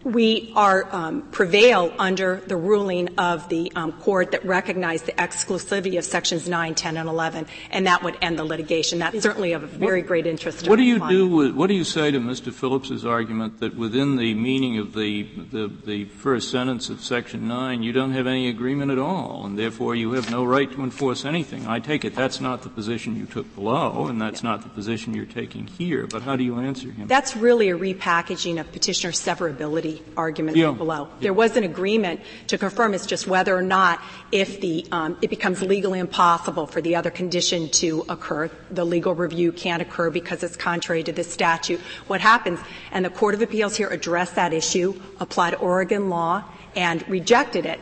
we 0.04 0.52
are 0.54 0.86
um, 0.94 1.22
prevail 1.30 1.92
under 1.98 2.42
the 2.46 2.56
ruling 2.56 3.18
of 3.18 3.48
the 3.48 3.72
um, 3.74 3.92
court 3.92 4.32
that 4.32 4.44
recognized 4.44 5.06
the 5.06 5.12
exclusivity 5.12 5.96
of 5.98 6.04
sections 6.04 6.46
9, 6.46 6.74
10, 6.74 6.96
and 6.98 7.08
11, 7.08 7.46
and 7.70 7.86
that 7.86 8.02
would 8.02 8.16
end 8.20 8.38
the 8.38 8.44
litigation. 8.44 8.98
That's 8.98 9.22
certainly 9.22 9.52
of 9.52 9.62
very 9.62 10.00
what, 10.00 10.08
great 10.08 10.26
interest. 10.26 10.68
What 10.68 10.76
do 10.76 10.82
you 10.82 11.06
do? 11.08 11.28
With, 11.28 11.54
what 11.54 11.68
do 11.68 11.74
you 11.74 11.84
say 11.84 12.10
to 12.10 12.20
Mr. 12.20 12.52
Phillips's 12.52 13.04
argument 13.04 13.60
that 13.60 13.76
within 13.76 14.16
the 14.16 14.34
meaning 14.34 14.78
of 14.78 14.92
the, 14.92 15.22
the 15.50 15.72
the 15.84 16.04
first 16.04 16.50
sentence 16.50 16.90
of 16.90 17.00
section 17.02 17.48
9, 17.48 17.82
you 17.82 17.92
don't 17.92 18.12
have 18.12 18.26
any 18.26 18.48
agreement 18.48 18.90
at 18.90 18.98
all, 18.98 19.46
and 19.46 19.58
therefore 19.58 19.94
you 19.94 20.12
have 20.12 20.30
no 20.30 20.44
right 20.44 20.70
to 20.70 20.82
enforce 20.82 21.24
anything? 21.24 21.66
I 21.66 21.80
take 21.80 22.04
it 22.04 22.14
that's 22.14 22.40
not 22.40 22.62
the 22.62 22.68
position 22.68 23.16
you 23.16 23.26
took 23.26 23.52
below, 23.54 24.06
and 24.06 24.20
that's 24.20 24.42
not 24.42 24.62
the 24.62 24.68
position 24.68 25.14
you're 25.14 25.24
taking 25.24 25.66
here. 25.66 26.06
But 26.06 26.22
how 26.22 26.36
do 26.36 26.44
you 26.44 26.58
answer 26.58 26.90
him? 26.90 27.06
That's 27.06 27.36
really 27.36 27.70
a 27.70 27.78
repackaging 27.78 28.60
of 28.60 28.70
petitioner 28.70 29.12
severability 29.12 29.93
argument 30.16 30.56
yeah. 30.56 30.72
below. 30.72 31.08
There 31.20 31.32
was 31.32 31.56
an 31.56 31.64
agreement 31.64 32.20
to 32.48 32.58
confirm 32.58 32.94
it's 32.94 33.06
just 33.06 33.26
whether 33.26 33.56
or 33.56 33.62
not 33.62 34.00
if 34.32 34.60
the 34.60 34.86
um, 34.92 35.16
it 35.22 35.30
becomes 35.30 35.62
legally 35.62 35.98
impossible 35.98 36.66
for 36.66 36.80
the 36.80 36.96
other 36.96 37.10
condition 37.10 37.68
to 37.70 38.04
occur, 38.08 38.50
the 38.70 38.84
legal 38.84 39.14
review 39.14 39.52
can't 39.52 39.82
occur 39.82 40.10
because 40.10 40.42
it's 40.42 40.56
contrary 40.56 41.02
to 41.02 41.12
the 41.12 41.24
statute. 41.24 41.80
What 42.06 42.20
happens? 42.20 42.60
And 42.92 43.04
the 43.04 43.10
Court 43.10 43.34
of 43.34 43.42
Appeals 43.42 43.76
here 43.76 43.88
addressed 43.88 44.34
that 44.36 44.52
issue, 44.52 45.00
applied 45.20 45.54
Oregon 45.56 46.08
law, 46.08 46.44
and 46.76 47.06
rejected 47.08 47.66
it. 47.66 47.80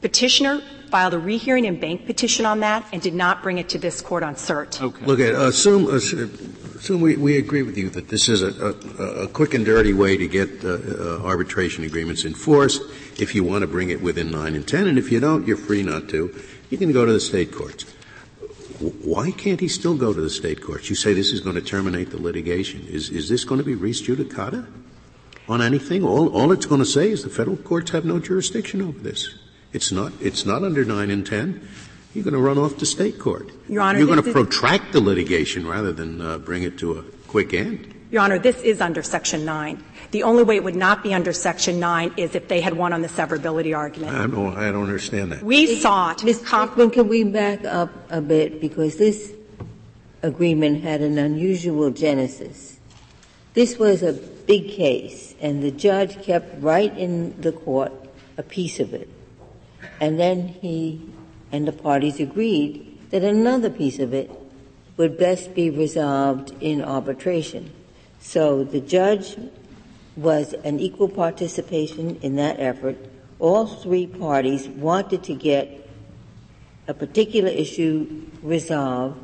Petitioner 0.00 0.62
filed 0.90 1.14
a 1.14 1.18
rehearing 1.18 1.66
en 1.66 1.80
banc 1.80 2.06
petition 2.06 2.46
on 2.46 2.60
that 2.60 2.86
and 2.92 3.00
did 3.00 3.14
not 3.14 3.42
bring 3.42 3.58
it 3.58 3.68
to 3.70 3.78
this 3.78 4.00
court 4.00 4.22
on 4.22 4.34
cert. 4.34 4.80
Okay. 4.80 5.04
Look 5.06 5.18
at 5.18 5.34
assume 5.34 5.88
assume 5.88 6.30
we, 6.90 7.16
we 7.16 7.38
agree 7.38 7.62
with 7.62 7.78
you 7.78 7.88
that 7.90 8.08
this 8.08 8.28
is 8.28 8.42
a, 8.42 8.74
a, 8.98 9.04
a 9.24 9.28
quick 9.28 9.54
and 9.54 9.64
dirty 9.64 9.92
way 9.92 10.16
to 10.16 10.28
get 10.28 10.64
uh, 10.64 10.68
uh, 10.68 11.22
arbitration 11.24 11.84
agreements 11.84 12.24
enforced. 12.24 12.82
If 13.18 13.34
you 13.34 13.44
want 13.44 13.62
to 13.62 13.66
bring 13.66 13.90
it 13.90 14.02
within 14.02 14.30
nine 14.30 14.54
and 14.54 14.66
ten, 14.66 14.86
and 14.86 14.98
if 14.98 15.10
you 15.10 15.20
don't, 15.20 15.46
you're 15.46 15.56
free 15.56 15.82
not 15.82 16.08
to. 16.10 16.34
You 16.70 16.78
can 16.78 16.92
go 16.92 17.06
to 17.06 17.12
the 17.12 17.20
state 17.20 17.52
courts. 17.52 17.84
Why 18.80 19.30
can't 19.30 19.60
he 19.60 19.68
still 19.68 19.96
go 19.96 20.12
to 20.12 20.20
the 20.20 20.30
state 20.30 20.62
courts? 20.62 20.90
You 20.90 20.96
say 20.96 21.14
this 21.14 21.32
is 21.32 21.40
going 21.40 21.56
to 21.56 21.62
terminate 21.62 22.10
the 22.10 22.20
litigation. 22.20 22.86
Is 22.86 23.08
is 23.08 23.28
this 23.28 23.44
going 23.44 23.58
to 23.58 23.64
be 23.64 23.74
res 23.74 24.02
judicata 24.02 24.66
on 25.48 25.62
anything? 25.62 26.04
All 26.04 26.28
all 26.36 26.52
it's 26.52 26.66
going 26.66 26.80
to 26.80 26.86
say 26.86 27.10
is 27.10 27.22
the 27.22 27.30
federal 27.30 27.56
courts 27.56 27.92
have 27.92 28.04
no 28.04 28.18
jurisdiction 28.18 28.82
over 28.82 28.98
this. 28.98 29.38
It's 29.74 29.90
not, 29.90 30.12
it's 30.20 30.46
not 30.46 30.62
under 30.62 30.84
9 30.84 31.10
and 31.10 31.26
10. 31.26 31.68
You're 32.14 32.24
going 32.24 32.34
to 32.34 32.40
run 32.40 32.58
off 32.58 32.78
to 32.78 32.86
state 32.86 33.18
court. 33.18 33.50
Your 33.68 33.82
Honor, 33.82 33.98
You're 33.98 34.06
going 34.06 34.22
to 34.22 34.32
protract 34.32 34.92
the 34.92 35.00
litigation 35.00 35.66
rather 35.66 35.92
than 35.92 36.20
uh, 36.20 36.38
bring 36.38 36.62
it 36.62 36.78
to 36.78 36.98
a 36.98 37.02
quick 37.26 37.52
end. 37.52 37.92
Your 38.10 38.22
Honor, 38.22 38.38
this 38.38 38.56
is 38.58 38.80
under 38.80 39.02
Section 39.02 39.44
9. 39.44 39.82
The 40.12 40.22
only 40.22 40.44
way 40.44 40.56
it 40.56 40.62
would 40.62 40.76
not 40.76 41.02
be 41.02 41.12
under 41.12 41.32
Section 41.32 41.80
9 41.80 42.14
is 42.16 42.36
if 42.36 42.46
they 42.46 42.60
had 42.60 42.74
won 42.74 42.92
on 42.92 43.02
the 43.02 43.08
severability 43.08 43.76
argument. 43.76 44.14
I 44.14 44.28
don't, 44.28 44.56
I 44.56 44.70
don't 44.70 44.84
understand 44.84 45.32
that. 45.32 45.42
We 45.42 45.74
sought. 45.80 46.22
Ms. 46.22 46.42
Kaufman, 46.46 46.90
can 46.90 47.08
we 47.08 47.24
back 47.24 47.64
up 47.64 47.90
a 48.10 48.20
bit 48.20 48.60
because 48.60 48.96
this 48.96 49.34
agreement 50.24 50.82
had 50.82 51.02
an 51.02 51.18
unusual 51.18 51.90
genesis. 51.90 52.78
This 53.52 53.78
was 53.78 54.02
a 54.02 54.12
big 54.12 54.70
case, 54.70 55.34
and 55.40 55.62
the 55.62 55.70
judge 55.70 56.22
kept 56.22 56.60
right 56.62 56.96
in 56.96 57.40
the 57.40 57.52
court 57.52 57.92
a 58.36 58.42
piece 58.42 58.80
of 58.80 58.94
it. 58.94 59.08
And 60.00 60.18
then 60.18 60.48
he 60.48 61.00
and 61.54 61.68
the 61.68 61.72
parties 61.72 62.18
agreed 62.18 62.98
that 63.10 63.22
another 63.22 63.70
piece 63.70 64.00
of 64.00 64.12
it 64.12 64.28
would 64.96 65.16
best 65.16 65.54
be 65.54 65.70
resolved 65.70 66.52
in 66.60 66.82
arbitration. 66.82 67.70
So 68.18 68.64
the 68.64 68.80
judge 68.80 69.36
was 70.16 70.52
an 70.64 70.80
equal 70.80 71.08
participation 71.08 72.16
in 72.22 72.34
that 72.36 72.58
effort. 72.58 72.96
All 73.38 73.68
three 73.68 74.04
parties 74.04 74.66
wanted 74.66 75.22
to 75.24 75.34
get 75.34 75.88
a 76.88 76.94
particular 76.94 77.50
issue 77.50 78.26
resolved 78.42 79.16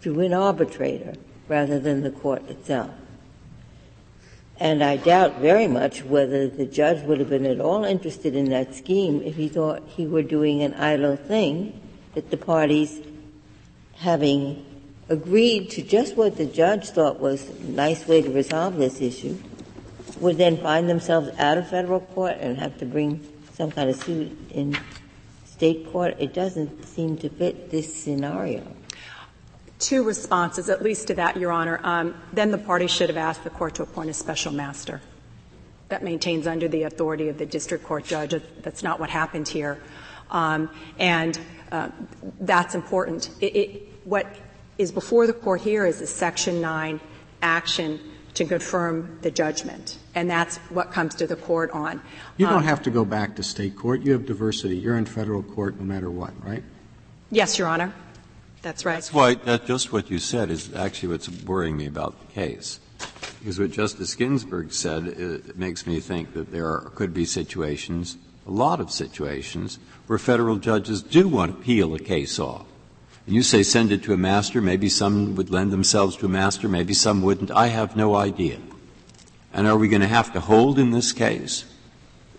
through 0.00 0.20
an 0.20 0.32
arbitrator 0.32 1.12
rather 1.48 1.78
than 1.78 2.02
the 2.02 2.12
court 2.12 2.48
itself. 2.48 2.92
And 4.60 4.84
I 4.84 4.96
doubt 4.96 5.40
very 5.40 5.66
much 5.66 6.04
whether 6.04 6.48
the 6.48 6.64
judge 6.64 7.02
would 7.04 7.18
have 7.18 7.28
been 7.28 7.46
at 7.46 7.60
all 7.60 7.84
interested 7.84 8.36
in 8.36 8.50
that 8.50 8.74
scheme 8.74 9.20
if 9.22 9.34
he 9.34 9.48
thought 9.48 9.82
he 9.86 10.06
were 10.06 10.22
doing 10.22 10.62
an 10.62 10.74
idle 10.74 11.16
thing, 11.16 11.80
that 12.14 12.30
the 12.30 12.36
parties, 12.36 13.00
having 13.96 14.64
agreed 15.08 15.70
to 15.70 15.82
just 15.82 16.16
what 16.16 16.36
the 16.36 16.46
judge 16.46 16.90
thought 16.90 17.18
was 17.18 17.48
a 17.48 17.64
nice 17.64 18.06
way 18.06 18.22
to 18.22 18.30
resolve 18.30 18.76
this 18.76 19.00
issue, 19.00 19.36
would 20.20 20.38
then 20.38 20.56
find 20.56 20.88
themselves 20.88 21.28
out 21.38 21.58
of 21.58 21.68
federal 21.68 22.00
court 22.00 22.36
and 22.38 22.56
have 22.58 22.78
to 22.78 22.86
bring 22.86 23.20
some 23.54 23.72
kind 23.72 23.90
of 23.90 23.96
suit 23.96 24.30
in 24.52 24.78
state 25.44 25.90
court. 25.90 26.14
It 26.20 26.32
doesn't 26.32 26.84
seem 26.84 27.16
to 27.18 27.28
fit 27.28 27.70
this 27.70 27.92
scenario 27.92 28.73
two 29.78 30.02
responses, 30.02 30.68
at 30.68 30.82
least 30.82 31.08
to 31.08 31.14
that, 31.14 31.36
Your 31.36 31.52
Honor. 31.52 31.80
Um, 31.82 32.14
then 32.32 32.50
the 32.50 32.58
party 32.58 32.86
should 32.86 33.08
have 33.08 33.16
asked 33.16 33.44
the 33.44 33.50
court 33.50 33.76
to 33.76 33.82
appoint 33.82 34.10
a 34.10 34.14
special 34.14 34.52
master. 34.52 35.00
That 35.88 36.02
maintains 36.02 36.46
under 36.46 36.68
the 36.68 36.84
authority 36.84 37.28
of 37.28 37.38
the 37.38 37.46
district 37.46 37.84
court 37.84 38.04
judge. 38.04 38.34
That's 38.62 38.82
not 38.82 38.98
what 39.00 39.10
happened 39.10 39.48
here. 39.48 39.80
Um, 40.30 40.70
and 40.98 41.38
uh, 41.70 41.90
that's 42.40 42.74
important. 42.74 43.30
It, 43.40 43.56
it, 43.56 43.88
what 44.04 44.26
is 44.78 44.90
before 44.90 45.26
the 45.26 45.32
court 45.32 45.60
here 45.60 45.86
is 45.86 46.00
a 46.00 46.06
Section 46.06 46.60
9 46.60 47.00
action 47.42 48.00
to 48.34 48.44
confirm 48.44 49.18
the 49.22 49.30
judgment. 49.30 49.98
And 50.14 50.28
that's 50.28 50.56
what 50.70 50.90
comes 50.90 51.14
to 51.16 51.26
the 51.26 51.36
court 51.36 51.70
on. 51.70 52.00
You 52.36 52.46
don't 52.46 52.58
um, 52.58 52.64
have 52.64 52.82
to 52.82 52.90
go 52.90 53.04
back 53.04 53.36
to 53.36 53.42
state 53.42 53.76
court. 53.76 54.02
You 54.02 54.12
have 54.12 54.26
diversity. 54.26 54.76
You're 54.76 54.98
in 54.98 55.04
federal 55.04 55.42
court 55.42 55.78
no 55.78 55.84
matter 55.84 56.10
what, 56.10 56.32
right? 56.44 56.62
Yes, 57.30 57.58
Your 57.58 57.68
Honor. 57.68 57.92
That's 58.64 58.86
right. 58.86 58.94
That's 58.94 59.12
why, 59.12 59.34
that's 59.34 59.66
just 59.66 59.92
what 59.92 60.10
you 60.10 60.18
said 60.18 60.50
is 60.50 60.74
actually 60.74 61.10
what's 61.10 61.28
worrying 61.28 61.76
me 61.76 61.84
about 61.84 62.18
the 62.18 62.32
case. 62.32 62.80
Because 63.38 63.58
what 63.58 63.72
Justice 63.72 64.14
Ginsburg 64.14 64.72
said 64.72 65.06
it 65.06 65.58
makes 65.58 65.86
me 65.86 66.00
think 66.00 66.32
that 66.32 66.50
there 66.50 66.68
are, 66.68 66.90
could 66.94 67.12
be 67.12 67.26
situations, 67.26 68.16
a 68.46 68.50
lot 68.50 68.80
of 68.80 68.90
situations, 68.90 69.78
where 70.06 70.18
federal 70.18 70.56
judges 70.56 71.02
do 71.02 71.28
want 71.28 71.54
to 71.54 71.62
peel 71.62 71.94
a 71.94 71.98
case 71.98 72.38
off. 72.38 72.64
And 73.26 73.34
you 73.34 73.42
say 73.42 73.62
send 73.62 73.92
it 73.92 74.02
to 74.04 74.14
a 74.14 74.16
master, 74.16 74.62
maybe 74.62 74.88
some 74.88 75.36
would 75.36 75.50
lend 75.50 75.70
themselves 75.70 76.16
to 76.16 76.26
a 76.26 76.30
master, 76.30 76.66
maybe 76.66 76.94
some 76.94 77.20
wouldn't. 77.20 77.50
I 77.50 77.66
have 77.66 77.96
no 77.96 78.16
idea. 78.16 78.56
And 79.52 79.66
are 79.66 79.76
we 79.76 79.88
going 79.88 80.00
to 80.00 80.08
have 80.08 80.32
to 80.32 80.40
hold 80.40 80.78
in 80.78 80.90
this 80.90 81.12
case 81.12 81.66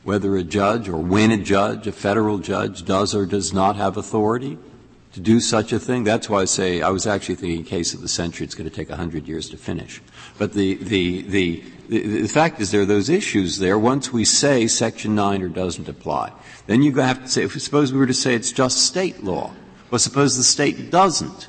whether 0.04 0.36
a 0.36 0.44
judge 0.44 0.90
or 0.90 0.98
when 0.98 1.30
a 1.30 1.38
judge, 1.38 1.86
a 1.86 1.92
federal 1.92 2.40
judge, 2.40 2.84
does 2.84 3.14
or 3.14 3.28
does 3.28 3.54
not 3.54 3.76
have 3.76 3.96
authority 3.96 4.58
to 5.16 5.22
do 5.22 5.40
such 5.40 5.72
a 5.72 5.80
thing? 5.80 6.04
That's 6.04 6.30
why 6.30 6.42
I 6.42 6.46
say 6.46 6.82
I 6.82 6.90
was 6.90 7.08
actually 7.08 7.36
thinking 7.36 7.64
case 7.64 7.94
of 7.94 8.02
the 8.02 8.08
century, 8.10 8.44
it's 8.44 8.54
going 8.54 8.70
to 8.70 8.76
take 8.76 8.90
hundred 8.90 9.30
years 9.30 9.50
to 9.50 9.58
finish. 9.58 10.02
But 10.38 10.52
the, 10.52 10.76
the, 10.76 11.22
the, 11.22 11.64
the, 11.88 12.28
fact 12.28 12.60
is 12.60 12.72
there 12.72 12.82
are 12.82 12.86
those 12.86 13.08
issues 13.08 13.58
there. 13.60 13.80
Once 13.80 14.12
we 14.12 14.26
say 14.26 14.68
Section 14.68 15.16
9 15.16 15.42
or 15.42 15.48
doesn't 15.48 15.88
apply, 15.88 16.34
then 16.68 16.84
you 16.84 16.94
have 16.96 17.24
to 17.24 17.30
say, 17.30 17.48
suppose 17.48 17.94
we 17.94 18.00
were 18.00 18.08
to 18.08 18.14
say 18.14 18.36
it's 18.36 18.52
just 18.52 18.86
state 18.86 19.24
law. 19.24 19.54
Well, 19.90 20.00
suppose 20.00 20.36
the 20.36 20.44
state 20.44 20.92
doesn't 20.92 21.48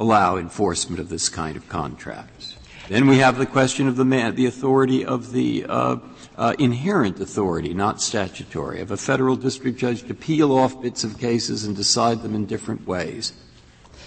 allow 0.00 0.36
enforcement 0.36 0.98
of 0.98 1.08
this 1.08 1.28
kind 1.28 1.56
of 1.56 1.68
contracts. 1.68 2.51
Then 2.88 3.06
we 3.06 3.18
have 3.18 3.38
the 3.38 3.46
question 3.46 3.86
of 3.86 3.96
the 3.96 4.04
man, 4.04 4.34
the 4.34 4.46
authority 4.46 5.04
of 5.04 5.32
the 5.32 5.64
uh, 5.68 5.96
uh, 6.36 6.54
inherent 6.58 7.20
authority, 7.20 7.74
not 7.74 8.00
statutory, 8.00 8.80
of 8.80 8.90
a 8.90 8.96
federal 8.96 9.36
district 9.36 9.78
judge 9.78 10.06
to 10.08 10.14
peel 10.14 10.56
off 10.56 10.82
bits 10.82 11.04
of 11.04 11.18
cases 11.18 11.64
and 11.64 11.76
decide 11.76 12.22
them 12.22 12.34
in 12.34 12.46
different 12.46 12.86
ways. 12.86 13.32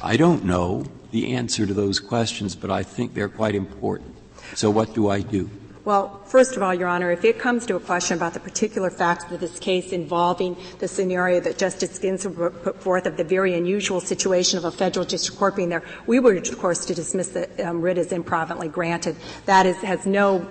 I 0.04 0.18
don't 0.18 0.44
know 0.44 0.86
the 1.12 1.34
answer 1.34 1.66
to 1.66 1.74
those 1.74 2.00
questions, 2.00 2.56
but 2.56 2.70
I 2.70 2.84
think 2.84 3.14
they're 3.14 3.30
quite 3.30 3.56
important. 3.56 4.16
So 4.56 4.70
what 4.70 4.94
do 4.94 5.10
I 5.10 5.22
do? 5.22 5.50
Well, 5.86 6.20
first 6.26 6.58
of 6.58 6.64
all, 6.64 6.74
Your 6.74 6.88
Honor, 6.88 7.12
if 7.12 7.24
it 7.24 7.38
comes 7.38 7.68
to 7.68 7.76
a 7.76 7.80
question 7.80 8.18
about 8.18 8.34
the 8.34 8.40
particular 8.40 8.90
facts 8.90 9.32
of 9.32 9.40
this 9.40 9.60
case 9.60 9.92
involving 9.92 10.58
the 10.80 10.88
scenario 10.88 11.40
that 11.42 11.60
Justice 11.60 12.00
Ginsburg 12.00 12.56
put 12.64 12.82
forth 12.82 13.06
of 13.06 13.18
the 13.18 13.24
very 13.24 13.54
unusual 13.54 14.02
situation 14.02 14.58
of 14.58 14.66
a 14.66 14.72
federal 14.72 15.06
district 15.06 15.38
court 15.38 15.56
being 15.56 15.70
there, 15.70 15.84
we 16.08 16.20
would, 16.20 16.48
of 16.48 16.58
course, 16.58 16.86
to 16.88 16.96
dismiss 16.96 17.30
the 17.30 17.70
um, 17.70 17.82
writ 17.82 18.00
as 18.00 18.12
improvidently 18.12 18.68
granted. 18.68 19.16
That 19.46 19.68
is, 19.68 19.78
has 19.78 20.08
no 20.08 20.50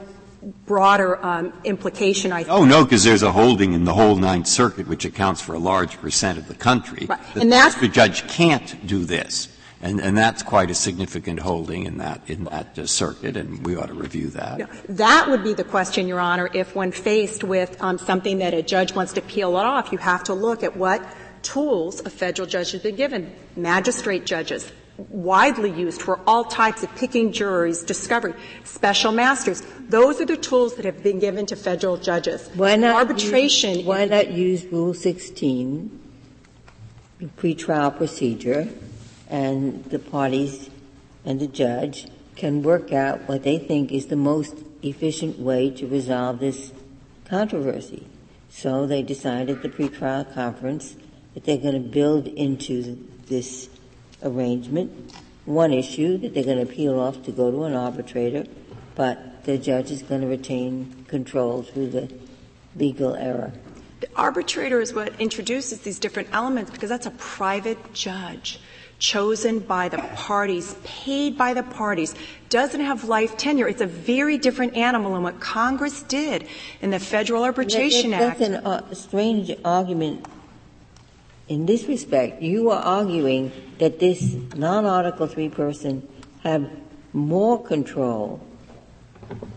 broader 0.67 1.25
um, 1.25 1.53
implication, 1.65 2.31
I 2.31 2.45
think. 2.45 2.51
Oh, 2.57 2.65
no, 2.65 2.85
because 2.85 3.03
there's 3.03 3.25
a 3.25 3.33
holding 3.33 3.73
in 3.73 3.85
the 3.85 3.95
whole 3.95 4.15
Ninth 4.15 4.47
Circuit, 4.47 4.87
which 4.87 5.05
accounts 5.05 5.41
for 5.41 5.55
a 5.55 5.59
large 5.59 5.99
percent 5.99 6.39
of 6.39 6.47
the 6.47 6.55
country. 6.55 7.07
Right. 7.07 7.19
And 7.35 7.51
the 7.51 7.91
judge 7.93 8.29
can't 8.29 8.87
do 8.87 9.05
this. 9.05 9.49
And, 9.85 10.01
and, 10.01 10.17
that's 10.17 10.43
quite 10.43 10.71
a 10.71 10.75
significant 10.75 11.41
holding 11.41 11.85
in 11.85 11.99
that 11.99 12.23
in 12.27 12.45
that 12.45 12.79
uh, 12.79 12.87
circuit, 12.87 13.37
and 13.37 13.67
we 13.67 13.77
ought 13.77 13.89
to 13.89 13.95
review 13.95 14.29
that. 14.31 14.59
Yeah, 14.59 14.67
that 14.89 15.29
would 15.29 15.45
be 15.45 15.53
the 15.53 15.63
question, 15.63 16.09
Your 16.09 16.21
Honor. 16.21 16.49
If 16.55 16.75
when 16.75 16.91
faced 16.91 17.45
with 17.45 17.77
um, 17.83 17.99
something 17.99 18.39
that 18.39 18.55
a 18.55 18.63
judge 18.63 18.95
wants 18.95 19.13
to 19.13 19.21
peel 19.21 19.59
it 19.59 19.67
off, 19.67 19.93
you 19.93 19.99
have 19.99 20.25
to 20.25 20.33
look 20.33 20.63
at 20.63 20.75
what 20.75 21.07
tools 21.43 22.01
a 22.01 22.09
federal 22.09 22.49
judge 22.49 22.73
has 22.73 22.81
been 22.81 22.97
given. 22.97 23.31
Magistrate 23.57 24.25
judges, 24.25 24.73
widely 24.97 25.71
used 25.71 26.01
for 26.01 26.19
all 26.27 26.45
types 26.45 26.83
of 26.83 26.95
picking 26.97 27.31
juries, 27.31 27.83
discovery, 27.83 28.33
special 28.65 29.13
masters. 29.13 29.63
Those 29.91 30.19
are 30.19 30.25
the 30.25 30.39
tools 30.39 30.77
that 30.77 30.87
have 30.87 31.03
been 31.03 31.19
given 31.19 31.45
to 31.47 31.57
federal 31.57 31.99
judges. 31.99 32.49
Why 32.55 32.77
not 32.77 32.97
arbitration? 32.97 33.81
Use, 33.81 33.85
why 33.85 34.07
not 34.07 34.31
use 34.33 34.65
Rule 34.65 34.95
16, 34.95 36.01
the 37.19 37.27
pretrial 37.27 37.95
procedure, 37.95 38.67
and 39.29 39.85
the 39.87 39.99
parties 39.99 40.71
and 41.25 41.41
the 41.41 41.47
judge 41.47 42.09
can 42.37 42.63
work 42.63 42.93
out 42.93 43.29
what 43.29 43.43
they 43.43 43.59
think 43.59 43.93
is 43.93 44.07
the 44.07 44.17
most 44.17 44.57
efficient 44.83 45.39
way 45.39 45.71
to 45.71 45.87
resolve 45.87 46.41
this 46.41 46.73
controversy. 47.25 48.07
So 48.51 48.87
they 48.87 49.03
decided 49.03 49.57
at 49.57 49.63
the 49.63 49.69
pretrial 49.69 50.33
conference 50.35 50.97
that 51.35 51.45
they're 51.45 51.59
going 51.59 51.75
to 51.75 51.89
build 51.89 52.27
into 52.27 52.99
this 53.27 53.69
arrangement 54.23 55.15
one 55.45 55.73
issue 55.73 56.19
that 56.19 56.35
they're 56.35 56.45
going 56.45 56.67
to 56.67 56.73
peel 56.73 56.99
off 56.99 57.23
to 57.25 57.33
go 57.33 57.51
to 57.51 57.65
an 57.65 57.75
arbitrator, 57.75 58.47
but 58.95 59.45
the 59.45 59.59
judge 59.59 59.91
is 59.91 60.03
going 60.03 60.23
to 60.23 60.27
retain 60.27 61.05
control 61.09 61.63
through 61.63 61.91
the 61.91 62.11
legal 62.77 63.15
error. 63.15 63.53
The 64.01 64.09
arbitrator 64.17 64.81
is 64.81 64.95
what 64.95 65.19
introduces 65.21 65.81
these 65.81 65.99
different 65.99 66.29
elements 66.33 66.71
because 66.71 66.89
that's 66.89 67.07
a 67.07 67.13
private 67.13 67.93
judge 67.93 68.59
chosen 68.99 69.59
by 69.59 69.89
the 69.89 69.99
parties, 70.15 70.77
paid 70.85 71.37
by 71.37 71.55
the 71.55 71.63
parties, 71.63 72.15
doesn't 72.49 72.81
have 72.81 73.05
life 73.05 73.37
tenure. 73.37 73.69
It's 73.69 73.81
a 73.81 73.87
very 73.87 74.39
different 74.39 74.77
animal 74.77 75.15
than 75.15 75.23
what 75.23 75.41
Congress 75.41 76.03
did 76.03 76.47
in 76.81 76.91
the 76.91 77.01
Federal 77.01 77.45
Arbitration 77.45 78.11
that, 78.13 78.23
Act. 78.23 78.39
That's 78.39 78.53
a 78.53 78.67
uh, 78.67 78.95
strange 78.95 79.53
argument. 79.65 80.27
In 81.49 81.67
this 81.67 81.85
respect, 81.87 82.41
you 82.41 82.71
are 82.71 82.83
arguing 82.83 83.53
that 83.79 83.99
this 83.99 84.35
non-Article 84.55 85.27
3 85.27 85.49
person 85.51 86.09
have 86.43 86.71
more 87.13 87.63
control 87.63 88.41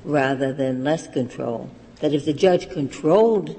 rather 0.04 0.54
than 0.54 0.84
less 0.84 1.08
control. 1.08 1.70
That 2.00 2.14
if 2.14 2.26
the 2.26 2.34
judge 2.34 2.70
controlled 2.70 3.56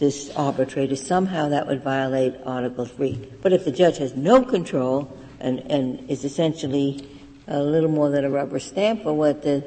this 0.00 0.34
arbitrator, 0.34 0.96
somehow 0.96 1.50
that 1.50 1.66
would 1.66 1.84
violate 1.84 2.34
Article 2.44 2.86
3. 2.86 3.36
But 3.42 3.52
if 3.52 3.64
the 3.64 3.70
judge 3.70 3.98
has 3.98 4.16
no 4.16 4.42
control 4.42 5.16
and, 5.38 5.60
and 5.70 6.10
is 6.10 6.24
essentially 6.24 7.06
a 7.46 7.62
little 7.62 7.90
more 7.90 8.10
than 8.10 8.24
a 8.24 8.30
rubber 8.30 8.58
stamp 8.58 9.02
for 9.02 9.12
what 9.12 9.42
the 9.42 9.62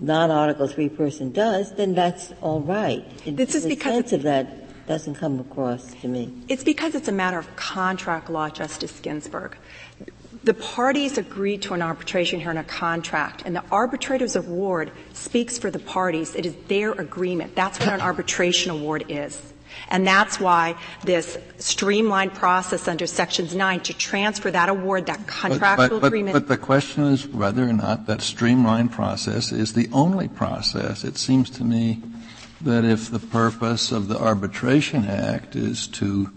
non-Article 0.00 0.66
3 0.66 0.88
person 0.88 1.30
does, 1.30 1.74
then 1.74 1.94
that's 1.94 2.32
all 2.40 2.60
right. 2.60 3.04
This 3.24 3.54
is 3.54 3.64
the 3.64 3.68
because 3.68 3.92
sense 3.92 4.12
of 4.12 4.22
that 4.22 4.86
doesn't 4.86 5.16
come 5.16 5.40
across 5.40 5.92
to 5.94 6.08
me. 6.08 6.32
It's 6.48 6.64
because 6.64 6.94
it's 6.94 7.08
a 7.08 7.12
matter 7.12 7.38
of 7.38 7.54
contract 7.56 8.30
law, 8.30 8.48
Justice 8.48 8.98
Ginsburg. 9.00 9.56
The 10.46 10.54
parties 10.54 11.18
agreed 11.18 11.62
to 11.62 11.74
an 11.74 11.82
arbitration 11.82 12.38
here 12.38 12.52
in 12.52 12.56
a 12.56 12.62
contract, 12.62 13.42
and 13.44 13.56
the 13.56 13.64
arbitrator's 13.72 14.36
award 14.36 14.92
speaks 15.12 15.58
for 15.58 15.72
the 15.72 15.80
parties. 15.80 16.36
It 16.36 16.46
is 16.46 16.54
their 16.68 16.92
agreement. 16.92 17.56
That's 17.56 17.80
what 17.80 17.88
an 17.88 18.00
arbitration 18.00 18.70
award 18.70 19.06
is. 19.08 19.52
And 19.88 20.06
that's 20.06 20.38
why 20.38 20.76
this 21.02 21.36
streamlined 21.58 22.34
process 22.34 22.86
under 22.86 23.08
Sections 23.08 23.56
9 23.56 23.80
to 23.80 23.92
transfer 23.92 24.52
that 24.52 24.68
award, 24.68 25.06
that 25.06 25.26
contractual 25.26 25.98
but, 25.98 26.00
but, 26.02 26.06
agreement. 26.06 26.34
But 26.34 26.46
the 26.46 26.56
question 26.56 27.02
is 27.02 27.26
whether 27.26 27.68
or 27.68 27.72
not 27.72 28.06
that 28.06 28.22
streamlined 28.22 28.92
process 28.92 29.50
is 29.50 29.72
the 29.72 29.88
only 29.92 30.28
process. 30.28 31.02
It 31.02 31.18
seems 31.18 31.50
to 31.50 31.64
me 31.64 32.00
that 32.60 32.84
if 32.84 33.10
the 33.10 33.18
purpose 33.18 33.90
of 33.90 34.06
the 34.06 34.16
Arbitration 34.16 35.06
Act 35.06 35.56
is 35.56 35.88
to 35.88 36.30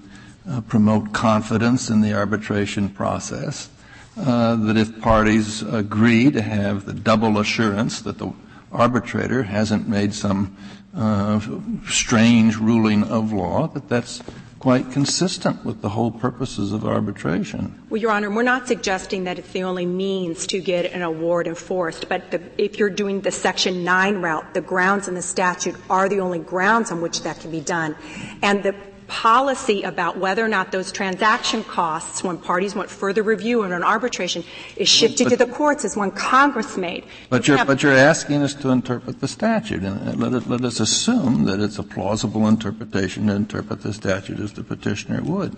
uh, 0.50 0.62
promote 0.62 1.14
confidence 1.14 1.92
in 1.92 2.02
the 2.02 2.16
arbitration 2.16 2.90
process, 2.90 3.70
uh, 4.18 4.56
that 4.56 4.78
if 4.78 5.02
parties 5.02 5.62
agree 5.62 6.32
to 6.32 6.42
have 6.42 6.86
the 6.86 6.94
double 6.94 7.40
assurance 7.40 8.02
that 8.02 8.18
the 8.18 8.32
arbitrator 8.72 9.44
hasn't 9.44 9.88
made 9.88 10.14
some 10.14 10.56
uh, 10.96 11.40
strange 11.88 12.58
ruling 12.58 13.04
of 13.04 13.32
law, 13.32 13.68
that 13.68 13.88
that's 13.90 14.22
quite 14.60 14.92
consistent 14.92 15.64
with 15.64 15.82
the 15.82 15.90
whole 15.90 16.12
purposes 16.12 16.74
of 16.74 16.86
arbitration. 16.86 17.82
Well, 17.90 18.02
Your 18.02 18.12
Honor, 18.12 18.30
we're 18.30 18.44
not 18.44 18.68
suggesting 18.68 19.24
that 19.24 19.40
it's 19.40 19.52
the 19.52 19.64
only 19.64 19.86
means 19.86 20.46
to 20.48 20.60
get 20.60 20.92
an 20.92 21.02
award 21.02 21.48
enforced, 21.48 22.10
but 22.10 22.30
the, 22.32 22.42
if 22.58 22.78
you're 22.78 22.90
doing 22.90 23.22
the 23.22 23.32
Section 23.32 23.86
9 23.86 24.22
route, 24.22 24.54
the 24.54 24.62
grounds 24.62 25.08
in 25.08 25.16
the 25.16 25.22
statute 25.22 25.76
are 25.90 26.10
the 26.10 26.20
only 26.20 26.40
grounds 26.40 26.92
on 26.92 27.00
which 27.00 27.22
that 27.24 27.40
can 27.40 27.52
be 27.52 27.62
done. 27.62 27.96
And 28.42 28.62
the 28.62 28.76
policy 29.10 29.82
about 29.82 30.18
whether 30.18 30.46
or 30.46 30.48
not 30.48 30.72
those 30.72 30.92
transaction 30.92 31.64
costs, 31.64 32.24
when 32.24 32.38
parties 32.38 32.76
want 32.76 32.90
further 32.90 33.24
review 33.24 33.64
in 33.64 33.74
an 33.74 33.84
arbitration, 33.84 34.44
is 34.78 34.88
shifted 34.88 35.26
but, 35.26 35.30
to 35.32 35.36
the 35.36 35.48
courts 35.52 35.84
is 35.84 35.98
one 35.98 36.12
Congress 36.12 36.78
made. 36.78 37.04
But 37.30 37.48
you're, 37.48 37.66
but 37.66 37.84
you're 37.84 37.92
asking 37.92 38.44
us 38.44 38.54
to 38.56 38.70
interpret 38.70 39.20
the 39.20 39.28
statute, 39.28 39.84
and 39.84 40.18
let, 40.20 40.34
it, 40.34 40.48
let 40.48 40.64
us 40.64 40.80
assume 40.80 41.44
that 41.46 41.60
it's 41.60 41.78
a 41.78 41.84
plausible 41.84 42.48
interpretation 42.48 43.28
to 43.28 43.36
interpret 43.36 43.82
the 43.82 43.94
statute 43.94 44.40
as 44.40 44.54
the 44.54 44.64
petitioner 44.64 45.22
would. 45.24 45.58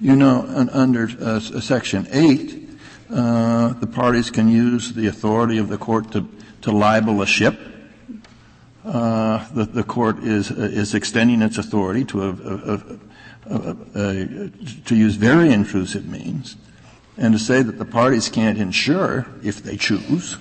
You 0.00 0.16
know, 0.16 0.44
under 0.72 1.08
uh, 1.20 1.40
Section 1.40 2.06
8, 2.10 2.68
uh, 3.10 3.72
the 3.74 3.86
parties 3.86 4.30
can 4.30 4.48
use 4.48 4.92
the 4.94 5.06
authority 5.08 5.58
of 5.58 5.68
the 5.68 5.78
court 5.78 6.10
to, 6.12 6.28
to 6.62 6.72
libel 6.72 7.20
a 7.22 7.26
ship 7.26 7.73
uh, 8.84 9.44
the, 9.54 9.64
the, 9.64 9.82
court 9.82 10.22
is 10.22 10.50
is 10.50 10.94
extending 10.94 11.42
its 11.42 11.58
authority 11.58 12.04
to 12.04 12.22
a, 12.22 12.98
to 14.84 14.94
use 14.94 15.16
very 15.16 15.52
intrusive 15.52 16.06
means, 16.06 16.56
and 17.16 17.32
to 17.32 17.38
say 17.38 17.62
that 17.62 17.78
the 17.78 17.84
parties 17.84 18.28
can't 18.28 18.58
ensure, 18.58 19.26
if 19.42 19.62
they 19.62 19.76
choose, 19.76 20.36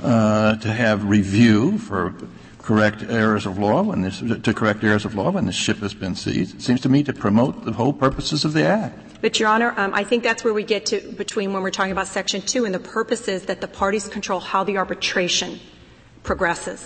uh, 0.00 0.56
to 0.56 0.72
have 0.72 1.04
review 1.04 1.78
for 1.78 2.14
correct 2.58 3.02
errors 3.02 3.46
of 3.46 3.58
law 3.58 3.82
when 3.82 4.02
this 4.02 4.20
to 4.20 4.54
correct 4.54 4.84
errors 4.84 5.04
of 5.04 5.14
law 5.14 5.30
when 5.30 5.46
this 5.46 5.56
ship 5.56 5.78
has 5.78 5.94
been 5.94 6.14
seized. 6.14 6.56
It 6.56 6.62
seems 6.62 6.80
to 6.82 6.88
me 6.88 7.02
to 7.02 7.12
promote 7.12 7.64
the 7.64 7.72
whole 7.72 7.92
purposes 7.92 8.44
of 8.44 8.52
the 8.52 8.64
act. 8.64 8.98
But, 9.20 9.38
Your 9.38 9.48
Honor, 9.48 9.72
um, 9.76 9.94
I 9.94 10.02
think 10.02 10.24
that's 10.24 10.42
where 10.42 10.52
we 10.52 10.64
get 10.64 10.86
to 10.86 11.00
between 11.12 11.52
when 11.52 11.62
we're 11.62 11.70
talking 11.70 11.92
about 11.92 12.08
Section 12.08 12.42
2 12.42 12.64
and 12.64 12.74
the 12.74 12.80
purpose 12.80 13.28
is 13.28 13.46
that 13.46 13.60
the 13.60 13.68
parties 13.68 14.08
control 14.08 14.40
how 14.40 14.64
the 14.64 14.78
arbitration 14.78 15.60
progresses. 16.24 16.84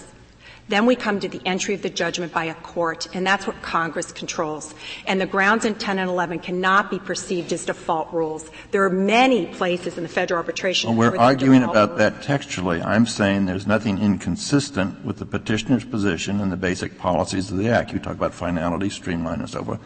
Then 0.69 0.85
we 0.85 0.97
come 0.97 1.21
to 1.21 1.29
the 1.29 1.41
entry 1.47 1.75
of 1.75 1.83
the 1.83 1.91
judgment 1.91 2.33
by 2.33 2.45
a 2.45 2.55
court, 2.55 3.09
and 3.15 3.25
that's 3.25 3.47
what 3.47 3.63
Congress 3.63 4.11
controls. 4.11 4.75
And 5.07 5.21
the 5.21 5.27
grounds 5.27 5.65
in 5.65 5.77
10 5.77 6.01
and 6.01 6.11
11 6.11 6.41
cannot 6.41 6.91
be 6.91 6.99
perceived 6.99 7.53
as 7.53 7.65
default 7.67 8.13
rules. 8.13 8.51
There 8.73 8.83
are 8.85 8.91
many 8.91 9.47
places 9.47 9.97
in 9.97 10.03
the 10.03 10.09
Federal 10.09 10.39
Arbitration 10.39 10.97
well, 10.97 11.13
We're 11.13 11.19
arguing 11.19 11.63
about 11.63 11.91
rules. 11.91 11.99
that 12.01 12.23
textually. 12.23 12.83
I'm 12.83 13.07
saying 13.07 13.47
there's 13.47 13.67
nothing 13.67 13.99
inconsistent 13.99 15.05
with 15.05 15.19
the 15.19 15.27
petitioner's 15.27 15.85
position 15.85 16.41
and 16.41 16.51
the 16.51 16.57
basic 16.57 16.99
policies 16.99 17.51
of 17.51 17.59
the 17.59 17.69
Act. 17.69 17.93
You 17.93 18.01
talk 18.01 18.15
about 18.15 18.35
finality, 18.35 18.91
streamline, 18.91 19.39
and 19.39 19.49
so 19.49 19.63
forth. 19.63 19.81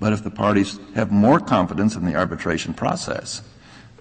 But 0.00 0.12
if 0.12 0.24
the 0.24 0.30
parties 0.30 0.80
have 0.96 1.12
more 1.12 1.38
confidence 1.38 1.94
in 1.94 2.04
the 2.04 2.16
arbitration 2.16 2.74
process, 2.74 3.42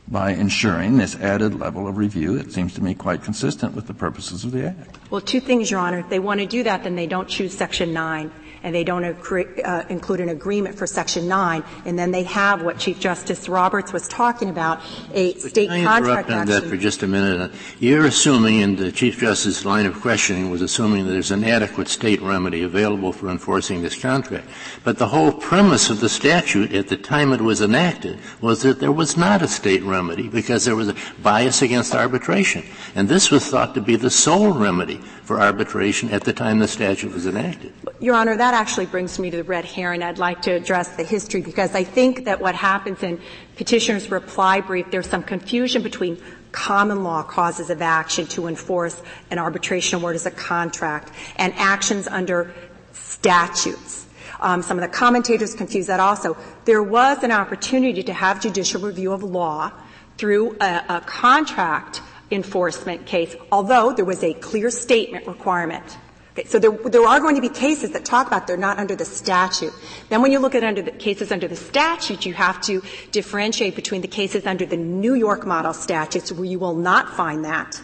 by 0.07 0.31
ensuring 0.31 0.97
this 0.97 1.15
added 1.15 1.59
level 1.59 1.87
of 1.87 1.97
review. 1.97 2.35
It 2.35 2.51
seems 2.51 2.73
to 2.75 2.83
me 2.83 2.93
quite 2.93 3.23
consistent 3.23 3.73
with 3.73 3.87
the 3.87 3.93
purposes 3.93 4.43
of 4.43 4.51
the 4.51 4.67
Act. 4.67 4.97
Well, 5.09 5.21
two 5.21 5.39
things, 5.39 5.71
Your 5.71 5.79
Honor. 5.79 5.99
If 5.99 6.09
they 6.09 6.19
want 6.19 6.39
to 6.39 6.45
do 6.45 6.63
that, 6.63 6.83
then 6.83 6.95
they 6.95 7.07
don't 7.07 7.27
choose 7.27 7.55
Section 7.55 7.93
9 7.93 8.31
and 8.63 8.73
they 8.73 8.83
don't 8.83 9.03
uh, 9.03 9.85
include 9.89 10.21
an 10.21 10.29
agreement 10.29 10.75
for 10.75 10.87
Section 10.87 11.27
9, 11.27 11.63
and 11.85 11.99
then 11.99 12.11
they 12.11 12.23
have 12.23 12.63
what 12.63 12.79
Chief 12.79 12.99
Justice 12.99 13.49
Roberts 13.49 13.93
was 13.93 14.07
talking 14.07 14.49
about, 14.49 14.81
a 15.13 15.33
state 15.35 15.69
Can 15.69 15.85
I 15.85 15.99
contract 15.99 16.29
action. 16.29 16.47
that 16.47 16.69
for 16.69 16.77
just 16.77 17.03
a 17.03 17.07
minute? 17.07 17.51
You're 17.79 18.05
assuming, 18.05 18.61
and 18.63 18.77
the 18.77 18.91
Chief 18.91 19.19
Justice's 19.19 19.65
line 19.65 19.85
of 19.85 19.99
questioning 19.99 20.49
was 20.49 20.61
assuming 20.61 21.05
that 21.05 21.11
there's 21.11 21.31
an 21.31 21.43
adequate 21.43 21.87
state 21.89 22.21
remedy 22.21 22.63
available 22.63 23.11
for 23.11 23.29
enforcing 23.29 23.81
this 23.81 23.99
contract. 23.99 24.47
But 24.83 24.97
the 24.97 25.07
whole 25.07 25.33
premise 25.33 25.89
of 25.89 25.99
the 25.99 26.09
statute 26.09 26.73
at 26.73 26.87
the 26.87 26.97
time 26.97 27.33
it 27.33 27.41
was 27.41 27.61
enacted 27.61 28.19
was 28.41 28.61
that 28.61 28.79
there 28.79 28.91
was 28.91 29.17
not 29.17 29.41
a 29.41 29.47
state 29.47 29.83
remedy 29.83 30.29
because 30.29 30.65
there 30.65 30.75
was 30.75 30.89
a 30.89 30.95
bias 31.21 31.61
against 31.61 31.93
arbitration. 31.93 32.63
And 32.95 33.09
this 33.09 33.29
was 33.29 33.45
thought 33.47 33.73
to 33.75 33.81
be 33.81 33.95
the 33.95 34.09
sole 34.09 34.51
remedy 34.51 35.01
for 35.23 35.39
arbitration 35.39 36.09
at 36.09 36.23
the 36.23 36.33
time 36.33 36.59
the 36.59 36.67
statute 36.67 37.13
was 37.13 37.25
enacted. 37.25 37.73
Your 37.99 38.15
Honor, 38.15 38.35
that 38.35 38.52
actually 38.53 38.85
brings 38.85 39.19
me 39.19 39.29
to 39.31 39.37
the 39.37 39.43
red 39.43 39.65
herring. 39.65 40.01
I'd 40.01 40.17
like 40.17 40.43
to 40.43 40.51
address 40.51 40.95
the 40.95 41.03
history 41.03 41.41
because 41.41 41.75
I 41.75 41.83
think 41.83 42.25
that 42.25 42.39
what 42.39 42.55
happens 42.55 43.03
in 43.03 43.19
petitioner's 43.55 44.09
reply 44.09 44.61
brief, 44.61 44.89
there's 44.91 45.09
some 45.09 45.23
confusion 45.23 45.83
between 45.83 46.21
common 46.51 47.03
law 47.03 47.23
causes 47.23 47.69
of 47.69 47.81
action 47.81 48.27
to 48.27 48.47
enforce 48.47 49.01
an 49.31 49.39
arbitration 49.39 49.97
award 49.99 50.15
as 50.15 50.25
a 50.25 50.31
contract 50.31 51.11
and 51.35 51.53
actions 51.57 52.07
under 52.07 52.53
statutes. 52.93 54.05
Um, 54.39 54.61
some 54.61 54.77
of 54.77 54.81
the 54.81 54.95
commentators 54.95 55.55
confuse 55.55 55.87
that 55.87 55.99
also. 55.99 56.37
There 56.65 56.83
was 56.83 57.23
an 57.23 57.31
opportunity 57.31 58.03
to 58.03 58.13
have 58.13 58.41
judicial 58.41 58.81
review 58.81 59.13
of 59.13 59.23
law 59.23 59.71
through 60.17 60.57
a, 60.61 60.83
a 60.89 61.01
contract 61.01 62.01
enforcement 62.29 63.05
case, 63.05 63.35
although 63.51 63.93
there 63.93 64.05
was 64.05 64.23
a 64.23 64.33
clear 64.33 64.69
statement 64.69 65.27
requirement. 65.27 65.97
Okay, 66.33 66.45
so 66.45 66.57
there, 66.57 66.71
there 66.71 67.05
are 67.05 67.19
going 67.19 67.35
to 67.35 67.41
be 67.41 67.49
cases 67.49 67.91
that 67.91 68.05
talk 68.05 68.25
about 68.25 68.47
they're 68.47 68.57
not 68.57 68.79
under 68.79 68.95
the 68.95 69.05
statute. 69.05 69.73
Then 70.09 70.21
when 70.23 70.31
you 70.31 70.39
look 70.39 70.55
at 70.55 70.63
under 70.63 70.81
the 70.81 70.91
cases 70.91 71.31
under 71.31 71.47
the 71.47 71.55
statute, 71.55 72.25
you 72.25 72.33
have 72.33 72.59
to 72.61 72.81
differentiate 73.11 73.75
between 73.75 74.01
the 74.01 74.07
cases 74.07 74.47
under 74.47 74.65
the 74.65 74.77
New 74.77 75.13
York 75.13 75.45
model 75.45 75.73
statutes 75.73 76.31
where 76.31 76.45
you 76.45 76.57
will 76.57 76.75
not 76.75 77.13
find 77.13 77.45
that 77.45 77.79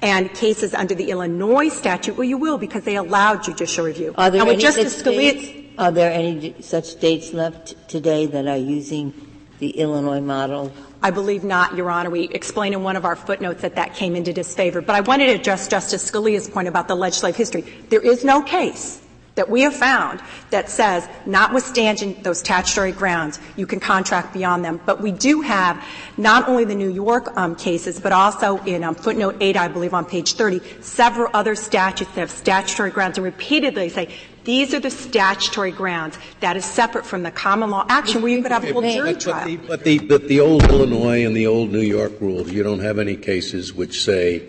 and 0.00 0.32
cases 0.34 0.74
under 0.74 0.94
the 0.94 1.10
Illinois 1.10 1.68
statute 1.68 2.16
where 2.16 2.26
you 2.26 2.38
will 2.38 2.58
because 2.58 2.84
they 2.84 2.96
allow 2.96 3.36
judicial 3.36 3.84
review. 3.84 4.14
Are 4.16 4.30
there, 4.30 4.42
any 4.42 4.56
Justice 4.56 5.02
Scalia, 5.02 5.70
are 5.78 5.90
there 5.90 6.12
any 6.12 6.54
such 6.60 6.84
states 6.84 7.32
left 7.32 7.88
today 7.88 8.26
that 8.26 8.46
are 8.46 8.56
using 8.56 9.12
the 9.58 9.70
Illinois 9.70 10.20
model 10.20 10.72
I 11.02 11.10
believe 11.10 11.44
not, 11.44 11.76
Your 11.76 11.90
Honor. 11.90 12.10
We 12.10 12.24
explain 12.24 12.72
in 12.72 12.82
one 12.82 12.96
of 12.96 13.04
our 13.04 13.14
footnotes 13.14 13.62
that 13.62 13.76
that 13.76 13.94
came 13.94 14.16
into 14.16 14.32
disfavor. 14.32 14.80
But 14.80 14.96
I 14.96 15.00
wanted 15.00 15.26
to 15.26 15.34
address 15.34 15.68
Justice 15.68 16.10
Scalia's 16.10 16.48
point 16.48 16.66
about 16.66 16.88
the 16.88 16.96
legislative 16.96 17.36
history. 17.36 17.60
There 17.88 18.00
is 18.00 18.24
no 18.24 18.42
case 18.42 19.00
that 19.36 19.48
we 19.48 19.60
have 19.60 19.74
found 19.74 20.20
that 20.50 20.68
says, 20.68 21.08
notwithstanding 21.24 22.20
those 22.22 22.40
statutory 22.40 22.90
grounds, 22.90 23.38
you 23.56 23.68
can 23.68 23.78
contract 23.78 24.34
beyond 24.34 24.64
them. 24.64 24.80
But 24.84 25.00
we 25.00 25.12
do 25.12 25.42
have 25.42 25.80
not 26.16 26.48
only 26.48 26.64
the 26.64 26.74
New 26.74 26.90
York 26.90 27.28
um, 27.36 27.54
cases, 27.54 28.00
but 28.00 28.10
also 28.10 28.56
in 28.64 28.82
um, 28.82 28.96
footnote 28.96 29.36
8, 29.38 29.56
I 29.56 29.68
believe 29.68 29.94
on 29.94 30.04
page 30.04 30.32
30, 30.32 30.60
several 30.82 31.30
other 31.32 31.54
statutes 31.54 32.10
that 32.16 32.20
have 32.22 32.32
statutory 32.32 32.90
grounds 32.90 33.16
and 33.16 33.24
repeatedly 33.24 33.88
say 33.90 34.12
these 34.48 34.72
are 34.72 34.80
the 34.80 34.90
statutory 34.90 35.70
grounds. 35.70 36.18
That 36.40 36.56
is 36.56 36.64
separate 36.64 37.04
from 37.04 37.22
the 37.22 37.30
common 37.30 37.68
law 37.68 37.84
action 37.90 38.22
where 38.22 38.32
you 38.32 38.40
could 38.42 38.50
have 38.50 38.64
a 38.64 38.72
full 38.72 38.80
jury 38.80 39.14
trial. 39.14 39.44
But 39.44 39.44
the, 39.44 39.68
but 39.68 39.84
the, 39.84 39.98
but 39.98 40.28
the 40.28 40.40
old 40.40 40.64
Illinois 40.64 41.26
and 41.26 41.36
the 41.36 41.46
old 41.46 41.70
New 41.70 41.82
York 41.82 42.18
rules, 42.18 42.50
you 42.50 42.62
don't 42.62 42.78
have 42.78 42.98
any 42.98 43.14
cases 43.14 43.74
which 43.74 44.02
say, 44.02 44.48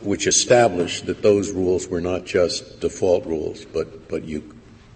which 0.00 0.26
establish 0.26 1.02
that 1.02 1.20
those 1.20 1.52
rules 1.52 1.86
were 1.86 2.00
not 2.00 2.24
just 2.24 2.80
default 2.80 3.26
rules, 3.26 3.66
but, 3.66 4.08
but 4.08 4.24
you 4.24 4.50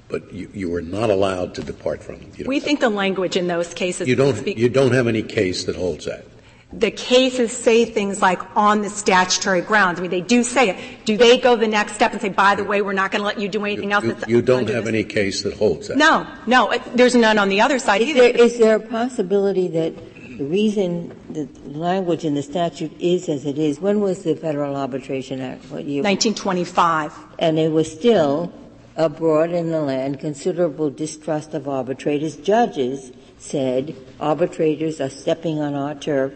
but 0.08 0.32
you, 0.32 0.50
you 0.54 0.70
were 0.70 0.80
not 0.80 1.10
allowed 1.10 1.54
to 1.56 1.62
depart 1.62 2.02
from 2.02 2.18
them. 2.18 2.46
We 2.46 2.60
think 2.60 2.80
the 2.80 2.88
language 2.88 3.36
in 3.36 3.46
those 3.46 3.74
cases. 3.74 4.08
You 4.08 4.16
don't. 4.16 4.46
You 4.46 4.70
don't 4.70 4.92
have 4.92 5.06
any 5.06 5.22
case 5.22 5.64
that 5.64 5.76
holds 5.76 6.06
that 6.06 6.24
the 6.72 6.90
cases 6.90 7.50
say 7.50 7.86
things 7.86 8.20
like 8.20 8.40
on 8.54 8.82
the 8.82 8.90
statutory 8.90 9.62
grounds. 9.62 9.98
I 9.98 10.02
mean, 10.02 10.10
they 10.10 10.20
do 10.20 10.44
say 10.44 10.70
it. 10.70 11.04
Do 11.06 11.16
they 11.16 11.38
go 11.38 11.56
the 11.56 11.66
next 11.66 11.94
step 11.94 12.12
and 12.12 12.20
say, 12.20 12.28
by 12.28 12.54
the 12.54 12.64
way, 12.64 12.82
we're 12.82 12.92
not 12.92 13.10
going 13.10 13.20
to 13.20 13.26
let 13.26 13.40
you 13.40 13.48
do 13.48 13.64
anything 13.64 13.90
you, 13.90 13.94
else? 13.94 14.04
You, 14.04 14.16
you 14.26 14.42
don't 14.42 14.68
have 14.68 14.86
any 14.86 15.02
case 15.02 15.42
that 15.42 15.54
holds 15.54 15.88
that. 15.88 15.96
No, 15.96 16.26
no. 16.46 16.78
There's 16.94 17.14
none 17.14 17.38
on 17.38 17.48
the 17.48 17.62
other 17.62 17.78
side 17.78 18.02
is 18.02 18.08
either. 18.08 18.20
There, 18.20 18.42
is 18.42 18.58
there 18.58 18.76
a 18.76 18.80
possibility 18.80 19.68
that 19.68 19.94
the 20.36 20.44
reason 20.44 21.16
the 21.30 21.48
language 21.66 22.26
in 22.26 22.34
the 22.34 22.42
statute 22.42 22.92
is 23.00 23.30
as 23.30 23.46
it 23.46 23.58
is, 23.58 23.80
when 23.80 24.00
was 24.00 24.22
the 24.22 24.36
Federal 24.36 24.76
Arbitration 24.76 25.40
Act? 25.40 25.64
What 25.70 25.84
year? 25.84 26.02
1925. 26.02 27.14
And 27.38 27.58
it 27.58 27.72
was 27.72 27.90
still 27.90 28.52
abroad 28.94 29.52
in 29.52 29.70
the 29.70 29.80
land 29.80 30.20
considerable 30.20 30.90
distrust 30.90 31.54
of 31.54 31.66
arbitrators. 31.66 32.36
Judges 32.36 33.10
said 33.38 33.96
arbitrators 34.20 35.00
are 35.00 35.08
stepping 35.08 35.60
on 35.60 35.74
our 35.74 35.94
turf 35.94 36.34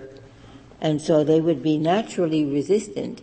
and 0.82 1.00
so 1.00 1.22
they 1.22 1.40
would 1.40 1.62
be 1.62 1.78
naturally 1.78 2.44
resistant 2.44 3.22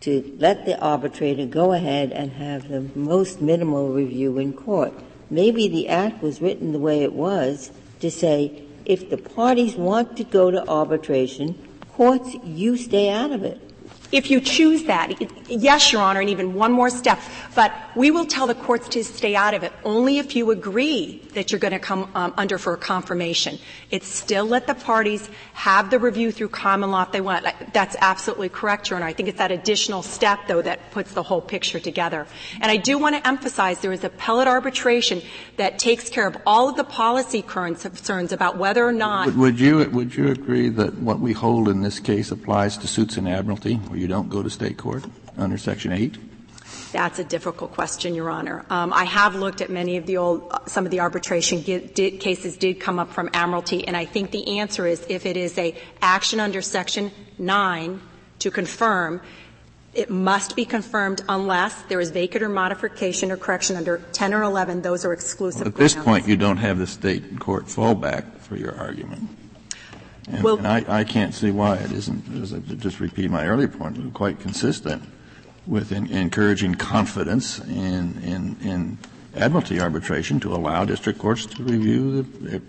to 0.00 0.36
let 0.38 0.64
the 0.64 0.80
arbitrator 0.80 1.44
go 1.44 1.72
ahead 1.72 2.12
and 2.12 2.32
have 2.32 2.68
the 2.68 2.80
most 2.94 3.42
minimal 3.42 3.92
review 3.92 4.38
in 4.38 4.52
court. 4.52 4.94
Maybe 5.28 5.66
the 5.66 5.88
act 5.88 6.22
was 6.22 6.40
written 6.40 6.72
the 6.72 6.78
way 6.78 7.02
it 7.02 7.12
was 7.12 7.72
to 8.00 8.10
say, 8.10 8.62
if 8.84 9.10
the 9.10 9.16
parties 9.16 9.74
want 9.74 10.16
to 10.16 10.24
go 10.24 10.50
to 10.52 10.68
arbitration, 10.68 11.56
courts, 11.92 12.36
you 12.44 12.76
stay 12.76 13.10
out 13.10 13.32
of 13.32 13.42
it. 13.42 13.60
If 14.12 14.30
you 14.30 14.40
choose 14.40 14.84
that, 14.84 15.50
yes, 15.50 15.90
Your 15.90 16.02
Honor, 16.02 16.20
and 16.20 16.28
even 16.28 16.52
one 16.52 16.70
more 16.70 16.90
step. 16.90 17.18
But 17.54 17.72
we 17.96 18.10
will 18.10 18.26
tell 18.26 18.46
the 18.46 18.54
courts 18.54 18.88
to 18.90 19.02
stay 19.02 19.34
out 19.34 19.54
of 19.54 19.62
it 19.62 19.72
only 19.84 20.18
if 20.18 20.36
you 20.36 20.50
agree 20.50 21.22
that 21.32 21.50
you're 21.50 21.58
going 21.58 21.72
to 21.72 21.78
come 21.78 22.10
um, 22.14 22.34
under 22.36 22.58
for 22.58 22.76
confirmation. 22.76 23.58
It's 23.90 24.06
still 24.06 24.44
let 24.44 24.66
the 24.66 24.74
parties 24.74 25.28
have 25.54 25.90
the 25.90 25.98
review 25.98 26.30
through 26.30 26.50
common 26.50 26.90
law 26.90 27.02
if 27.02 27.12
they 27.12 27.20
want. 27.22 27.46
That's 27.72 27.96
absolutely 28.00 28.50
correct, 28.50 28.90
Your 28.90 28.98
Honor. 28.98 29.06
I 29.06 29.14
think 29.14 29.30
it's 29.30 29.38
that 29.38 29.50
additional 29.50 30.02
step, 30.02 30.40
though, 30.46 30.62
that 30.62 30.90
puts 30.90 31.12
the 31.12 31.22
whole 31.22 31.40
picture 31.40 31.80
together. 31.80 32.26
And 32.60 32.70
I 32.70 32.76
do 32.76 32.98
want 32.98 33.16
to 33.16 33.26
emphasize 33.26 33.80
there 33.80 33.92
is 33.92 34.04
appellate 34.04 34.48
arbitration 34.48 35.22
that 35.56 35.78
takes 35.78 36.10
care 36.10 36.26
of 36.26 36.36
all 36.46 36.68
of 36.68 36.76
the 36.76 36.84
policy 36.84 37.42
concerns 37.42 38.32
about 38.32 38.58
whether 38.58 38.86
or 38.86 38.92
not. 38.92 39.26
Would, 39.26 39.36
would 39.36 39.60
you 39.60 39.88
would 39.90 40.14
you 40.14 40.28
agree 40.28 40.68
that 40.68 40.98
what 40.98 41.20
we 41.20 41.32
hold 41.32 41.68
in 41.68 41.82
this 41.82 41.98
case 41.98 42.30
applies 42.30 42.76
to 42.78 42.86
suits 42.86 43.16
in 43.16 43.26
admiralty? 43.26 43.80
You 44.02 44.08
don't 44.08 44.28
go 44.28 44.42
to 44.42 44.50
state 44.50 44.78
court 44.78 45.04
under 45.38 45.56
Section 45.56 45.92
8? 45.92 46.18
That's 46.90 47.20
a 47.20 47.24
difficult 47.24 47.70
question, 47.70 48.16
Your 48.16 48.30
Honor. 48.30 48.66
Um, 48.68 48.92
I 48.92 49.04
have 49.04 49.36
looked 49.36 49.60
at 49.60 49.70
many 49.70 49.96
of 49.96 50.06
the 50.06 50.16
old, 50.16 50.52
some 50.66 50.84
of 50.84 50.90
the 50.90 50.98
arbitration 50.98 51.62
did, 51.62 51.94
cases 52.18 52.56
did 52.56 52.80
come 52.80 52.98
up 52.98 53.12
from 53.12 53.30
Admiralty, 53.32 53.86
and 53.86 53.96
I 53.96 54.04
think 54.04 54.32
the 54.32 54.58
answer 54.58 54.88
is 54.88 55.06
if 55.08 55.24
it 55.24 55.36
is 55.36 55.56
a 55.56 55.76
action 56.00 56.40
under 56.40 56.60
Section 56.60 57.12
9 57.38 58.00
to 58.40 58.50
confirm, 58.50 59.22
it 59.94 60.10
must 60.10 60.56
be 60.56 60.64
confirmed 60.64 61.22
unless 61.28 61.80
there 61.82 62.00
is 62.00 62.10
vacatur 62.10 62.42
or 62.42 62.48
modification 62.48 63.30
or 63.30 63.36
correction 63.36 63.76
under 63.76 63.98
10 64.14 64.34
or 64.34 64.42
11. 64.42 64.82
Those 64.82 65.04
are 65.04 65.12
exclusive. 65.12 65.60
Well, 65.60 65.68
at 65.68 65.76
this 65.76 65.94
point, 65.94 66.26
you 66.26 66.34
don't 66.34 66.56
have 66.56 66.78
the 66.78 66.88
state 66.88 67.38
court 67.38 67.66
fallback 67.66 68.38
for 68.38 68.56
your 68.56 68.76
argument. 68.76 69.28
And, 70.28 70.42
well, 70.42 70.58
and 70.58 70.66
I, 70.66 70.84
I, 70.88 71.04
can't 71.04 71.34
see 71.34 71.50
why 71.50 71.76
it 71.76 71.90
isn't, 71.90 72.42
as 72.42 72.54
I 72.54 72.60
just 72.60 73.00
repeat 73.00 73.30
my 73.30 73.46
earlier 73.46 73.68
point, 73.68 74.14
quite 74.14 74.38
consistent 74.38 75.02
with 75.66 75.90
in, 75.90 76.06
encouraging 76.10 76.76
confidence 76.76 77.58
in, 77.58 78.20
in, 78.22 78.56
in 78.62 78.98
admiralty 79.34 79.80
arbitration 79.80 80.38
to 80.40 80.54
allow 80.54 80.84
district 80.84 81.18
courts 81.18 81.46
to 81.46 81.62
review 81.62 82.22
the, 82.22 82.62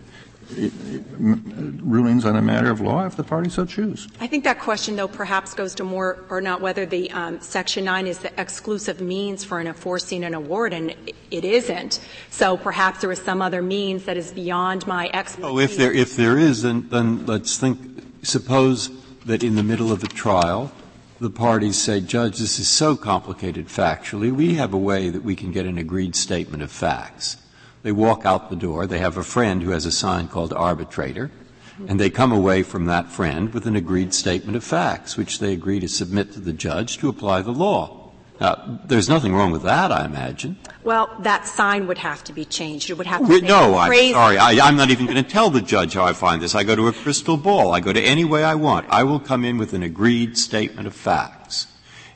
rulings 1.18 2.26
on 2.26 2.36
a 2.36 2.41
matter 2.41 2.70
of 2.70 2.82
law 2.82 3.06
if 3.06 3.16
the 3.16 3.24
parties 3.24 3.54
so 3.54 3.66
choose. 3.66 4.08
I 4.20 4.28
think 4.28 4.44
that 4.44 4.60
question, 4.60 4.96
though, 4.96 5.08
perhaps 5.08 5.54
goes 5.54 5.76
to 5.76 5.84
more 5.84 6.26
or 6.30 6.41
not 6.41 6.62
whether 6.62 6.86
the 6.86 7.12
um, 7.12 7.39
Section 7.41 7.86
9 7.86 8.08
is 8.08 8.20
the 8.20 8.39
exclusive 8.39 9.02
means 9.02 9.44
for 9.44 9.60
an 9.60 9.68
enforcing 9.68 10.24
an 10.24 10.34
award, 10.34 10.74
and 10.74 10.96
it 11.32 11.46
isn't. 11.46 12.00
So 12.30 12.58
perhaps 12.58 13.02
there 13.02 13.12
is 13.12 13.20
some 13.20 13.41
other 13.41 13.62
means 13.62 14.06
that 14.06 14.18
is 14.18 14.32
beyond 14.32 14.86
my 14.88 15.10
expertise. 15.14 15.46
Oh, 15.46 15.60
if 15.60 15.78
there, 15.78 15.94
if 15.94 16.16
there 16.16 16.38
is, 16.38 16.62
then, 16.62 16.89
then 16.89 17.26
let's 17.26 17.58
think, 17.58 17.80
suppose 18.24 18.89
that 19.26 19.44
in 19.44 19.56
the 19.56 19.64
middle 19.64 19.91
of 19.91 20.04
a 20.04 20.08
trial, 20.08 20.72
the 21.20 21.30
parties 21.30 21.78
say, 21.78 22.02
Judge, 22.02 22.39
this 22.39 22.60
is 22.60 22.68
so 22.68 22.98
complicated 22.98 23.68
factually, 23.68 24.32
we 24.32 24.56
have 24.56 24.74
a 24.74 24.78
way 24.78 25.10
that 25.10 25.24
we 25.24 25.36
can 25.36 25.52
get 25.52 25.66
an 25.66 25.78
agreed 25.78 26.16
statement 26.16 26.62
of 26.62 26.72
facts. 26.72 27.38
They 27.84 27.92
walk 27.92 28.26
out 28.26 28.50
the 28.50 28.56
door, 28.56 28.88
they 28.88 29.00
have 29.00 29.18
a 29.18 29.24
friend 29.24 29.62
who 29.62 29.72
has 29.72 29.86
a 29.86 29.92
sign 29.92 30.30
called 30.30 30.54
arbitrator, 30.54 31.32
and 31.88 32.00
they 32.00 32.10
come 32.10 32.32
away 32.32 32.64
from 32.64 32.86
that 32.86 33.12
friend 33.12 33.54
with 33.54 33.66
an 33.68 33.76
agreed 33.76 34.14
statement 34.14 34.56
of 34.56 34.64
facts, 34.64 35.18
which 35.18 35.40
they 35.40 35.52
agree 35.52 35.82
to 35.82 35.90
submit 35.90 36.32
to 36.34 36.40
the 36.40 36.54
judge 36.54 36.98
to 37.00 37.10
apply 37.10 37.42
the 37.42 37.52
law. 37.52 38.12
Now, 38.40 38.80
there's 38.86 39.10
nothing 39.10 39.36
wrong 39.36 39.52
with 39.52 39.64
that, 39.64 39.92
I 39.92 40.06
imagine. 40.06 40.58
Well, 40.84 41.10
that 41.20 41.46
sign 41.46 41.88
would 41.88 42.00
have 42.00 42.24
to 42.26 42.34
be 42.34 42.46
changed. 42.46 42.90
It 42.90 42.96
would 42.96 43.06
have 43.06 43.22
to. 43.22 43.28
Be 43.28 43.42
No, 43.42 43.78
I'm 43.78 43.94
sorry. 44.12 44.38
I, 44.38 44.68
am 44.68 44.76
not 44.76 44.90
even 44.90 45.06
going 45.06 45.24
to 45.24 45.30
tell 45.30 45.50
the 45.50 45.62
judge 45.62 45.94
how 45.94 46.06
I 46.06 46.14
find 46.14 46.42
this. 46.42 46.56
I 46.56 46.64
go 46.64 46.76
to 46.76 46.88
a 46.88 46.94
crystal 46.94 47.38
ball. 47.38 47.74
I 47.74 47.80
go 47.80 47.94
to 47.94 48.02
any 48.02 48.26
way 48.26 48.44
I 48.44 48.56
want. 48.56 48.88
I 48.90 49.04
will 49.04 49.20
come 49.20 49.46
in 49.46 49.58
with 49.58 49.74
an 49.74 49.84
agreed 49.84 50.38
statement 50.38 50.88
of 50.88 50.96
facts. 50.96 51.68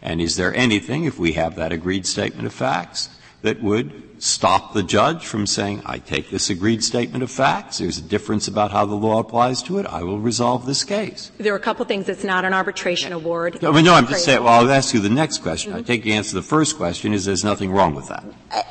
And 0.02 0.20
is 0.20 0.38
there 0.38 0.54
anything, 0.56 1.06
if 1.06 1.20
we 1.20 1.34
have 1.34 1.56
that 1.56 1.72
agreed 1.72 2.06
statement 2.06 2.48
of 2.48 2.54
facts, 2.54 3.10
that 3.42 3.62
would 3.62 4.07
stop 4.20 4.74
the 4.74 4.84
judge 4.84 5.26
from 5.26 5.46
saying, 5.46 5.82
I 5.86 6.00
take 6.00 6.30
this 6.30 6.50
agreed 6.50 6.84
statement 6.84 7.24
of 7.24 7.32
facts, 7.32 7.78
there's 7.78 7.98
a 7.98 8.02
difference 8.02 8.48
about 8.48 8.72
how 8.72 8.86
the 8.86 8.96
law 8.96 9.20
applies 9.20 9.62
to 9.64 9.78
it, 9.78 9.86
I 9.86 10.04
will 10.04 10.20
resolve 10.20 10.66
this 10.66 10.84
case. 10.84 11.32
There 11.38 11.54
are 11.54 11.58
a 11.58 11.62
couple 11.62 11.86
things. 11.86 12.10
It's 12.10 12.24
not 12.24 12.46
an 12.46 12.54
arbitration 12.54 13.14
award. 13.14 13.62
No, 13.62 13.72
no 13.72 13.94
I'm 13.94 14.08
just 14.08 14.26
saying, 14.26 14.44
well, 14.44 14.54
I'll 14.54 14.72
ask 14.72 14.94
you 14.94 15.00
the 15.00 15.10
next 15.10 15.40
question. 15.40 15.72
Mm-hmm. 15.72 15.80
I 15.80 15.84
take 15.84 16.04
the 16.04 16.14
answer 16.14 16.32
to 16.32 16.36
the 16.38 16.42
first 16.42 16.78
question 16.78 17.14
is 17.14 17.26
there's 17.26 17.44
nothing 17.44 17.72
wrong 17.72 17.96
with 17.96 18.08
that. 18.08 18.24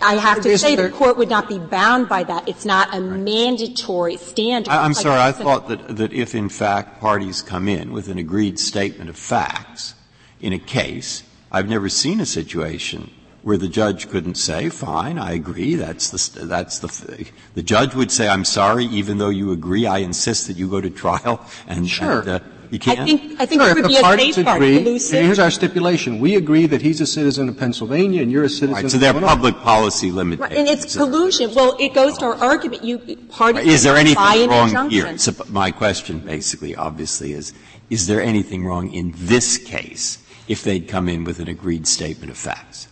I 0.03 0.15
have 0.15 0.41
to 0.43 0.59
say 0.59 0.77
the 0.77 0.91
court 0.91 1.17
would 1.17 1.31
not 1.31 1.49
be 1.49 1.59
bound 1.59 2.09
by 2.09 2.25
that. 2.25 2.49
It's 2.49 2.65
not 2.65 2.95
a 2.95 3.01
right. 3.01 3.21
mandatory 3.21 4.17
standard. 4.17 4.71
I, 4.71 4.85
am 4.85 4.93
like 4.93 5.03
sorry, 5.03 5.21
I 5.21 5.33
thought 5.33 5.69
that, 5.69 5.97
that 5.97 6.13
if 6.13 6.35
in 6.35 6.49
fact 6.49 7.01
parties 7.01 7.43
come 7.43 7.69
in 7.69 7.93
with 7.93 8.09
an 8.09 8.19
agreed 8.19 8.59
statement 8.59 9.11
of 9.11 9.17
facts 9.17 9.95
in 10.41 10.53
a 10.53 10.59
case, 10.59 11.23
I've 11.51 11.69
never 11.69 11.89
seen 11.89 12.21
a 12.21 12.27
situation 12.27 13.11
where 13.47 13.57
the 13.57 13.69
judge 13.69 14.09
couldn't 14.09 14.35
say, 14.35 14.69
fine, 14.69 15.21
I 15.21 15.31
agree, 15.35 15.77
that's 15.77 16.11
the, 16.11 16.47
that's 16.47 16.81
the, 16.81 17.31
the 17.55 17.63
judge 17.63 17.95
would 17.95 18.11
say, 18.11 18.29
I'm 18.29 18.45
sorry, 18.45 18.87
even 18.87 19.19
though 19.19 19.29
you 19.29 19.53
agree, 19.53 19.87
I 19.87 19.99
insist 19.99 20.49
that 20.49 20.57
you 20.57 20.69
go 20.69 20.81
to 20.81 20.91
trial, 20.91 21.47
and, 21.69 21.89
sure. 21.89 22.23
And, 22.23 22.29
uh, 22.29 22.41
you 22.73 22.81
can't? 22.81 22.99
I 22.99 23.05
think, 23.05 23.41
I 23.41 23.47
think 23.47 23.63
sure, 23.63 23.71
it 23.71 23.75
would 23.77 23.85
if 23.85 23.89
be 23.91 23.97
the 23.99 24.03
parties 24.03 24.37
agree, 24.37 24.79
elusive. 24.81 25.25
here's 25.25 25.39
our 25.39 25.53
stipulation. 25.53 26.19
We 26.19 26.35
agree 26.35 26.67
that 26.67 26.83
he's 26.83 27.01
a 27.01 27.07
citizen 27.07 27.49
of 27.49 27.57
Pennsylvania 27.57 28.21
and 28.21 28.33
you're 28.33 28.43
a 28.43 28.49
citizen 28.49 28.83
right, 28.83 28.91
so 28.91 28.99
there 28.99 29.15
are 29.15 29.21
public 29.21 29.55
policy 29.59 30.11
limitations. 30.11 30.51
Right, 30.51 30.59
and 30.59 30.69
it's 30.69 30.97
collusion. 30.97 31.55
Well, 31.55 31.77
it 31.79 31.95
goes 31.95 32.19
to 32.19 32.25
our 32.25 32.35
argument. 32.35 32.83
You, 32.83 32.99
parties 33.29 33.59
right, 33.59 33.67
Is 33.69 33.85
there 33.85 33.95
anything 33.95 34.51
wrong 34.51 34.71
injunction. 34.71 34.91
here? 34.91 35.19
So 35.19 35.33
my 35.51 35.71
question 35.71 36.19
basically, 36.19 36.75
obviously, 36.75 37.33
is, 37.33 37.55
is 37.91 38.09
there 38.09 38.21
anything 38.21 38.67
wrong 38.67 38.93
in 38.93 39.13
this 39.15 39.57
case 39.57 40.19
if 40.49 40.65
they'd 40.65 40.89
come 40.89 41.09
in 41.09 41.23
with 41.23 41.39
an 41.39 41.47
agreed 41.47 41.87
statement 41.87 42.33
of 42.33 42.37
facts? 42.37 42.89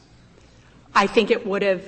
I 0.95 1.07
think 1.07 1.31
it 1.31 1.47
would 1.47 1.63
have 1.63 1.83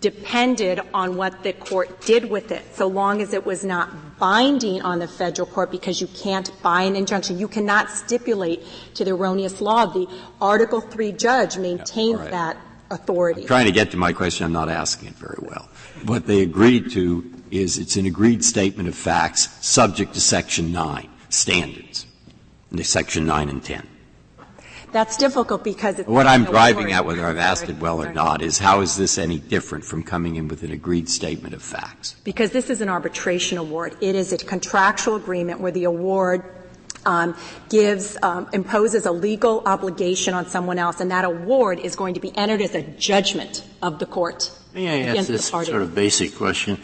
depended 0.00 0.80
on 0.94 1.16
what 1.16 1.42
the 1.42 1.52
court 1.52 2.00
did 2.00 2.30
with 2.30 2.52
it, 2.52 2.62
so 2.74 2.86
long 2.86 3.20
as 3.20 3.34
it 3.34 3.44
was 3.44 3.64
not 3.64 4.18
binding 4.18 4.80
on 4.82 4.98
the 4.98 5.08
federal 5.08 5.46
court 5.46 5.70
because 5.70 6.00
you 6.00 6.06
can't 6.08 6.50
buy 6.62 6.82
an 6.82 6.96
injunction. 6.96 7.38
You 7.38 7.48
cannot 7.48 7.90
stipulate 7.90 8.62
to 8.94 9.04
the 9.04 9.12
erroneous 9.12 9.60
law. 9.60 9.86
The 9.86 10.08
Article 10.40 10.80
3 10.80 11.12
judge 11.12 11.58
maintains 11.58 12.18
yeah, 12.18 12.22
right. 12.22 12.30
that 12.30 12.56
authority. 12.90 13.42
I'm 13.42 13.46
trying 13.46 13.66
to 13.66 13.72
get 13.72 13.90
to 13.90 13.96
my 13.96 14.12
question. 14.12 14.46
I'm 14.46 14.52
not 14.52 14.68
asking 14.68 15.08
it 15.08 15.14
very 15.14 15.38
well. 15.42 15.68
What 16.06 16.26
they 16.26 16.42
agreed 16.42 16.90
to 16.92 17.30
is 17.50 17.78
it's 17.78 17.96
an 17.96 18.06
agreed 18.06 18.44
statement 18.44 18.88
of 18.88 18.94
facts 18.94 19.48
subject 19.66 20.14
to 20.14 20.20
Section 20.20 20.72
9 20.72 21.08
standards, 21.28 22.06
Section 22.82 23.26
9 23.26 23.48
and 23.48 23.62
10. 23.62 23.86
That's 24.92 25.16
difficult 25.16 25.62
because 25.62 25.98
what 26.06 26.26
I'm 26.26 26.44
driving 26.44 26.92
at, 26.92 27.04
whether 27.04 27.24
I've 27.24 27.38
asked 27.38 27.68
it 27.68 27.78
well 27.78 28.02
or 28.02 28.12
not, 28.12 28.42
is 28.42 28.58
how 28.58 28.80
is 28.80 28.96
this 28.96 29.18
any 29.18 29.38
different 29.38 29.84
from 29.84 30.02
coming 30.02 30.36
in 30.36 30.48
with 30.48 30.62
an 30.62 30.72
agreed 30.72 31.08
statement 31.08 31.54
of 31.54 31.62
facts? 31.62 32.16
Because 32.24 32.50
this 32.50 32.70
is 32.70 32.80
an 32.80 32.88
arbitration 32.88 33.58
award. 33.58 33.96
It 34.00 34.14
is 34.14 34.32
a 34.32 34.38
contractual 34.38 35.16
agreement 35.16 35.60
where 35.60 35.72
the 35.72 35.84
award 35.84 36.44
um, 37.06 37.36
gives 37.68 38.16
um, 38.22 38.48
imposes 38.52 39.06
a 39.06 39.12
legal 39.12 39.62
obligation 39.64 40.34
on 40.34 40.46
someone 40.46 40.78
else, 40.78 41.00
and 41.00 41.10
that 41.10 41.24
award 41.24 41.78
is 41.78 41.96
going 41.96 42.14
to 42.14 42.20
be 42.20 42.36
entered 42.36 42.60
as 42.60 42.74
a 42.74 42.82
judgment 42.82 43.64
of 43.82 43.98
the 43.98 44.06
court. 44.06 44.50
May 44.74 45.06
I 45.06 45.16
ask 45.16 45.28
this 45.28 45.46
sort 45.46 45.68
of 45.68 45.94
basic 45.94 46.34
question? 46.36 46.78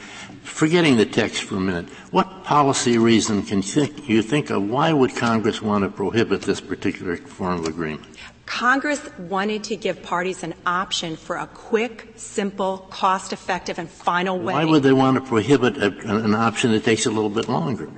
Forgetting 0.47 0.97
the 0.97 1.05
text 1.05 1.43
for 1.43 1.57
a 1.57 1.61
minute, 1.61 1.89
what 2.13 2.45
policy 2.45 2.97
reason 2.97 3.43
can 3.43 3.61
think, 3.61 4.09
you 4.09 4.23
think 4.23 4.49
of 4.49 4.63
why 4.63 4.93
would 4.93 5.15
Congress 5.15 5.61
want 5.61 5.85
to 5.85 5.91
prohibit 5.91 6.43
this 6.43 6.61
particular 6.61 7.17
form 7.17 7.59
of 7.59 7.67
agreement? 7.67 8.07
Congress 8.47 9.07
wanted 9.19 9.65
to 9.65 9.77
give 9.77 10.03
parties 10.05 10.45
an 10.45 10.55
option 10.65 11.17
for 11.17 11.37
a 11.37 11.49
quick, 11.49 12.13
simple, 12.15 12.79
cost-effective, 12.91 13.79
and 13.79 13.91
final 13.91 14.39
way. 14.39 14.55
Why 14.55 14.65
would 14.65 14.85
they 14.85 14.93
want 14.93 15.17
to 15.17 15.21
prohibit 15.21 15.77
a, 15.79 15.89
an 16.07 16.35
option 16.35 16.71
that 16.71 16.85
takes 16.85 17.07
a 17.07 17.11
little 17.11 17.29
bit 17.29 17.49
longer? 17.49 17.91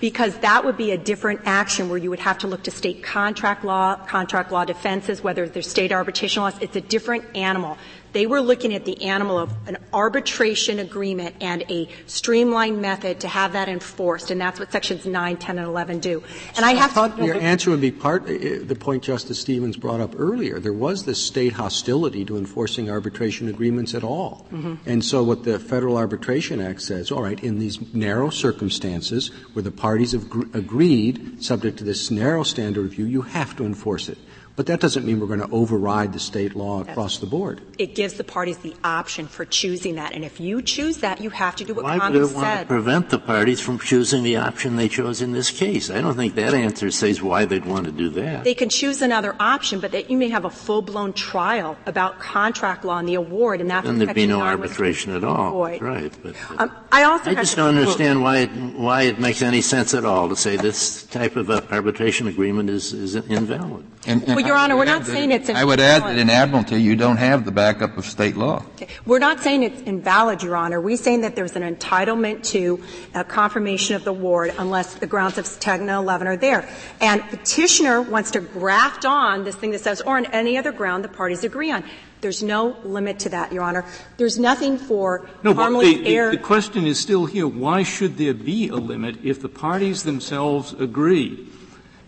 because 0.00 0.36
that 0.38 0.64
would 0.64 0.76
be 0.76 0.90
a 0.90 0.98
different 0.98 1.40
action 1.44 1.88
where 1.88 1.98
you 1.98 2.10
would 2.10 2.20
have 2.20 2.38
to 2.38 2.46
look 2.46 2.62
to 2.64 2.70
state 2.70 3.02
contract 3.02 3.64
law, 3.64 3.94
contract 4.06 4.50
law 4.50 4.64
defenses, 4.64 5.22
whether 5.22 5.48
there's 5.48 5.68
state 5.68 5.92
arbitration 5.92 6.42
laws. 6.42 6.54
It's 6.60 6.76
a 6.76 6.80
different 6.80 7.24
animal. 7.36 7.76
They 8.12 8.26
were 8.26 8.40
looking 8.40 8.74
at 8.74 8.84
the 8.84 9.02
animal 9.02 9.38
of 9.38 9.52
an 9.66 9.78
arbitration 9.92 10.78
agreement 10.78 11.36
and 11.40 11.62
a 11.70 11.88
streamlined 12.06 12.80
method 12.80 13.20
to 13.20 13.28
have 13.28 13.52
that 13.52 13.68
enforced, 13.68 14.30
and 14.30 14.40
that's 14.40 14.58
what 14.58 14.72
sections 14.72 15.06
9, 15.06 15.36
10, 15.36 15.58
and 15.58 15.66
11 15.66 16.00
do. 16.00 16.22
And 16.56 16.64
I 16.64 16.72
have 16.74 16.92
thought 16.92 17.16
to, 17.16 17.24
your 17.24 17.36
answer 17.36 17.70
would 17.70 17.80
be 17.80 17.90
part 17.90 18.24
uh, 18.24 18.60
the 18.62 18.76
point 18.78 19.02
Justice 19.02 19.40
Stevens 19.40 19.76
brought 19.76 20.00
up 20.00 20.14
earlier. 20.18 20.58
There 20.58 20.72
was 20.72 21.04
this 21.04 21.22
state 21.22 21.52
hostility 21.52 22.24
to 22.24 22.36
enforcing 22.36 22.90
arbitration 22.90 23.48
agreements 23.48 23.94
at 23.94 24.04
all, 24.04 24.46
mm-hmm. 24.52 24.74
and 24.86 25.04
so 25.04 25.22
what 25.22 25.44
the 25.44 25.58
Federal 25.58 25.96
Arbitration 25.96 26.60
Act 26.60 26.82
says, 26.82 27.10
all 27.10 27.22
right, 27.22 27.42
in 27.42 27.58
these 27.58 27.94
narrow 27.94 28.30
circumstances 28.30 29.28
where 29.52 29.62
the 29.62 29.70
parties 29.70 30.12
have 30.12 30.28
gr- 30.28 30.46
agreed, 30.52 31.42
subject 31.42 31.78
to 31.78 31.84
this 31.84 32.10
narrow 32.10 32.42
standard 32.42 32.80
of 32.84 32.90
review, 32.90 33.06
you 33.06 33.22
have 33.22 33.56
to 33.56 33.64
enforce 33.64 34.08
it. 34.08 34.18
But 34.60 34.66
that 34.66 34.80
doesn't 34.80 35.06
mean 35.06 35.20
we're 35.20 35.26
going 35.26 35.40
to 35.40 35.48
override 35.54 36.12
the 36.12 36.18
state 36.18 36.54
law 36.54 36.82
across 36.82 37.16
the 37.16 37.24
board. 37.24 37.62
It 37.78 37.94
gives 37.94 38.12
the 38.18 38.24
parties 38.24 38.58
the 38.58 38.76
option 38.84 39.26
for 39.26 39.46
choosing 39.46 39.94
that. 39.94 40.12
And 40.12 40.22
if 40.22 40.38
you 40.38 40.60
choose 40.60 40.98
that, 40.98 41.18
you 41.18 41.30
have 41.30 41.56
to 41.56 41.64
do 41.64 41.72
what 41.72 41.84
Why 41.84 41.98
Congress 41.98 42.34
would 42.34 42.42
it 42.42 42.44
want 42.44 42.60
to 42.60 42.66
prevent 42.66 43.08
the 43.08 43.18
parties 43.18 43.58
from 43.58 43.78
choosing 43.78 44.22
the 44.22 44.36
option 44.36 44.76
they 44.76 44.90
chose 44.90 45.22
in 45.22 45.32
this 45.32 45.50
case? 45.50 45.88
I 45.88 46.02
don't 46.02 46.14
think 46.14 46.34
that 46.34 46.52
answer 46.52 46.90
says 46.90 47.22
why 47.22 47.46
they'd 47.46 47.64
want 47.64 47.86
to 47.86 47.90
do 47.90 48.10
that. 48.10 48.44
They 48.44 48.52
can 48.52 48.68
choose 48.68 49.00
another 49.00 49.34
option, 49.40 49.80
but 49.80 49.92
that 49.92 50.10
you 50.10 50.18
may 50.18 50.28
have 50.28 50.44
a 50.44 50.50
full-blown 50.50 51.14
trial 51.14 51.78
about 51.86 52.20
contract 52.20 52.84
law 52.84 52.98
and 52.98 53.08
the 53.08 53.14
award, 53.14 53.62
and 53.62 53.70
that's 53.70 53.86
then 53.86 53.96
there'd 53.96 54.14
be 54.14 54.26
no 54.26 54.42
arbitration 54.42 55.14
at 55.14 55.24
all. 55.24 55.48
Avoid. 55.48 55.80
Right. 55.80 56.12
But, 56.22 56.36
uh, 56.50 56.64
um, 56.64 56.76
I 56.92 57.04
also 57.04 57.30
I 57.30 57.34
just 57.34 57.56
don't 57.56 57.78
understand 57.78 58.22
why 58.22 58.40
it, 58.40 58.50
why 58.76 59.02
it 59.04 59.18
makes 59.18 59.40
any 59.40 59.62
sense 59.62 59.94
at 59.94 60.04
all 60.04 60.28
to 60.28 60.36
say 60.36 60.56
this 60.56 61.04
type 61.04 61.36
of 61.36 61.48
arbitration 61.48 62.26
agreement 62.26 62.68
is, 62.68 62.92
is 62.92 63.14
invalid. 63.14 63.86
And, 64.06 64.22
and 64.22 64.36
well, 64.36 64.46
Your 64.50 64.58
Honor, 64.58 64.76
we're 64.76 64.84
not 64.84 65.06
saying 65.06 65.30
it's 65.30 65.48
invalid. 65.48 65.62
I 65.62 65.64
would 65.64 65.78
add 65.78 66.02
that 66.02 66.18
in 66.18 66.28
Admiralty 66.28 66.82
you 66.82 66.96
don't 66.96 67.18
have 67.18 67.44
the 67.44 67.52
backup 67.52 67.96
of 67.96 68.04
state 68.04 68.36
law. 68.36 68.64
Okay. 68.74 68.88
We're 69.06 69.20
not 69.20 69.38
saying 69.38 69.62
it's 69.62 69.80
invalid, 69.82 70.42
Your 70.42 70.56
Honor. 70.56 70.80
We're 70.80 70.96
saying 70.96 71.20
that 71.20 71.36
there's 71.36 71.54
an 71.54 71.62
entitlement 71.62 72.42
to 72.48 72.82
a 73.14 73.22
confirmation 73.22 73.94
of 73.94 74.02
the 74.02 74.10
award 74.10 74.52
unless 74.58 74.94
the 74.94 75.06
grounds 75.06 75.38
of 75.38 75.46
10 75.60 75.82
and 75.82 75.90
11 75.90 76.26
are 76.26 76.36
there. 76.36 76.68
And 77.00 77.22
petitioner 77.30 78.02
wants 78.02 78.32
to 78.32 78.40
graft 78.40 79.04
on 79.04 79.44
this 79.44 79.54
thing 79.54 79.70
that 79.70 79.82
says, 79.82 80.00
or 80.00 80.16
on 80.16 80.26
any 80.26 80.58
other 80.58 80.72
ground 80.72 81.04
the 81.04 81.08
parties 81.08 81.44
agree 81.44 81.70
on. 81.70 81.84
There's 82.20 82.42
no 82.42 82.76
limit 82.82 83.20
to 83.20 83.28
that, 83.28 83.52
Your 83.52 83.62
Honor. 83.62 83.84
There's 84.16 84.36
nothing 84.36 84.78
for 84.78 85.28
no, 85.44 85.54
harmless 85.54 85.94
the, 85.94 86.06
error. 86.08 86.32
The, 86.32 86.38
the 86.38 86.42
question 86.42 86.86
is 86.88 86.98
still 86.98 87.26
here. 87.26 87.46
Why 87.46 87.84
should 87.84 88.18
there 88.18 88.34
be 88.34 88.68
a 88.68 88.74
limit 88.74 89.18
if 89.22 89.40
the 89.40 89.48
parties 89.48 90.02
themselves 90.02 90.72
agree 90.72 91.46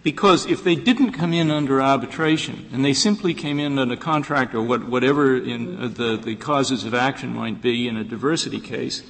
because 0.02 0.46
if 0.46 0.64
they 0.64 0.74
didn't 0.74 1.12
come 1.12 1.32
in 1.32 1.50
under 1.50 1.80
arbitration 1.80 2.68
and 2.72 2.84
they 2.84 2.92
simply 2.92 3.34
came 3.34 3.58
in 3.58 3.78
under 3.78 3.96
contract 3.96 4.54
or 4.54 4.62
what, 4.62 4.88
whatever 4.88 5.36
in, 5.36 5.80
uh, 5.80 5.88
the, 5.88 6.16
the 6.16 6.34
causes 6.36 6.84
of 6.84 6.94
action 6.94 7.34
might 7.34 7.62
be 7.62 7.86
in 7.86 7.96
a 7.96 8.04
diversity 8.04 8.60
case, 8.60 9.02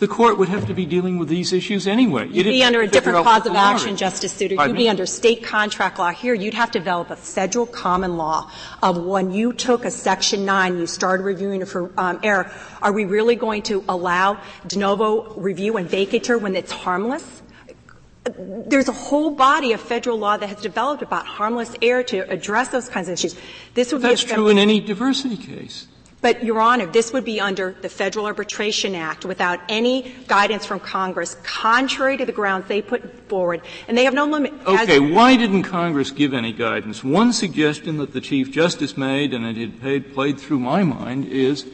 the 0.00 0.08
court 0.08 0.38
would 0.38 0.48
have 0.48 0.66
to 0.66 0.72
be 0.72 0.86
dealing 0.86 1.18
with 1.18 1.28
these 1.28 1.52
issues 1.52 1.86
anyway. 1.86 2.26
You'd 2.26 2.44
be 2.44 2.64
under 2.64 2.80
a 2.80 2.88
different 2.88 3.22
cause 3.22 3.46
of 3.46 3.54
action, 3.54 3.98
Justice 3.98 4.32
Souter. 4.32 4.56
Pardon 4.56 4.74
You'd 4.74 4.78
me? 4.78 4.84
be 4.84 4.88
under 4.88 5.04
state 5.04 5.44
contract 5.44 5.98
law. 5.98 6.08
Here, 6.08 6.32
you'd 6.32 6.54
have 6.54 6.70
to 6.70 6.78
develop 6.78 7.10
a 7.10 7.16
federal 7.16 7.66
common 7.66 8.16
law 8.16 8.50
of 8.82 8.96
when 8.96 9.30
you 9.30 9.52
took 9.52 9.84
a 9.84 9.90
Section 9.90 10.46
9, 10.46 10.78
you 10.78 10.86
started 10.86 11.22
reviewing 11.22 11.60
it 11.60 11.68
for 11.68 11.92
um, 11.98 12.18
error. 12.22 12.50
Are 12.80 12.92
we 12.92 13.04
really 13.04 13.36
going 13.36 13.60
to 13.64 13.84
allow 13.90 14.40
de 14.66 14.78
novo 14.78 15.34
review 15.34 15.76
and 15.76 15.86
vacatur 15.86 16.40
when 16.40 16.56
it's 16.56 16.72
harmless? 16.72 17.39
There's 18.24 18.88
a 18.88 18.92
whole 18.92 19.30
body 19.30 19.72
of 19.72 19.80
federal 19.80 20.18
law 20.18 20.36
that 20.36 20.48
has 20.48 20.60
developed 20.60 21.02
about 21.02 21.24
harmless 21.26 21.74
error 21.80 22.02
to 22.04 22.18
address 22.30 22.68
those 22.68 22.88
kinds 22.88 23.08
of 23.08 23.14
issues. 23.14 23.34
This 23.74 23.92
would 23.92 24.02
That's 24.02 24.24
be 24.24 24.32
true 24.32 24.48
in 24.48 24.58
any 24.58 24.78
diversity 24.78 25.38
case. 25.38 25.86
but, 26.20 26.44
Your 26.44 26.60
Honor, 26.60 26.84
this 26.84 27.14
would 27.14 27.24
be 27.24 27.40
under 27.40 27.74
the 27.80 27.88
Federal 27.88 28.26
Arbitration 28.26 28.94
Act 28.94 29.24
without 29.24 29.58
any 29.70 30.14
guidance 30.28 30.66
from 30.66 30.80
Congress, 30.80 31.36
contrary 31.42 32.18
to 32.18 32.26
the 32.26 32.32
grounds 32.32 32.68
they 32.68 32.82
put 32.82 33.26
forward, 33.26 33.62
and 33.88 33.96
they 33.96 34.04
have 34.04 34.12
no 34.12 34.26
limit. 34.26 34.52
Okay, 34.66 35.00
why 35.00 35.34
didn't 35.36 35.62
Congress 35.62 36.10
give 36.10 36.34
any 36.34 36.52
guidance? 36.52 37.02
One 37.02 37.32
suggestion 37.32 37.96
that 37.98 38.12
the 38.12 38.20
Chief 38.20 38.50
Justice 38.50 38.98
made, 38.98 39.32
and 39.32 39.46
it 39.46 39.56
had 39.56 39.80
paid, 39.80 40.12
played 40.12 40.38
through 40.38 40.60
my 40.60 40.84
mind, 40.84 41.24
is 41.24 41.64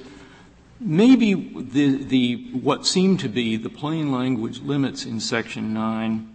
maybe 0.79 1.35
the, 1.35 2.05
the, 2.05 2.51
what 2.53 2.87
seemed 2.87 3.19
to 3.21 3.29
be 3.29 3.57
the 3.57 3.71
plain 3.71 4.13
language 4.13 4.61
limits 4.61 5.05
in 5.05 5.19
Section 5.19 5.75
9 5.75 6.35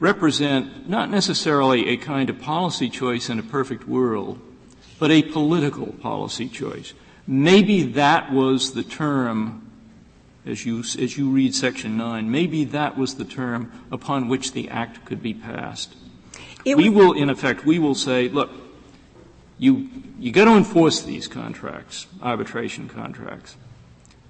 represent 0.00 0.88
not 0.88 1.10
necessarily 1.10 1.88
a 1.88 1.96
kind 1.98 2.30
of 2.30 2.40
policy 2.40 2.88
choice 2.88 3.28
in 3.28 3.38
a 3.38 3.42
perfect 3.42 3.86
world, 3.86 4.40
but 4.98 5.10
a 5.10 5.22
political 5.22 5.86
policy 5.86 6.48
choice. 6.48 6.94
Maybe 7.26 7.82
that 7.82 8.32
was 8.32 8.72
the 8.72 8.82
term, 8.82 9.70
as 10.44 10.64
you, 10.64 10.80
as 10.80 11.16
you 11.16 11.30
read 11.30 11.54
Section 11.54 11.96
9, 11.96 12.30
maybe 12.30 12.64
that 12.64 12.96
was 12.96 13.14
the 13.14 13.24
term 13.24 13.70
upon 13.92 14.28
which 14.28 14.52
the 14.52 14.70
Act 14.70 15.04
could 15.04 15.22
be 15.22 15.34
passed. 15.34 15.94
It 16.64 16.76
we 16.76 16.88
will, 16.88 17.12
in 17.12 17.30
effect, 17.30 17.64
we 17.64 17.78
will 17.78 17.94
say, 17.94 18.28
look, 18.28 18.50
you, 19.58 19.88
you 20.18 20.32
got 20.32 20.46
to 20.46 20.56
enforce 20.56 21.02
these 21.02 21.28
contracts, 21.28 22.06
arbitration 22.22 22.88
contracts, 22.88 23.56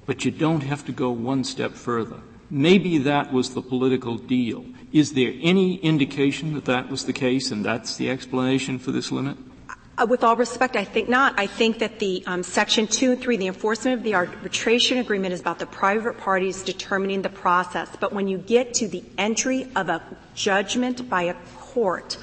but 0.05 0.25
you 0.25 0.33
don't 0.33 0.63
have 0.63 0.85
to 0.87 0.93
go 0.93 1.11
one 1.11 1.45
step 1.45 1.73
further. 1.73 2.21
Maybe 2.51 2.99
that 2.99 3.33
was 3.33 3.55
the 3.55 3.63
political 3.63 4.17
deal. 4.17 4.65
Is 4.93 5.13
there 5.13 5.33
any 5.41 5.77
indication 5.77 6.55
that 6.55 6.65
that 6.65 6.91
was 6.91 7.05
the 7.05 7.13
case 7.13 7.53
and 7.53 7.65
that's 7.65 7.97
the 7.97 8.11
explanation 8.11 8.79
for 8.79 8.91
this 8.91 9.13
limit? 9.13 9.37
Uh, 9.97 10.07
with 10.07 10.25
all 10.25 10.35
respect, 10.35 10.75
I 10.75 10.85
think 10.85 11.09
not. 11.09 11.39
I 11.39 11.47
think 11.47 11.79
that 11.79 12.01
the 12.01 12.25
um, 12.27 12.43
Section 12.43 12.87
2 12.87 13.13
and 13.13 13.21
3, 13.21 13.37
the 13.37 13.47
enforcement 13.47 13.99
of 13.99 14.03
the 14.03 14.15
arbitration 14.15 14.99
agreement 14.99 15.35
is 15.35 15.41
about 15.41 15.59
the 15.59 15.67
private 15.67 16.19
parties 16.19 16.63
determining 16.63 17.23
the 17.23 17.29
process. 17.29 17.89
But 18.01 18.13
when 18.13 18.27
you 18.27 18.39
get 18.39 18.75
to 18.75 18.89
the 18.89 19.05
entry 19.19 19.69
of 19.77 19.89
a 19.89 20.03
judgment 20.35 21.09
by 21.09 21.25
a 21.25 21.35
court 21.59 22.17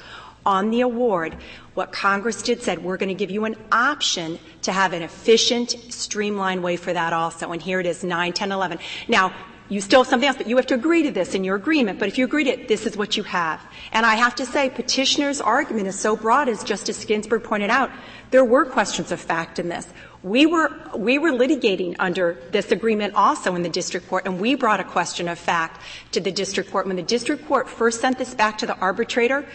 on 0.44 0.70
the 0.70 0.80
award, 0.80 1.36
what 1.74 1.92
Congress 1.92 2.42
did 2.42 2.62
said, 2.62 2.82
we're 2.82 2.96
going 2.96 3.10
to 3.10 3.14
give 3.14 3.30
you 3.30 3.44
an 3.44 3.54
option 3.70 4.38
to 4.62 4.72
have 4.72 4.92
an 4.92 5.02
efficient, 5.02 5.76
streamlined 5.88 6.62
way 6.62 6.76
for 6.76 6.92
that 6.92 7.12
also. 7.12 7.52
And 7.52 7.62
here 7.62 7.80
it 7.80 7.86
is, 7.86 8.02
9, 8.02 8.32
10, 8.32 8.50
11. 8.50 8.78
Now, 9.06 9.32
you 9.68 9.80
still 9.80 10.00
have 10.00 10.08
something 10.08 10.26
else, 10.26 10.38
but 10.38 10.48
you 10.48 10.56
have 10.56 10.66
to 10.66 10.74
agree 10.74 11.02
to 11.02 11.10
this 11.10 11.34
in 11.34 11.44
your 11.44 11.56
agreement. 11.56 11.98
But 11.98 12.08
if 12.08 12.16
you 12.16 12.24
agree 12.24 12.44
to 12.44 12.50
it, 12.50 12.68
this 12.68 12.86
is 12.86 12.96
what 12.96 13.16
you 13.16 13.22
have. 13.24 13.60
And 13.92 14.06
I 14.06 14.14
have 14.14 14.34
to 14.36 14.46
say, 14.46 14.70
petitioner's 14.70 15.40
argument 15.40 15.86
is 15.88 15.98
so 15.98 16.16
broad, 16.16 16.48
as 16.48 16.64
Justice 16.64 17.04
Ginsburg 17.04 17.44
pointed 17.44 17.70
out, 17.70 17.90
there 18.30 18.44
were 18.44 18.64
questions 18.64 19.12
of 19.12 19.20
fact 19.20 19.58
in 19.58 19.68
this. 19.68 19.86
We 20.22 20.46
were, 20.46 20.74
we 20.96 21.18
were 21.18 21.30
litigating 21.30 21.96
under 21.98 22.38
this 22.50 22.72
agreement 22.72 23.14
also 23.14 23.54
in 23.54 23.62
the 23.62 23.68
district 23.68 24.08
court, 24.08 24.26
and 24.26 24.40
we 24.40 24.54
brought 24.54 24.80
a 24.80 24.84
question 24.84 25.28
of 25.28 25.38
fact 25.38 25.80
to 26.12 26.20
the 26.20 26.32
district 26.32 26.70
court. 26.70 26.86
When 26.86 26.96
the 26.96 27.02
district 27.02 27.46
court 27.46 27.68
first 27.68 28.00
sent 28.00 28.18
this 28.18 28.34
back 28.34 28.58
to 28.58 28.66
the 28.66 28.76
arbitrator, 28.76 29.46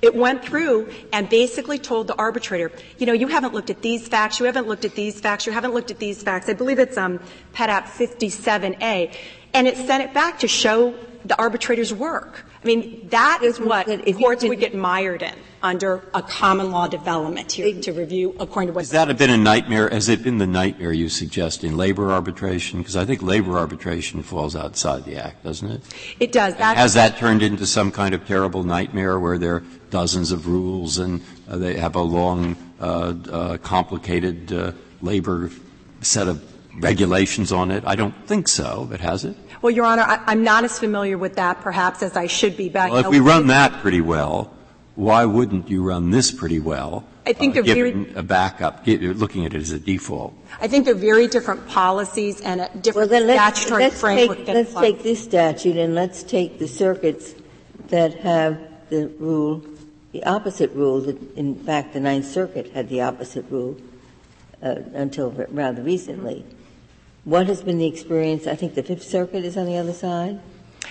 it 0.00 0.14
went 0.14 0.44
through 0.44 0.88
and 1.12 1.28
basically 1.28 1.78
told 1.78 2.06
the 2.06 2.14
arbitrator, 2.14 2.70
you 2.98 3.06
know, 3.06 3.12
you 3.12 3.26
haven't 3.26 3.52
looked 3.52 3.70
at 3.70 3.82
these 3.82 4.06
facts, 4.06 4.38
you 4.38 4.46
haven't 4.46 4.68
looked 4.68 4.84
at 4.84 4.94
these 4.94 5.20
facts, 5.20 5.46
you 5.46 5.52
haven't 5.52 5.74
looked 5.74 5.90
at 5.90 5.98
these 5.98 6.22
facts. 6.22 6.48
I 6.48 6.52
believe 6.52 6.78
it's 6.78 6.96
um, 6.96 7.18
PEDAP 7.52 7.84
57A. 7.84 9.16
And 9.54 9.66
it 9.66 9.76
sent 9.76 10.02
it 10.02 10.14
back 10.14 10.38
to 10.40 10.48
show 10.48 10.94
the 11.24 11.38
arbitrator's 11.38 11.92
work. 11.92 12.44
I 12.62 12.66
mean, 12.66 13.08
that 13.10 13.40
is 13.42 13.60
what 13.60 13.86
courts 14.18 14.44
would 14.44 14.60
get 14.60 14.74
mired 14.74 15.22
in 15.22 15.34
under 15.62 16.02
a 16.14 16.22
common 16.22 16.70
law 16.70 16.86
development 16.86 17.50
here 17.52 17.80
to 17.80 17.92
review 17.92 18.34
according 18.38 18.68
to 18.68 18.72
what. 18.72 18.82
Has 18.82 18.90
that 18.90 19.16
been 19.16 19.30
a 19.30 19.36
nightmare? 19.36 19.88
Has 19.88 20.08
it 20.08 20.22
been 20.22 20.38
the 20.38 20.46
nightmare 20.46 20.92
you 20.92 21.08
suggest 21.08 21.64
in 21.64 21.76
labor 21.76 22.10
arbitration? 22.10 22.80
Because 22.80 22.96
I 22.96 23.04
think 23.04 23.22
labor 23.22 23.58
arbitration 23.58 24.22
falls 24.22 24.56
outside 24.56 25.04
the 25.04 25.16
Act, 25.16 25.44
doesn't 25.44 25.70
it? 25.70 25.82
It 26.20 26.32
does. 26.32 26.56
That, 26.56 26.76
Has 26.76 26.94
that 26.94 27.16
turned 27.16 27.42
into 27.42 27.66
some 27.66 27.90
kind 27.90 28.14
of 28.14 28.26
terrible 28.26 28.64
nightmare 28.64 29.18
where 29.18 29.38
there 29.38 29.56
are 29.56 29.62
dozens 29.90 30.32
of 30.32 30.46
rules 30.46 30.98
and 30.98 31.22
uh, 31.48 31.58
they 31.58 31.74
have 31.76 31.94
a 31.94 32.02
long, 32.02 32.56
uh, 32.80 33.14
uh, 33.30 33.58
complicated 33.58 34.52
uh, 34.52 34.72
labor 35.00 35.50
set 36.00 36.28
of 36.28 36.44
regulations 36.80 37.52
on 37.52 37.70
it? 37.70 37.84
I 37.86 37.94
don't 37.96 38.14
think 38.26 38.48
so, 38.48 38.86
but 38.90 39.00
has 39.00 39.24
it? 39.24 39.36
well, 39.62 39.70
Your 39.70 39.84
Honor, 39.84 40.02
I, 40.02 40.22
I'm 40.26 40.44
not 40.44 40.64
as 40.64 40.78
familiar 40.78 41.18
with 41.18 41.36
that 41.36 41.60
perhaps 41.62 42.02
as 42.02 42.16
I 42.16 42.26
should 42.26 42.56
be. 42.56 42.68
But 42.68 42.80
I 42.80 42.90
Well, 42.90 43.00
if 43.00 43.06
we 43.08 43.20
run 43.20 43.48
that 43.48 43.72
pretty 43.82 44.00
well, 44.00 44.52
why 44.94 45.24
wouldn't 45.24 45.68
you 45.68 45.82
run 45.82 46.10
this 46.10 46.30
pretty 46.30 46.60
well? 46.60 47.04
I 47.26 47.32
think 47.32 47.56
uh, 47.56 47.62
they're 47.62 47.74
very- 47.92 48.14
a 48.14 48.22
backup, 48.22 48.84
gi- 48.84 48.98
looking 48.98 49.44
at 49.44 49.54
it 49.54 49.60
as 49.60 49.70
a 49.72 49.78
default. 49.78 50.32
I 50.60 50.66
think 50.68 50.86
they're 50.86 50.94
very 50.94 51.26
different 51.28 51.68
policies 51.68 52.40
and 52.40 52.62
a 52.62 52.70
different 52.78 53.10
then 53.10 53.26
let's, 53.26 53.58
statutory 53.60 53.82
let's 53.84 54.00
framework 54.00 54.38
take, 54.38 54.46
that 54.46 54.54
let's 54.54 54.70
apply. 54.70 54.82
take 54.82 55.02
this 55.02 55.22
statute 55.22 55.76
and 55.76 55.94
let's 55.94 56.22
take 56.22 56.58
the 56.58 56.66
circuits 56.68 57.34
that 57.88 58.14
have 58.20 58.58
the 58.90 59.08
rule, 59.18 59.62
the 60.12 60.24
opposite 60.24 60.72
rule. 60.72 61.00
that 61.02 61.36
In 61.36 61.54
fact, 61.54 61.92
the 61.92 62.00
Ninth 62.00 62.26
Circuit 62.26 62.70
had 62.72 62.88
the 62.88 63.02
opposite 63.02 63.44
rule 63.50 63.76
uh, 64.62 64.76
until 64.94 65.30
rather 65.50 65.82
recently. 65.82 66.44
What 67.28 67.46
has 67.48 67.60
been 67.60 67.76
the 67.76 67.86
experience? 67.86 68.46
I 68.46 68.54
think 68.54 68.74
the 68.74 68.82
Fifth 68.82 69.02
Circuit 69.02 69.44
is 69.44 69.58
on 69.58 69.66
the 69.66 69.76
other 69.76 69.92
side. 69.92 70.40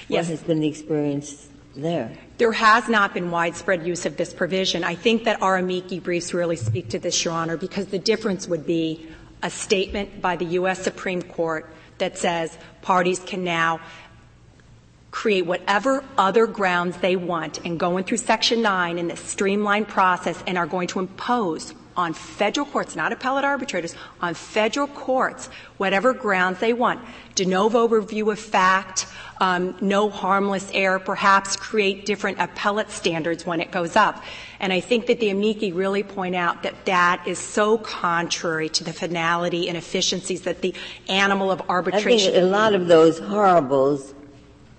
Yes. 0.07 0.25
What 0.25 0.37
has 0.37 0.43
been 0.43 0.59
the 0.59 0.67
experience 0.67 1.49
there? 1.75 2.15
There 2.37 2.51
has 2.51 2.87
not 2.87 3.15
been 3.15 3.31
widespread 3.31 3.87
use 3.87 4.05
of 4.05 4.17
this 4.17 4.35
provision. 4.35 4.83
I 4.83 4.93
think 4.93 5.23
that 5.23 5.41
our 5.41 5.57
amici 5.57 5.99
briefs 5.99 6.35
really 6.35 6.55
speak 6.55 6.89
to 6.89 6.99
this, 6.99 7.25
Your 7.25 7.33
Honor, 7.33 7.57
because 7.57 7.87
the 7.87 7.97
difference 7.97 8.47
would 8.47 8.67
be 8.67 9.07
a 9.41 9.49
statement 9.49 10.21
by 10.21 10.35
the 10.35 10.45
U.S. 10.61 10.83
Supreme 10.83 11.23
Court 11.23 11.73
that 11.97 12.19
says 12.19 12.55
parties 12.83 13.17
can 13.17 13.43
now 13.43 13.79
create 15.09 15.47
whatever 15.47 16.03
other 16.19 16.45
grounds 16.45 16.97
they 16.97 17.15
want 17.15 17.65
and 17.65 17.79
going 17.79 18.03
through 18.03 18.17
Section 18.17 18.61
9 18.61 18.99
in 18.99 19.07
this 19.07 19.21
streamlined 19.21 19.87
process 19.87 20.43
and 20.45 20.55
are 20.55 20.67
going 20.67 20.87
to 20.89 20.99
impose 20.99 21.73
on 21.97 22.13
federal 22.13 22.65
courts, 22.65 22.95
not 22.95 23.11
appellate 23.11 23.43
arbitrators, 23.43 23.95
on 24.21 24.35
federal 24.35 24.87
courts, 24.87 25.49
whatever 25.77 26.13
grounds 26.13 26.59
they 26.59 26.71
want. 26.71 27.01
De 27.33 27.43
novo 27.43 27.87
review 27.87 28.29
of 28.29 28.39
fact, 28.39 29.07
um, 29.39 29.75
no 29.81 30.09
harmless 30.09 30.69
error, 30.73 30.99
perhaps 30.99 31.55
create 31.55 32.05
different 32.05 32.39
appellate 32.39 32.91
standards 32.91 33.45
when 33.45 33.59
it 33.59 33.71
goes 33.71 33.95
up. 33.95 34.23
And 34.59 34.71
I 34.71 34.79
think 34.79 35.07
that 35.07 35.19
the 35.19 35.29
amici 35.29 35.71
really 35.71 36.03
point 36.03 36.35
out 36.35 36.63
that 36.63 36.85
that 36.85 37.27
is 37.27 37.39
so 37.39 37.79
contrary 37.79 38.69
to 38.69 38.83
the 38.83 38.93
finality 38.93 39.67
and 39.67 39.75
efficiencies 39.75 40.43
that 40.43 40.61
the 40.61 40.73
animal 41.09 41.51
of 41.51 41.61
arbitration. 41.67 42.29
I 42.29 42.33
think 42.33 42.43
a 42.43 42.47
lot 42.47 42.73
of 42.73 42.87
those 42.87 43.19
horribles, 43.19 44.13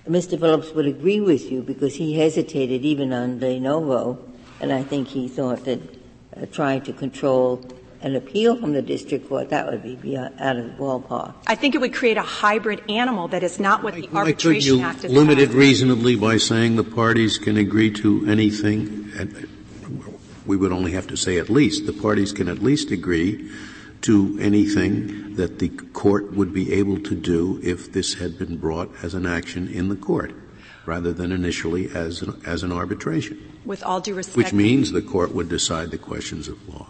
Mr. 0.09 0.39
Phillips 0.39 0.73
would 0.73 0.87
agree 0.87 1.21
with 1.21 1.51
you 1.51 1.63
because 1.63 1.97
he 1.97 2.15
hesitated 2.15 2.85
even 2.85 3.13
on 3.13 3.41
de 3.41 3.59
novo, 3.59 4.19
and 4.61 4.73
I 4.73 4.83
think 4.83 5.09
he 5.09 5.29
thought 5.29 5.65
that 5.65 5.98
uh, 6.41 6.47
trying 6.47 6.83
to 6.83 6.93
control 6.93 7.65
an 8.01 8.15
appeal 8.15 8.57
from 8.57 8.73
the 8.73 8.83
district 8.83 9.29
court, 9.29 9.51
that 9.51 9.67
would 9.67 9.83
be 9.83 9.97
beyond, 9.97 10.33
out 10.39 10.57
of 10.57 10.65
the 10.67 10.73
ballpark. 10.83 11.35
I 11.49 11.57
think 11.57 11.75
it 11.75 11.81
would 11.81 11.93
create 11.93 12.17
a 12.17 12.23
hybrid 12.23 12.89
animal 12.89 13.27
that 13.29 13.43
is 13.43 13.59
not 13.59 13.83
what 13.83 13.95
the 13.95 14.03
Why 14.03 14.07
couldn't 14.07 14.17
Arbitration 14.19 14.77
you 14.77 14.85
Act 14.85 15.05
is 15.05 15.13
limit 15.13 15.39
it 15.39 15.51
about. 15.51 15.57
reasonably 15.57 16.15
by 16.15 16.37
saying 16.37 16.77
the 16.77 16.85
parties 16.85 17.39
can 17.39 17.57
agree 17.57 17.91
to 17.95 18.25
anything? 18.29 19.11
And 19.19 19.49
We 20.47 20.57
would 20.57 20.73
only 20.73 20.93
have 20.93 21.09
to 21.09 21.17
say 21.17 21.39
at 21.39 21.51
least. 21.51 21.87
The 21.87 21.93
parties 21.93 22.33
can 22.33 22.49
at 22.49 22.63
least 22.63 22.91
agree 22.91 23.51
to 24.03 24.39
anything 24.41 25.35
that 25.35 25.59
the 25.59 25.69
court 25.69 26.33
would 26.35 26.55
be 26.55 26.73
able 26.73 27.01
to 27.01 27.15
do 27.17 27.61
if 27.65 27.93
this 27.93 28.15
had 28.15 28.39
been 28.39 28.57
brought 28.59 28.91
as 29.03 29.15
an 29.15 29.27
action 29.27 29.67
in 29.67 29.89
the 29.89 29.97
court, 29.97 30.33
rather 30.87 31.13
than 31.13 31.33
initially 31.33 31.91
as 31.91 32.23
an, 32.23 32.41
as 32.47 32.63
an 32.63 32.71
arbitration, 32.71 33.48
With 33.69 33.85
all 33.85 34.01
due 34.01 34.15
respect, 34.15 34.37
which 34.37 34.53
means 34.55 34.93
the 34.93 35.03
court 35.03 35.35
would 35.35 35.51
decide 35.51 35.91
the 35.91 35.99
questions 35.99 36.49
of 36.49 36.57
law. 36.73 36.87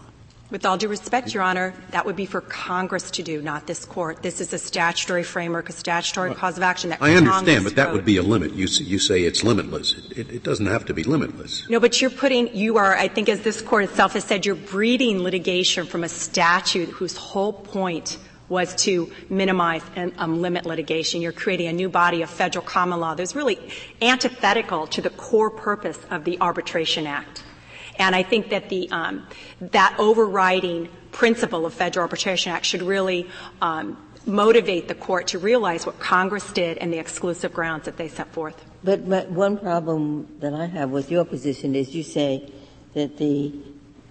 with 0.49 0.65
all 0.65 0.77
due 0.77 0.87
respect, 0.87 1.33
Your 1.33 1.43
Honor, 1.43 1.73
that 1.91 2.05
would 2.05 2.15
be 2.15 2.25
for 2.25 2.39
Congress 2.39 3.11
to 3.11 3.21
do, 3.21 3.41
not 3.41 3.67
this 3.67 3.83
court. 3.83 4.23
This 4.23 4.39
is 4.39 4.53
a 4.53 4.57
statutory 4.57 5.23
framework, 5.23 5.67
a 5.67 5.73
statutory 5.73 6.33
cause 6.33 6.55
of 6.55 6.63
action 6.63 6.89
that 6.91 7.01
I 7.01 7.15
understand, 7.15 7.45
Congress 7.45 7.63
but 7.65 7.75
that 7.75 7.87
wrote. 7.87 7.95
would 7.95 8.05
be 8.05 8.15
a 8.15 8.23
limit. 8.23 8.53
You, 8.53 8.65
you 8.65 8.97
say 8.97 9.23
it's 9.23 9.43
limitless. 9.43 9.93
It, 10.15 10.31
it 10.31 10.43
doesn't 10.43 10.67
have 10.67 10.85
to 10.85 10.93
be 10.93 11.03
limitless. 11.03 11.67
No, 11.69 11.81
but 11.81 11.99
you're 11.99 12.09
putting, 12.09 12.55
you 12.55 12.77
are, 12.77 12.95
I 12.95 13.09
think 13.09 13.27
as 13.27 13.41
this 13.41 13.61
court 13.61 13.83
itself 13.83 14.13
has 14.13 14.23
said, 14.23 14.45
you're 14.45 14.55
breeding 14.55 15.19
litigation 15.19 15.85
from 15.85 16.05
a 16.05 16.09
statute 16.09 16.89
whose 16.89 17.17
whole 17.17 17.51
point 17.51 18.17
was 18.49 18.75
to 18.83 19.11
minimize 19.29 19.83
and 19.95 20.13
um, 20.17 20.41
limit 20.41 20.65
litigation. 20.65 21.21
You're 21.21 21.31
creating 21.31 21.67
a 21.67 21.73
new 21.73 21.89
body 21.89 22.21
of 22.21 22.29
federal 22.29 22.65
common 22.65 22.99
law 22.99 23.13
that's 23.13 23.35
really 23.35 23.59
antithetical 24.01 24.87
to 24.87 25.01
the 25.01 25.11
core 25.11 25.49
purpose 25.49 25.99
of 26.09 26.25
the 26.25 26.39
Arbitration 26.41 27.07
Act. 27.07 27.43
And 27.97 28.15
I 28.15 28.23
think 28.23 28.49
that 28.49 28.69
the 28.69 28.89
um, 28.91 29.27
that 29.59 29.95
overriding 29.99 30.89
principle 31.11 31.65
of 31.65 31.73
Federal 31.73 32.03
Arbitration 32.03 32.51
Act 32.53 32.65
should 32.65 32.81
really 32.81 33.27
um, 33.61 33.97
motivate 34.25 34.87
the 34.87 34.95
court 34.95 35.27
to 35.27 35.39
realize 35.39 35.85
what 35.85 35.99
Congress 35.99 36.51
did 36.53 36.77
and 36.77 36.93
the 36.93 36.97
exclusive 36.97 37.53
grounds 37.53 37.85
that 37.85 37.97
they 37.97 38.07
set 38.07 38.31
forth. 38.31 38.63
But, 38.83 39.01
one 39.01 39.57
problem 39.57 40.27
that 40.39 40.53
I 40.53 40.65
have 40.67 40.91
with 40.91 41.11
your 41.11 41.25
position 41.25 41.75
is 41.75 41.93
you 41.93 42.03
say 42.03 42.51
that 42.93 43.17
the 43.17 43.53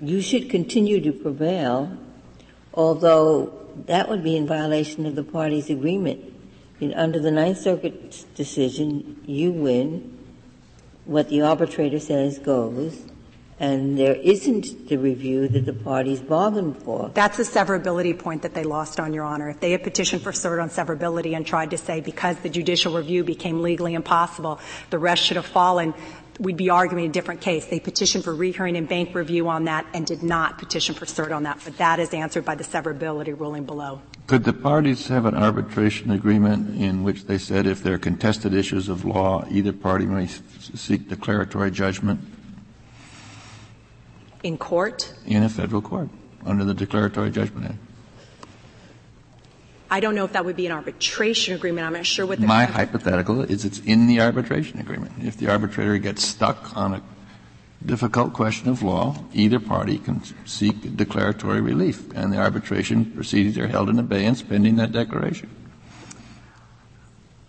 you 0.01 0.20
should 0.20 0.51
continue 0.51 1.01
to 1.01 1.12
prevail, 1.12 1.97
although 2.72 3.53
that 3.87 4.09
would 4.09 4.22
be 4.22 4.37
in 4.37 4.47
violation 4.47 5.07
of 5.07 5.14
the 5.14 5.24
parties' 5.24 5.70
agreement. 5.70 6.35
Under 6.95 7.18
the 7.18 7.31
Ninth 7.31 7.59
Circuit's 7.59 8.24
decision, 8.35 9.20
you 9.26 9.53
win. 9.53 10.16
What 11.05 11.29
the 11.29 11.41
arbitrator 11.41 12.01
says 12.01 12.39
goes 12.39 13.03
and 13.61 13.99
there 13.99 14.14
isn't 14.14 14.89
the 14.89 14.97
review 14.97 15.49
that 15.49 15.66
the 15.66 15.72
parties 15.72 16.20
bargained 16.20 16.81
for. 16.83 17.11
That's 17.14 17.39
a 17.41 17.43
severability 17.43 18.16
point 18.16 18.43
that 18.43 18.55
they 18.55 18.62
lost 18.62 19.01
on, 19.01 19.12
Your 19.12 19.24
Honor. 19.24 19.51
If 19.51 19.59
they 19.59 19.72
had 19.72 19.83
petitioned 19.83 20.22
for 20.22 20.31
cert 20.31 20.62
on 20.62 20.70
severability 20.70 21.35
and 21.35 21.45
tried 21.45 21.70
to 21.72 21.79
say 21.79 22.01
because 22.01 22.37
the 22.39 22.49
judicial 22.49 22.95
review 22.95 23.24
became 23.24 23.61
legally 23.61 23.95
impossible, 23.95 24.61
the 24.91 24.99
rest 24.99 25.24
should 25.24 25.37
have 25.37 25.47
fallen, 25.47 25.93
we'd 26.39 26.57
be 26.57 26.70
arguing 26.70 27.07
a 27.07 27.12
different 27.12 27.41
case. 27.41 27.66
They 27.66 27.80
petitioned 27.80 28.24
for 28.24 28.34
rehearing 28.34 28.76
en 28.76 28.86
banc 28.86 29.14
review 29.14 29.49
on 29.49 29.64
that 29.64 29.86
and 29.93 30.07
did 30.07 30.22
not 30.22 30.59
petition 30.59 30.95
for 30.95 31.05
cert 31.05 31.34
on 31.34 31.43
that, 31.45 31.61
but 31.64 31.76
that 31.78 31.99
is 31.99 32.14
answered 32.14 32.45
by 32.45 32.55
the 32.55 32.64
severability 32.64 33.39
ruling 33.39 33.64
below. 33.64 34.01
Could 34.26 34.45
the 34.45 34.53
parties 34.53 35.09
have 35.09 35.24
an 35.24 35.34
arbitration 35.34 36.11
agreement 36.11 36.80
in 36.80 37.03
which 37.03 37.24
they 37.24 37.39
said 37.39 37.66
if 37.66 37.82
there 37.82 37.95
are 37.95 37.99
contested 37.99 38.55
issues 38.55 38.89
of 38.89 39.05
law, 39.05 39.45
either 39.51 39.72
party 39.72 40.07
may 40.07 40.26
seek 40.26 41.09
declaratory 41.09 41.70
judgment? 41.70 42.20
In 44.43 44.57
court? 44.57 45.12
In 45.26 45.43
a 45.43 45.49
federal 45.49 45.82
court, 45.82 46.09
under 46.47 46.64
the 46.64 46.74
Declaratory 46.74 47.30
Judgment 47.30 47.66
Act. 47.66 47.78
I 49.91 50.01
don't 50.01 50.14
know 50.14 50.24
if 50.24 50.32
that 50.32 50.45
would 50.45 50.57
be 50.57 50.66
an 50.66 50.72
arbitration 50.72 51.55
agreement. 51.55 51.86
I'm 51.86 51.95
not 51.95 52.05
sure 52.05 52.26
what 52.26 52.41
the 52.41 52.47
My 52.47 52.64
hypothetical 52.64 53.43
is 53.43 53.64
it's 53.64 53.78
in 53.80 54.07
the 54.07 54.20
arbitration 54.20 54.80
agreement. 54.80 55.12
If 55.22 55.39
the 55.39 55.49
arbitrator 55.51 55.97
gets 55.99 56.24
stuck 56.24 56.76
on 56.76 56.95
a 56.95 57.03
difficult 57.84 58.34
question 58.34 58.68
of 58.68 58.82
law, 58.82 59.16
either 59.32 59.59
party 59.59 59.99
can 59.99 60.22
seek 60.45 60.97
declaratory 60.97 61.61
relief, 61.61 62.11
and 62.14 62.32
the 62.32 62.39
arbitration 62.39 63.07
proceedings 63.12 63.57
are 63.57 63.68
held 63.68 63.89
in 63.89 63.99
abeyance 63.99 64.43
pending 64.43 64.76
that 64.76 64.93
declaration. 64.93 65.49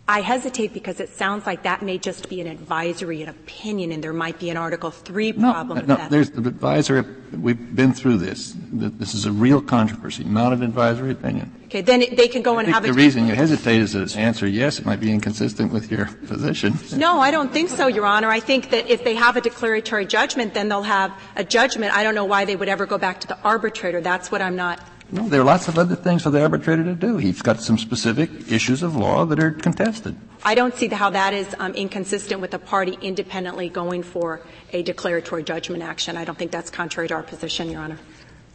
I 0.09 0.21
hesitate 0.21 0.73
because 0.73 0.99
it 0.99 1.09
sounds 1.09 1.45
like 1.45 1.61
that 1.63 1.83
may 1.83 1.99
just 1.99 2.29
be 2.29 2.41
an 2.41 2.47
advisory, 2.47 3.21
an 3.21 3.29
opinion, 3.29 3.91
and 3.91 4.03
there 4.03 4.11
might 4.11 4.39
be 4.39 4.49
an 4.49 4.57
Article 4.57 4.89
Three 4.89 5.31
problem. 5.31 5.85
No, 5.85 5.97
no, 5.97 6.09
there's 6.09 6.31
the 6.31 6.39
advisory. 6.49 7.03
We've 7.31 7.75
been 7.75 7.93
through 7.93 8.17
this. 8.17 8.55
This 8.57 9.13
is 9.13 9.27
a 9.27 9.31
real 9.31 9.61
controversy, 9.61 10.23
not 10.23 10.51
an 10.51 10.63
advisory 10.63 11.11
opinion. 11.11 11.53
Okay, 11.65 11.81
then 11.81 12.03
they 12.13 12.27
can 12.27 12.41
go 12.41 12.55
I 12.57 12.63
and 12.63 12.73
have 12.73 12.81
the 12.81 12.91
reason 12.91 13.27
you 13.27 13.35
hesitate 13.35 13.81
is 13.81 13.91
to 13.91 14.19
answer 14.19 14.47
yes. 14.47 14.79
It 14.79 14.85
might 14.87 14.99
be 14.99 15.11
inconsistent 15.11 15.71
with 15.71 15.91
your 15.91 16.07
position. 16.25 16.73
No, 16.95 17.19
I 17.19 17.29
don't 17.29 17.53
think 17.53 17.69
so, 17.69 17.85
Your 17.85 18.07
Honor. 18.07 18.29
I 18.29 18.39
think 18.39 18.71
that 18.71 18.89
if 18.89 19.03
they 19.03 19.13
have 19.13 19.37
a 19.37 19.41
declaratory 19.41 20.07
judgment, 20.07 20.55
then 20.55 20.69
they'll 20.69 20.81
have 20.81 21.13
a 21.35 21.43
judgment. 21.43 21.93
I 21.95 22.01
don't 22.01 22.15
know 22.15 22.25
why 22.25 22.45
they 22.45 22.55
would 22.55 22.67
ever 22.67 22.87
go 22.87 22.97
back 22.97 23.19
to 23.21 23.27
the 23.27 23.37
arbitrator. 23.43 24.01
That's 24.01 24.31
what 24.31 24.41
I'm 24.41 24.55
not 24.55 24.79
no, 25.11 25.27
there 25.27 25.41
are 25.41 25.45
lots 25.45 25.67
of 25.67 25.77
other 25.77 25.95
things 25.95 26.23
for 26.23 26.29
the 26.29 26.41
arbitrator 26.41 26.83
to 26.83 26.93
do. 26.93 27.17
He's 27.17 27.41
got 27.41 27.61
some 27.61 27.77
specific 27.77 28.29
issues 28.51 28.83
of 28.83 28.95
law 28.95 29.25
that 29.25 29.39
are 29.39 29.51
contested. 29.51 30.15
I 30.43 30.55
don't 30.55 30.75
see 30.75 30.87
how 30.87 31.09
that 31.09 31.33
is 31.33 31.55
um, 31.59 31.73
inconsistent 31.73 32.41
with 32.41 32.53
a 32.53 32.59
party 32.59 32.97
independently 33.01 33.69
going 33.69 34.03
for 34.03 34.41
a 34.71 34.83
declaratory 34.83 35.43
judgment 35.43 35.83
action. 35.83 36.15
I 36.15 36.25
don't 36.25 36.37
think 36.37 36.51
that's 36.51 36.69
contrary 36.69 37.07
to 37.07 37.15
our 37.15 37.23
position, 37.23 37.69
Your 37.69 37.81
Honor. 37.81 37.97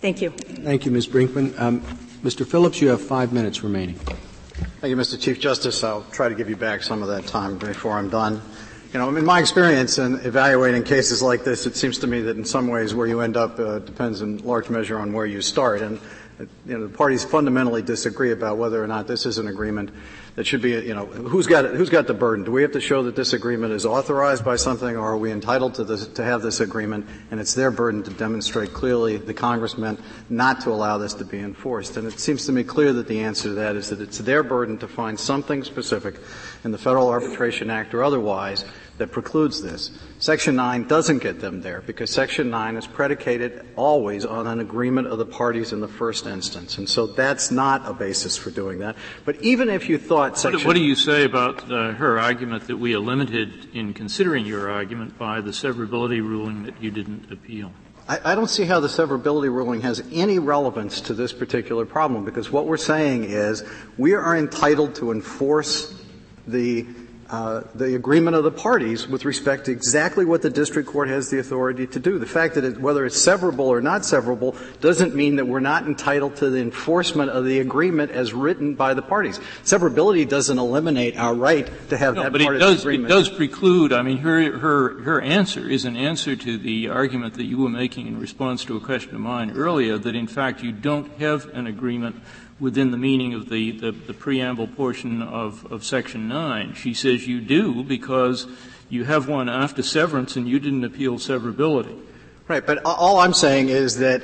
Thank 0.00 0.22
you. 0.22 0.30
Thank 0.30 0.84
you, 0.84 0.92
Ms. 0.92 1.08
Brinkman. 1.08 1.58
Um, 1.58 1.80
Mr. 2.22 2.46
Phillips, 2.46 2.80
you 2.80 2.88
have 2.88 3.00
five 3.00 3.32
minutes 3.32 3.62
remaining. 3.62 3.96
Thank 3.96 4.90
you, 4.90 4.96
Mr. 4.96 5.20
Chief 5.20 5.40
Justice. 5.40 5.82
I'll 5.82 6.04
try 6.12 6.28
to 6.28 6.34
give 6.34 6.48
you 6.48 6.56
back 6.56 6.82
some 6.82 7.02
of 7.02 7.08
that 7.08 7.26
time 7.26 7.58
before 7.58 7.92
I'm 7.92 8.10
done. 8.10 8.40
You 8.92 9.00
know, 9.00 9.16
in 9.16 9.24
my 9.24 9.40
experience 9.40 9.98
in 9.98 10.20
evaluating 10.20 10.84
cases 10.84 11.20
like 11.20 11.42
this, 11.42 11.66
it 11.66 11.74
seems 11.74 11.98
to 11.98 12.06
me 12.06 12.20
that 12.20 12.36
in 12.36 12.44
some 12.44 12.68
ways 12.68 12.94
where 12.94 13.08
you 13.08 13.20
end 13.20 13.36
up 13.36 13.58
uh, 13.58 13.80
depends 13.80 14.20
in 14.20 14.38
large 14.44 14.70
measure 14.70 14.98
on 15.00 15.12
where 15.12 15.26
you 15.26 15.42
start. 15.42 15.82
And 15.82 15.98
you 16.38 16.48
know, 16.66 16.86
the 16.86 16.92
parties 16.92 17.24
fundamentally 17.24 17.82
disagree 17.82 18.32
about 18.32 18.58
whether 18.58 18.82
or 18.82 18.86
not 18.86 19.06
this 19.06 19.24
is 19.24 19.38
an 19.38 19.46
agreement 19.46 19.90
that 20.34 20.46
should 20.46 20.62
be, 20.62 20.70
you 20.70 20.94
know, 20.94 21.06
who's 21.06 21.46
got 21.46 21.64
who's 21.64 21.90
got 21.90 22.08
the 22.08 22.14
burden? 22.14 22.44
Do 22.44 22.50
we 22.50 22.62
have 22.62 22.72
to 22.72 22.80
show 22.80 23.04
that 23.04 23.14
this 23.14 23.32
agreement 23.32 23.72
is 23.72 23.86
authorized 23.86 24.44
by 24.44 24.56
something, 24.56 24.96
or 24.96 25.12
are 25.12 25.16
we 25.16 25.30
entitled 25.30 25.74
to 25.74 25.84
this, 25.84 26.06
to 26.08 26.24
have 26.24 26.42
this 26.42 26.58
agreement? 26.58 27.06
And 27.30 27.38
it's 27.38 27.54
their 27.54 27.70
burden 27.70 28.02
to 28.02 28.10
demonstrate 28.10 28.72
clearly 28.72 29.16
the 29.16 29.34
Congress 29.34 29.78
meant 29.78 30.00
not 30.28 30.60
to 30.62 30.70
allow 30.70 30.98
this 30.98 31.14
to 31.14 31.24
be 31.24 31.38
enforced. 31.38 31.96
And 31.96 32.06
it 32.08 32.18
seems 32.18 32.46
to 32.46 32.52
me 32.52 32.64
clear 32.64 32.92
that 32.94 33.06
the 33.06 33.20
answer 33.20 33.44
to 33.44 33.54
that 33.54 33.76
is 33.76 33.90
that 33.90 34.00
it's 34.00 34.18
their 34.18 34.42
burden 34.42 34.76
to 34.78 34.88
find 34.88 35.18
something 35.18 35.62
specific 35.62 36.16
in 36.64 36.72
the 36.72 36.78
Federal 36.78 37.08
Arbitration 37.08 37.70
Act 37.70 37.94
or 37.94 38.02
otherwise 38.02 38.64
that 38.98 39.10
precludes 39.10 39.60
this. 39.60 39.90
Section 40.18 40.56
9 40.56 40.86
doesn't 40.86 41.18
get 41.18 41.40
them 41.40 41.60
there 41.60 41.82
because 41.82 42.10
Section 42.10 42.50
9 42.50 42.76
is 42.76 42.86
predicated 42.86 43.66
always 43.76 44.24
on 44.24 44.46
an 44.46 44.60
agreement 44.60 45.08
of 45.08 45.18
the 45.18 45.26
parties 45.26 45.72
in 45.72 45.80
the 45.80 45.88
first 45.88 46.26
instance. 46.26 46.78
And 46.78 46.88
so 46.88 47.06
that's 47.06 47.50
not 47.50 47.88
a 47.88 47.92
basis 47.92 48.36
for 48.36 48.50
doing 48.50 48.78
that. 48.78 48.96
But 49.24 49.42
even 49.42 49.68
if 49.68 49.88
you 49.88 49.98
thought 49.98 50.38
Section 50.38 50.60
What, 50.60 50.68
what 50.68 50.76
do 50.76 50.82
you 50.82 50.94
say 50.94 51.24
about 51.24 51.70
uh, 51.70 51.92
her 51.92 52.20
argument 52.20 52.68
that 52.68 52.76
we 52.76 52.94
are 52.94 53.00
limited 53.00 53.74
in 53.74 53.94
considering 53.94 54.46
your 54.46 54.70
argument 54.70 55.18
by 55.18 55.40
the 55.40 55.50
severability 55.50 56.20
ruling 56.20 56.62
that 56.64 56.80
you 56.80 56.90
didn't 56.90 57.32
appeal? 57.32 57.72
I, 58.08 58.32
I 58.32 58.34
don't 58.34 58.50
see 58.50 58.64
how 58.64 58.80
the 58.80 58.88
severability 58.88 59.52
ruling 59.52 59.80
has 59.80 60.02
any 60.12 60.38
relevance 60.38 61.00
to 61.02 61.14
this 61.14 61.32
particular 61.32 61.84
problem 61.84 62.24
because 62.24 62.50
what 62.50 62.66
we're 62.66 62.76
saying 62.76 63.24
is 63.24 63.64
we 63.98 64.12
are 64.12 64.36
entitled 64.36 64.94
to 64.96 65.10
enforce 65.10 66.00
the 66.46 66.86
uh, 67.30 67.62
the 67.74 67.94
agreement 67.94 68.36
of 68.36 68.44
the 68.44 68.50
parties 68.50 69.08
with 69.08 69.24
respect 69.24 69.66
to 69.66 69.72
exactly 69.72 70.24
what 70.24 70.42
the 70.42 70.50
district 70.50 70.88
court 70.88 71.08
has 71.08 71.30
the 71.30 71.38
authority 71.38 71.86
to 71.86 71.98
do. 71.98 72.18
The 72.18 72.26
fact 72.26 72.54
that 72.54 72.64
it, 72.64 72.78
whether 72.78 73.04
it's 73.06 73.18
severable 73.18 73.66
or 73.66 73.80
not 73.80 74.02
severable 74.02 74.56
doesn't 74.80 75.14
mean 75.14 75.36
that 75.36 75.46
we're 75.46 75.60
not 75.60 75.86
entitled 75.86 76.36
to 76.36 76.50
the 76.50 76.60
enforcement 76.60 77.30
of 77.30 77.44
the 77.44 77.60
agreement 77.60 78.10
as 78.10 78.32
written 78.32 78.74
by 78.74 78.94
the 78.94 79.02
parties. 79.02 79.40
Severability 79.64 80.28
doesn't 80.28 80.58
eliminate 80.58 81.16
our 81.16 81.34
right 81.34 81.70
to 81.90 81.96
have 81.96 82.14
no, 82.14 82.24
that 82.24 82.32
but 82.32 82.40
part 82.42 82.56
it 82.56 82.58
does, 82.58 82.72
of 82.72 82.76
the 82.76 82.88
agreement. 82.88 83.12
It 83.12 83.14
does 83.14 83.28
preclude. 83.28 83.92
I 83.92 84.02
mean, 84.02 84.18
her 84.18 84.58
her 84.58 85.02
her 85.02 85.20
answer 85.20 85.68
is 85.68 85.84
an 85.84 85.96
answer 85.96 86.36
to 86.36 86.58
the 86.58 86.88
argument 86.88 87.34
that 87.34 87.44
you 87.44 87.58
were 87.58 87.68
making 87.68 88.06
in 88.06 88.20
response 88.20 88.64
to 88.66 88.76
a 88.76 88.80
question 88.80 89.14
of 89.14 89.20
mine 89.20 89.50
earlier 89.52 89.98
that 89.98 90.14
in 90.14 90.26
fact 90.26 90.62
you 90.62 90.72
don't 90.72 91.10
have 91.18 91.46
an 91.54 91.66
agreement 91.66 92.16
within 92.60 92.90
the 92.90 92.96
meaning 92.96 93.34
of 93.34 93.48
the, 93.48 93.72
the, 93.72 93.90
the 93.90 94.14
preamble 94.14 94.68
portion 94.68 95.22
of, 95.22 95.70
of 95.72 95.84
Section 95.84 96.28
9. 96.28 96.74
She 96.74 96.94
says 96.94 97.26
you 97.26 97.40
do 97.40 97.82
because 97.82 98.46
you 98.88 99.04
have 99.04 99.28
one 99.28 99.48
after 99.48 99.82
severance 99.82 100.36
and 100.36 100.48
you 100.48 100.58
didn't 100.60 100.84
appeal 100.84 101.14
severability. 101.14 102.00
Right, 102.46 102.64
but 102.64 102.84
all 102.84 103.18
I'm 103.20 103.32
saying 103.32 103.70
is 103.70 103.98
that 103.98 104.22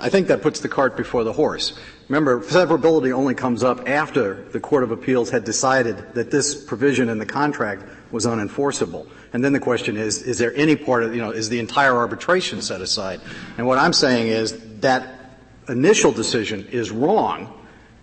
I 0.00 0.10
think 0.10 0.28
that 0.28 0.42
puts 0.42 0.60
the 0.60 0.68
cart 0.68 0.96
before 0.96 1.24
the 1.24 1.32
horse. 1.32 1.78
Remember, 2.08 2.40
severability 2.40 3.12
only 3.12 3.34
comes 3.34 3.64
up 3.64 3.88
after 3.88 4.44
the 4.50 4.60
Court 4.60 4.84
of 4.84 4.90
Appeals 4.90 5.30
had 5.30 5.44
decided 5.44 6.14
that 6.14 6.30
this 6.30 6.54
provision 6.54 7.08
in 7.08 7.18
the 7.18 7.26
contract 7.26 7.84
was 8.12 8.26
unenforceable. 8.26 9.08
And 9.32 9.42
then 9.42 9.54
the 9.54 9.60
question 9.60 9.96
is, 9.96 10.22
is 10.22 10.38
there 10.38 10.54
any 10.54 10.76
part 10.76 11.02
of, 11.02 11.14
you 11.14 11.22
know, 11.22 11.30
is 11.30 11.48
the 11.48 11.58
entire 11.58 11.96
arbitration 11.96 12.60
set 12.60 12.82
aside? 12.82 13.20
And 13.56 13.66
what 13.66 13.78
I'm 13.78 13.94
saying 13.94 14.28
is 14.28 14.80
that 14.80 15.38
initial 15.68 16.12
decision 16.12 16.68
is 16.70 16.90
wrong 16.90 17.58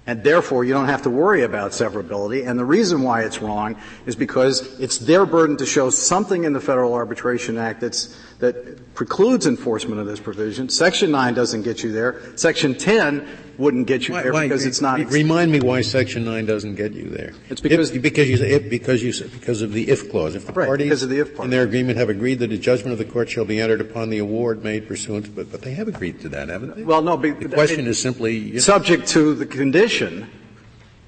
and 0.09 0.23
therefore 0.23 0.63
you 0.63 0.73
don't 0.73 0.87
have 0.87 1.03
to 1.03 1.09
worry 1.11 1.43
about 1.43 1.69
severability. 1.69 2.47
And 2.47 2.57
the 2.57 2.65
reason 2.65 3.03
why 3.03 3.21
it's 3.21 3.43
wrong 3.43 3.79
is 4.07 4.15
because 4.15 4.79
it's 4.79 4.97
their 4.97 5.23
burden 5.23 5.55
to 5.57 5.67
show 5.67 5.91
something 5.91 6.45
in 6.45 6.53
the 6.53 6.59
Federal 6.59 6.95
Arbitration 6.95 7.59
Act 7.59 7.81
that's, 7.81 8.19
that 8.39 8.93
precludes 8.95 9.45
enforcement 9.45 9.99
of 9.99 10.07
this 10.07 10.19
provision. 10.19 10.69
Section 10.69 11.11
9 11.11 11.33
doesn't 11.33 11.61
get 11.63 11.83
you 11.83 11.91
there. 11.91 12.21
Section 12.37 12.73
10 12.73 13.27
wouldn't 13.57 13.85
get 13.85 14.07
you 14.07 14.13
why, 14.13 14.23
there 14.23 14.31
why, 14.31 14.45
because 14.45 14.65
it's 14.65 14.79
not. 14.79 14.99
Remind 15.11 15.51
me 15.51 15.59
why 15.59 15.81
Section 15.81 16.23
9 16.23 16.45
doesn't 16.45 16.75
get 16.75 16.93
you 16.93 17.09
there. 17.09 17.33
It's 17.49 17.59
because 17.59 17.91
if, 17.91 18.01
because 18.01 18.29
you 18.29 18.37
if, 18.37 18.69
because 18.69 19.03
you 19.03 19.11
because 19.27 19.61
of 19.61 19.73
the 19.73 19.89
if 19.89 20.09
clause. 20.09 20.35
If 20.35 20.47
the 20.47 20.53
right, 20.53 20.65
parties 20.65 21.05
the 21.05 21.19
if 21.19 21.37
in 21.39 21.49
their 21.49 21.63
agreement 21.63 21.97
have 21.97 22.09
agreed 22.09 22.39
that 22.39 22.53
a 22.53 22.57
judgment 22.57 22.93
of 22.93 22.97
the 22.97 23.05
court 23.05 23.29
shall 23.29 23.43
be 23.43 23.59
entered 23.59 23.81
upon 23.81 24.09
the 24.09 24.19
award 24.19 24.63
made 24.63 24.87
pursuant 24.87 25.25
to, 25.25 25.31
but, 25.31 25.51
but 25.51 25.61
they 25.61 25.73
have 25.73 25.89
agreed 25.89 26.21
to 26.21 26.29
that, 26.29 26.47
haven't 26.47 26.77
they? 26.77 26.83
Well, 26.83 27.01
no. 27.01 27.17
But, 27.17 27.41
the 27.41 27.49
question 27.49 27.81
it, 27.81 27.87
is 27.87 28.01
simply 28.01 28.37
you 28.37 28.53
know, 28.53 28.59
subject 28.59 29.07
to 29.09 29.35
the 29.35 29.45
condition 29.45 30.29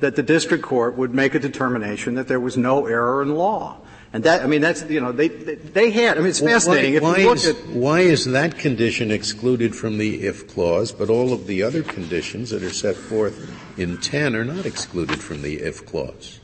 that 0.01 0.17
the 0.17 0.23
district 0.23 0.65
court 0.65 0.97
would 0.97 1.13
make 1.13 1.33
a 1.33 1.39
determination 1.39 2.15
that 2.15 2.27
there 2.27 2.39
was 2.39 2.57
no 2.57 2.87
error 2.87 3.21
in 3.21 3.35
law. 3.35 3.77
And 4.13 4.25
that, 4.25 4.41
I 4.41 4.47
mean, 4.47 4.59
that's, 4.59 4.83
you 4.89 4.99
know, 4.99 5.13
they, 5.13 5.29
they 5.29 5.89
had, 5.89 6.17
I 6.17 6.21
mean, 6.21 6.29
it's 6.29 6.41
fascinating. 6.41 7.01
Why, 7.01 7.13
if 7.13 7.17
you 7.19 7.23
why 7.25 7.29
look 7.29 7.37
is, 7.37 7.47
at, 7.47 7.67
why 7.67 7.99
is 8.01 8.25
that 8.25 8.57
condition 8.57 9.09
excluded 9.09 9.73
from 9.73 9.97
the 9.97 10.23
if 10.27 10.49
clause, 10.53 10.91
but 10.91 11.09
all 11.09 11.31
of 11.31 11.47
the 11.47 11.63
other 11.63 11.81
conditions 11.81 12.49
that 12.49 12.61
are 12.61 12.73
set 12.73 12.95
forth 12.97 13.49
in 13.79 13.97
10 13.99 14.35
are 14.35 14.43
not 14.43 14.65
excluded 14.65 15.21
from 15.21 15.41
the 15.41 15.55
if 15.55 15.85
clause? 15.85 16.41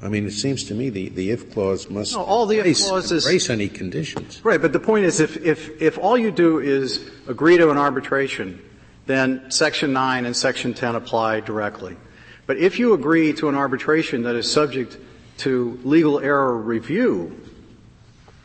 I 0.00 0.08
mean, 0.08 0.26
it 0.26 0.32
seems 0.32 0.64
to 0.64 0.74
me 0.74 0.88
the, 0.90 1.10
the 1.10 1.30
if 1.30 1.52
clause 1.52 1.88
must 1.90 2.14
No, 2.14 2.22
all 2.22 2.46
the 2.46 2.56
if 2.56 2.60
embrace, 2.66 2.88
clauses- 2.88 3.26
embrace 3.26 3.50
any 3.50 3.68
conditions. 3.68 4.40
right, 4.42 4.60
but 4.60 4.72
the 4.72 4.80
point 4.80 5.04
is 5.04 5.20
if, 5.20 5.36
if, 5.44 5.80
if 5.82 5.98
all 5.98 6.16
you 6.16 6.30
do 6.30 6.60
is 6.60 7.10
agree 7.28 7.58
to 7.58 7.70
an 7.70 7.76
arbitration, 7.78 8.60
then 9.06 9.50
section 9.50 9.92
9 9.92 10.24
and 10.24 10.34
section 10.34 10.72
10 10.72 10.94
apply 10.94 11.40
directly. 11.40 11.96
But 12.46 12.56
if 12.58 12.78
you 12.78 12.94
agree 12.94 13.32
to 13.34 13.48
an 13.50 13.54
arbitration 13.54 14.22
that 14.22 14.34
is 14.34 14.50
subject 14.50 14.96
to 15.38 15.78
legal 15.84 16.20
error 16.20 16.56
review, 16.56 17.40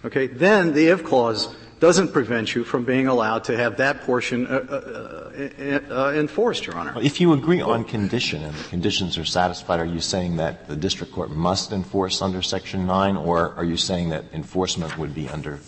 okay, 0.06 0.28
then 0.28 0.74
the 0.74 0.88
if 0.88 1.04
clause 1.04 1.56
doesn't 1.80 2.12
prevent 2.12 2.54
you 2.54 2.64
from 2.64 2.84
being 2.84 3.08
allowed 3.08 3.46
to 3.46 3.56
have 3.56 3.78
that 3.78 4.02
portion 4.02 4.46
uh, 4.48 4.50
uh, 4.50 5.82
uh, 5.94 5.94
uh, 5.94 6.14
enforced, 6.14 6.66
Your 6.66 6.76
Honor. 6.78 6.94
If 7.02 7.22
you 7.22 7.34
agree 7.34 7.62
on 7.62 7.86
condition 7.86 8.44
and 8.44 8.54
the 8.54 8.70
conditions 8.70 9.18
are 9.18 9.26
satisfied, 9.26 9.80
are 9.80 9.86
you 9.86 10.02
saying 10.02 10.38
that 10.38 10.68
the 10.68 10.76
district 10.76 11.14
court 11.14 11.32
must 11.32 11.72
enforce 11.72 12.22
under 12.22 12.42
Section 12.42 12.86
9, 12.86 13.16
or 13.16 13.54
are 13.56 13.64
you 13.64 13.78
saying 13.78 14.10
that 14.10 14.26
enforcement 14.34 14.98
would 14.98 15.16
be 15.16 15.30
under 15.30 15.60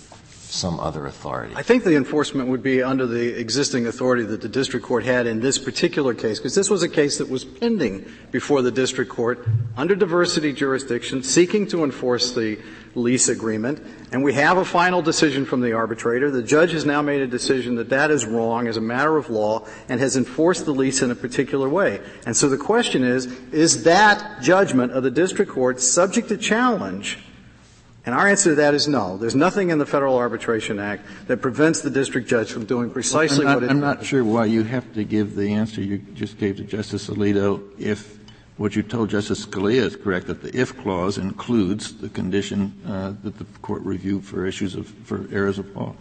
some 0.51 0.79
other 0.79 1.05
authority? 1.05 1.53
I 1.55 1.63
think 1.63 1.83
the 1.83 1.95
enforcement 1.95 2.49
would 2.49 2.61
be 2.61 2.83
under 2.83 3.05
the 3.07 3.39
existing 3.39 3.87
authority 3.87 4.23
that 4.23 4.41
the 4.41 4.49
district 4.49 4.85
court 4.85 5.03
had 5.03 5.25
in 5.25 5.39
this 5.39 5.57
particular 5.57 6.13
case, 6.13 6.39
because 6.39 6.55
this 6.55 6.69
was 6.69 6.83
a 6.83 6.89
case 6.89 7.17
that 7.19 7.29
was 7.29 7.45
pending 7.45 8.05
before 8.31 8.61
the 8.61 8.71
district 8.71 9.09
court 9.09 9.47
under 9.77 9.95
diversity 9.95 10.53
jurisdiction, 10.53 11.23
seeking 11.23 11.67
to 11.67 11.83
enforce 11.83 12.33
the 12.33 12.59
lease 12.93 13.29
agreement, 13.29 13.81
and 14.11 14.21
we 14.21 14.33
have 14.33 14.57
a 14.57 14.65
final 14.65 15.01
decision 15.01 15.45
from 15.45 15.61
the 15.61 15.71
arbitrator. 15.71 16.29
The 16.29 16.43
judge 16.43 16.73
has 16.73 16.85
now 16.85 17.01
made 17.01 17.21
a 17.21 17.27
decision 17.27 17.75
that 17.75 17.89
that 17.89 18.11
is 18.11 18.25
wrong 18.25 18.67
as 18.67 18.75
a 18.75 18.81
matter 18.81 19.15
of 19.15 19.29
law 19.29 19.65
and 19.87 20.01
has 20.01 20.17
enforced 20.17 20.65
the 20.65 20.73
lease 20.73 21.01
in 21.01 21.09
a 21.11 21.15
particular 21.15 21.69
way. 21.69 22.01
And 22.25 22.35
so 22.35 22.49
the 22.49 22.57
question 22.57 23.03
is, 23.03 23.27
is 23.53 23.83
that 23.83 24.41
judgment 24.41 24.91
of 24.91 25.03
the 25.03 25.11
district 25.11 25.51
court 25.51 25.79
subject 25.79 26.29
to 26.29 26.37
challenge 26.37 27.19
and 28.05 28.15
our 28.15 28.27
answer 28.27 28.51
to 28.51 28.55
that 28.55 28.73
is 28.73 28.87
no. 28.87 29.17
There's 29.17 29.35
nothing 29.35 29.69
in 29.69 29.77
the 29.77 29.85
Federal 29.85 30.17
Arbitration 30.17 30.79
Act 30.79 31.05
that 31.27 31.41
prevents 31.41 31.81
the 31.81 31.89
district 31.89 32.27
judge 32.27 32.51
from 32.51 32.65
doing 32.65 32.89
precisely 32.89 33.45
I'm 33.45 33.45
not, 33.45 33.55
what 33.55 33.63
it 33.63 33.69
I'm 33.69 33.79
not 33.79 34.05
sure 34.05 34.23
why 34.23 34.45
you 34.45 34.63
have 34.63 34.91
to 34.95 35.03
give 35.03 35.35
the 35.35 35.53
answer 35.53 35.81
you 35.81 35.99
just 35.99 36.39
gave 36.39 36.57
to 36.57 36.63
Justice 36.63 37.09
Alito 37.09 37.61
if 37.79 38.17
what 38.57 38.75
you 38.75 38.83
told 38.83 39.09
Justice 39.09 39.45
Scalia 39.45 39.81
is 39.81 39.95
correct, 39.95 40.27
that 40.27 40.41
the 40.41 40.55
if 40.55 40.77
clause 40.77 41.17
includes 41.17 41.97
the 41.97 42.09
condition 42.09 42.73
uh, 42.87 43.13
that 43.23 43.37
the 43.37 43.45
court 43.61 43.81
review 43.83 44.21
for 44.21 44.45
issues 44.45 44.75
of 44.75 44.87
for 44.87 45.27
errors 45.31 45.57
of 45.57 45.75
law. 45.75 45.95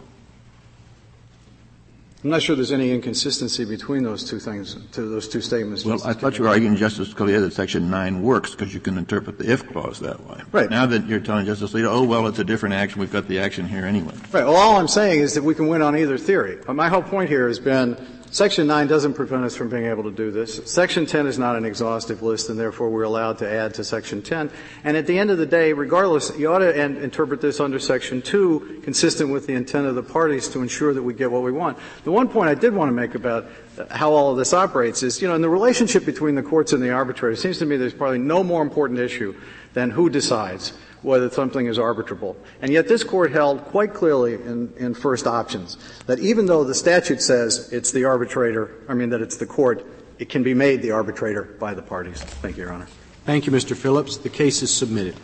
I'm 2.23 2.29
not 2.29 2.43
sure 2.43 2.55
there's 2.55 2.71
any 2.71 2.91
inconsistency 2.91 3.65
between 3.65 4.03
those 4.03 4.23
two 4.23 4.37
things, 4.37 4.77
to 4.91 5.01
those 5.01 5.27
two 5.27 5.41
statements. 5.41 5.83
Well, 5.83 5.99
I 6.05 6.13
thought 6.13 6.37
you 6.37 6.43
were 6.43 6.49
arguing, 6.49 6.75
Justice 6.75 7.11
Scalia, 7.11 7.41
that 7.41 7.53
Section 7.53 7.89
9 7.89 8.21
works 8.21 8.51
because 8.51 8.75
you 8.75 8.79
can 8.79 8.99
interpret 8.99 9.39
the 9.39 9.51
if 9.51 9.67
clause 9.71 9.99
that 10.01 10.23
way. 10.27 10.41
Right. 10.51 10.69
Now 10.69 10.85
that 10.85 11.07
you're 11.07 11.19
telling 11.19 11.47
Justice 11.47 11.73
Alito, 11.73 11.87
oh, 11.87 12.03
well, 12.03 12.27
it's 12.27 12.37
a 12.37 12.43
different 12.43 12.75
action, 12.75 12.99
we've 12.99 13.11
got 13.11 13.27
the 13.27 13.39
action 13.39 13.67
here 13.67 13.85
anyway. 13.85 14.13
Right. 14.31 14.45
Well, 14.45 14.55
all 14.55 14.77
I'm 14.77 14.87
saying 14.87 15.21
is 15.21 15.33
that 15.33 15.41
we 15.43 15.55
can 15.55 15.67
win 15.67 15.81
on 15.81 15.97
either 15.97 16.19
theory. 16.19 16.59
But 16.63 16.75
my 16.75 16.89
whole 16.89 17.01
point 17.01 17.27
here 17.27 17.47
has 17.47 17.57
been 17.57 17.97
Section 18.33 18.65
9 18.65 18.87
doesn't 18.87 19.15
prevent 19.15 19.43
us 19.43 19.57
from 19.57 19.67
being 19.67 19.87
able 19.87 20.03
to 20.03 20.11
do 20.11 20.31
this. 20.31 20.61
Section 20.63 21.05
10 21.05 21.27
is 21.27 21.37
not 21.37 21.57
an 21.57 21.65
exhaustive 21.65 22.21
list, 22.21 22.47
and 22.47 22.57
therefore 22.57 22.89
we're 22.89 23.03
allowed 23.03 23.37
to 23.39 23.49
add 23.49 23.73
to 23.73 23.83
Section 23.83 24.21
10. 24.21 24.49
And 24.85 24.95
at 24.95 25.05
the 25.05 25.19
end 25.19 25.31
of 25.31 25.37
the 25.37 25.45
day, 25.45 25.73
regardless, 25.73 26.31
you 26.37 26.49
ought 26.49 26.59
to 26.59 26.73
en- 26.73 26.95
interpret 26.95 27.41
this 27.41 27.59
under 27.59 27.77
Section 27.77 28.21
2, 28.21 28.83
consistent 28.85 29.31
with 29.31 29.47
the 29.47 29.53
intent 29.53 29.85
of 29.85 29.95
the 29.95 30.03
parties 30.03 30.47
to 30.47 30.61
ensure 30.61 30.93
that 30.93 31.03
we 31.03 31.13
get 31.13 31.29
what 31.29 31.43
we 31.43 31.51
want. 31.51 31.77
The 32.05 32.11
one 32.13 32.29
point 32.29 32.47
I 32.47 32.55
did 32.55 32.73
want 32.73 32.87
to 32.87 32.93
make 32.93 33.15
about 33.15 33.49
how 33.89 34.13
all 34.13 34.31
of 34.31 34.37
this 34.37 34.53
operates 34.53 35.03
is, 35.03 35.21
you 35.21 35.27
know, 35.27 35.35
in 35.35 35.41
the 35.41 35.49
relationship 35.49 36.05
between 36.05 36.35
the 36.35 36.43
courts 36.43 36.71
and 36.71 36.81
the 36.81 36.91
arbitrator, 36.91 37.33
it 37.33 37.37
seems 37.37 37.57
to 37.57 37.65
me 37.65 37.75
there's 37.75 37.93
probably 37.93 38.19
no 38.19 38.45
more 38.45 38.61
important 38.61 38.97
issue 39.01 39.35
than 39.73 39.89
who 39.89 40.09
decides 40.09 40.71
whether 41.01 41.29
something 41.29 41.65
is 41.65 41.77
arbitrable. 41.77 42.35
And 42.61 42.71
yet 42.71 42.87
this 42.87 43.03
court 43.03 43.31
held 43.31 43.63
quite 43.65 43.93
clearly 43.93 44.35
in, 44.35 44.73
in 44.77 44.93
first 44.93 45.27
options 45.27 45.77
that 46.05 46.19
even 46.19 46.45
though 46.45 46.63
the 46.63 46.75
statute 46.75 47.21
says 47.21 47.71
it's 47.71 47.91
the 47.91 48.05
arbitrator, 48.05 48.71
I 48.87 48.93
mean 48.93 49.09
that 49.09 49.21
it's 49.21 49.37
the 49.37 49.45
court, 49.45 49.85
it 50.19 50.29
can 50.29 50.43
be 50.43 50.53
made 50.53 50.81
the 50.81 50.91
arbitrator 50.91 51.43
by 51.59 51.73
the 51.73 51.81
parties. 51.81 52.21
Thank 52.21 52.57
you, 52.57 52.63
Your 52.63 52.73
Honor. 52.73 52.87
Thank 53.25 53.45
you, 53.45 53.51
Mr. 53.51 53.75
Phillips. 53.75 54.17
The 54.17 54.29
case 54.29 54.61
is 54.61 54.73
submitted. 54.73 55.15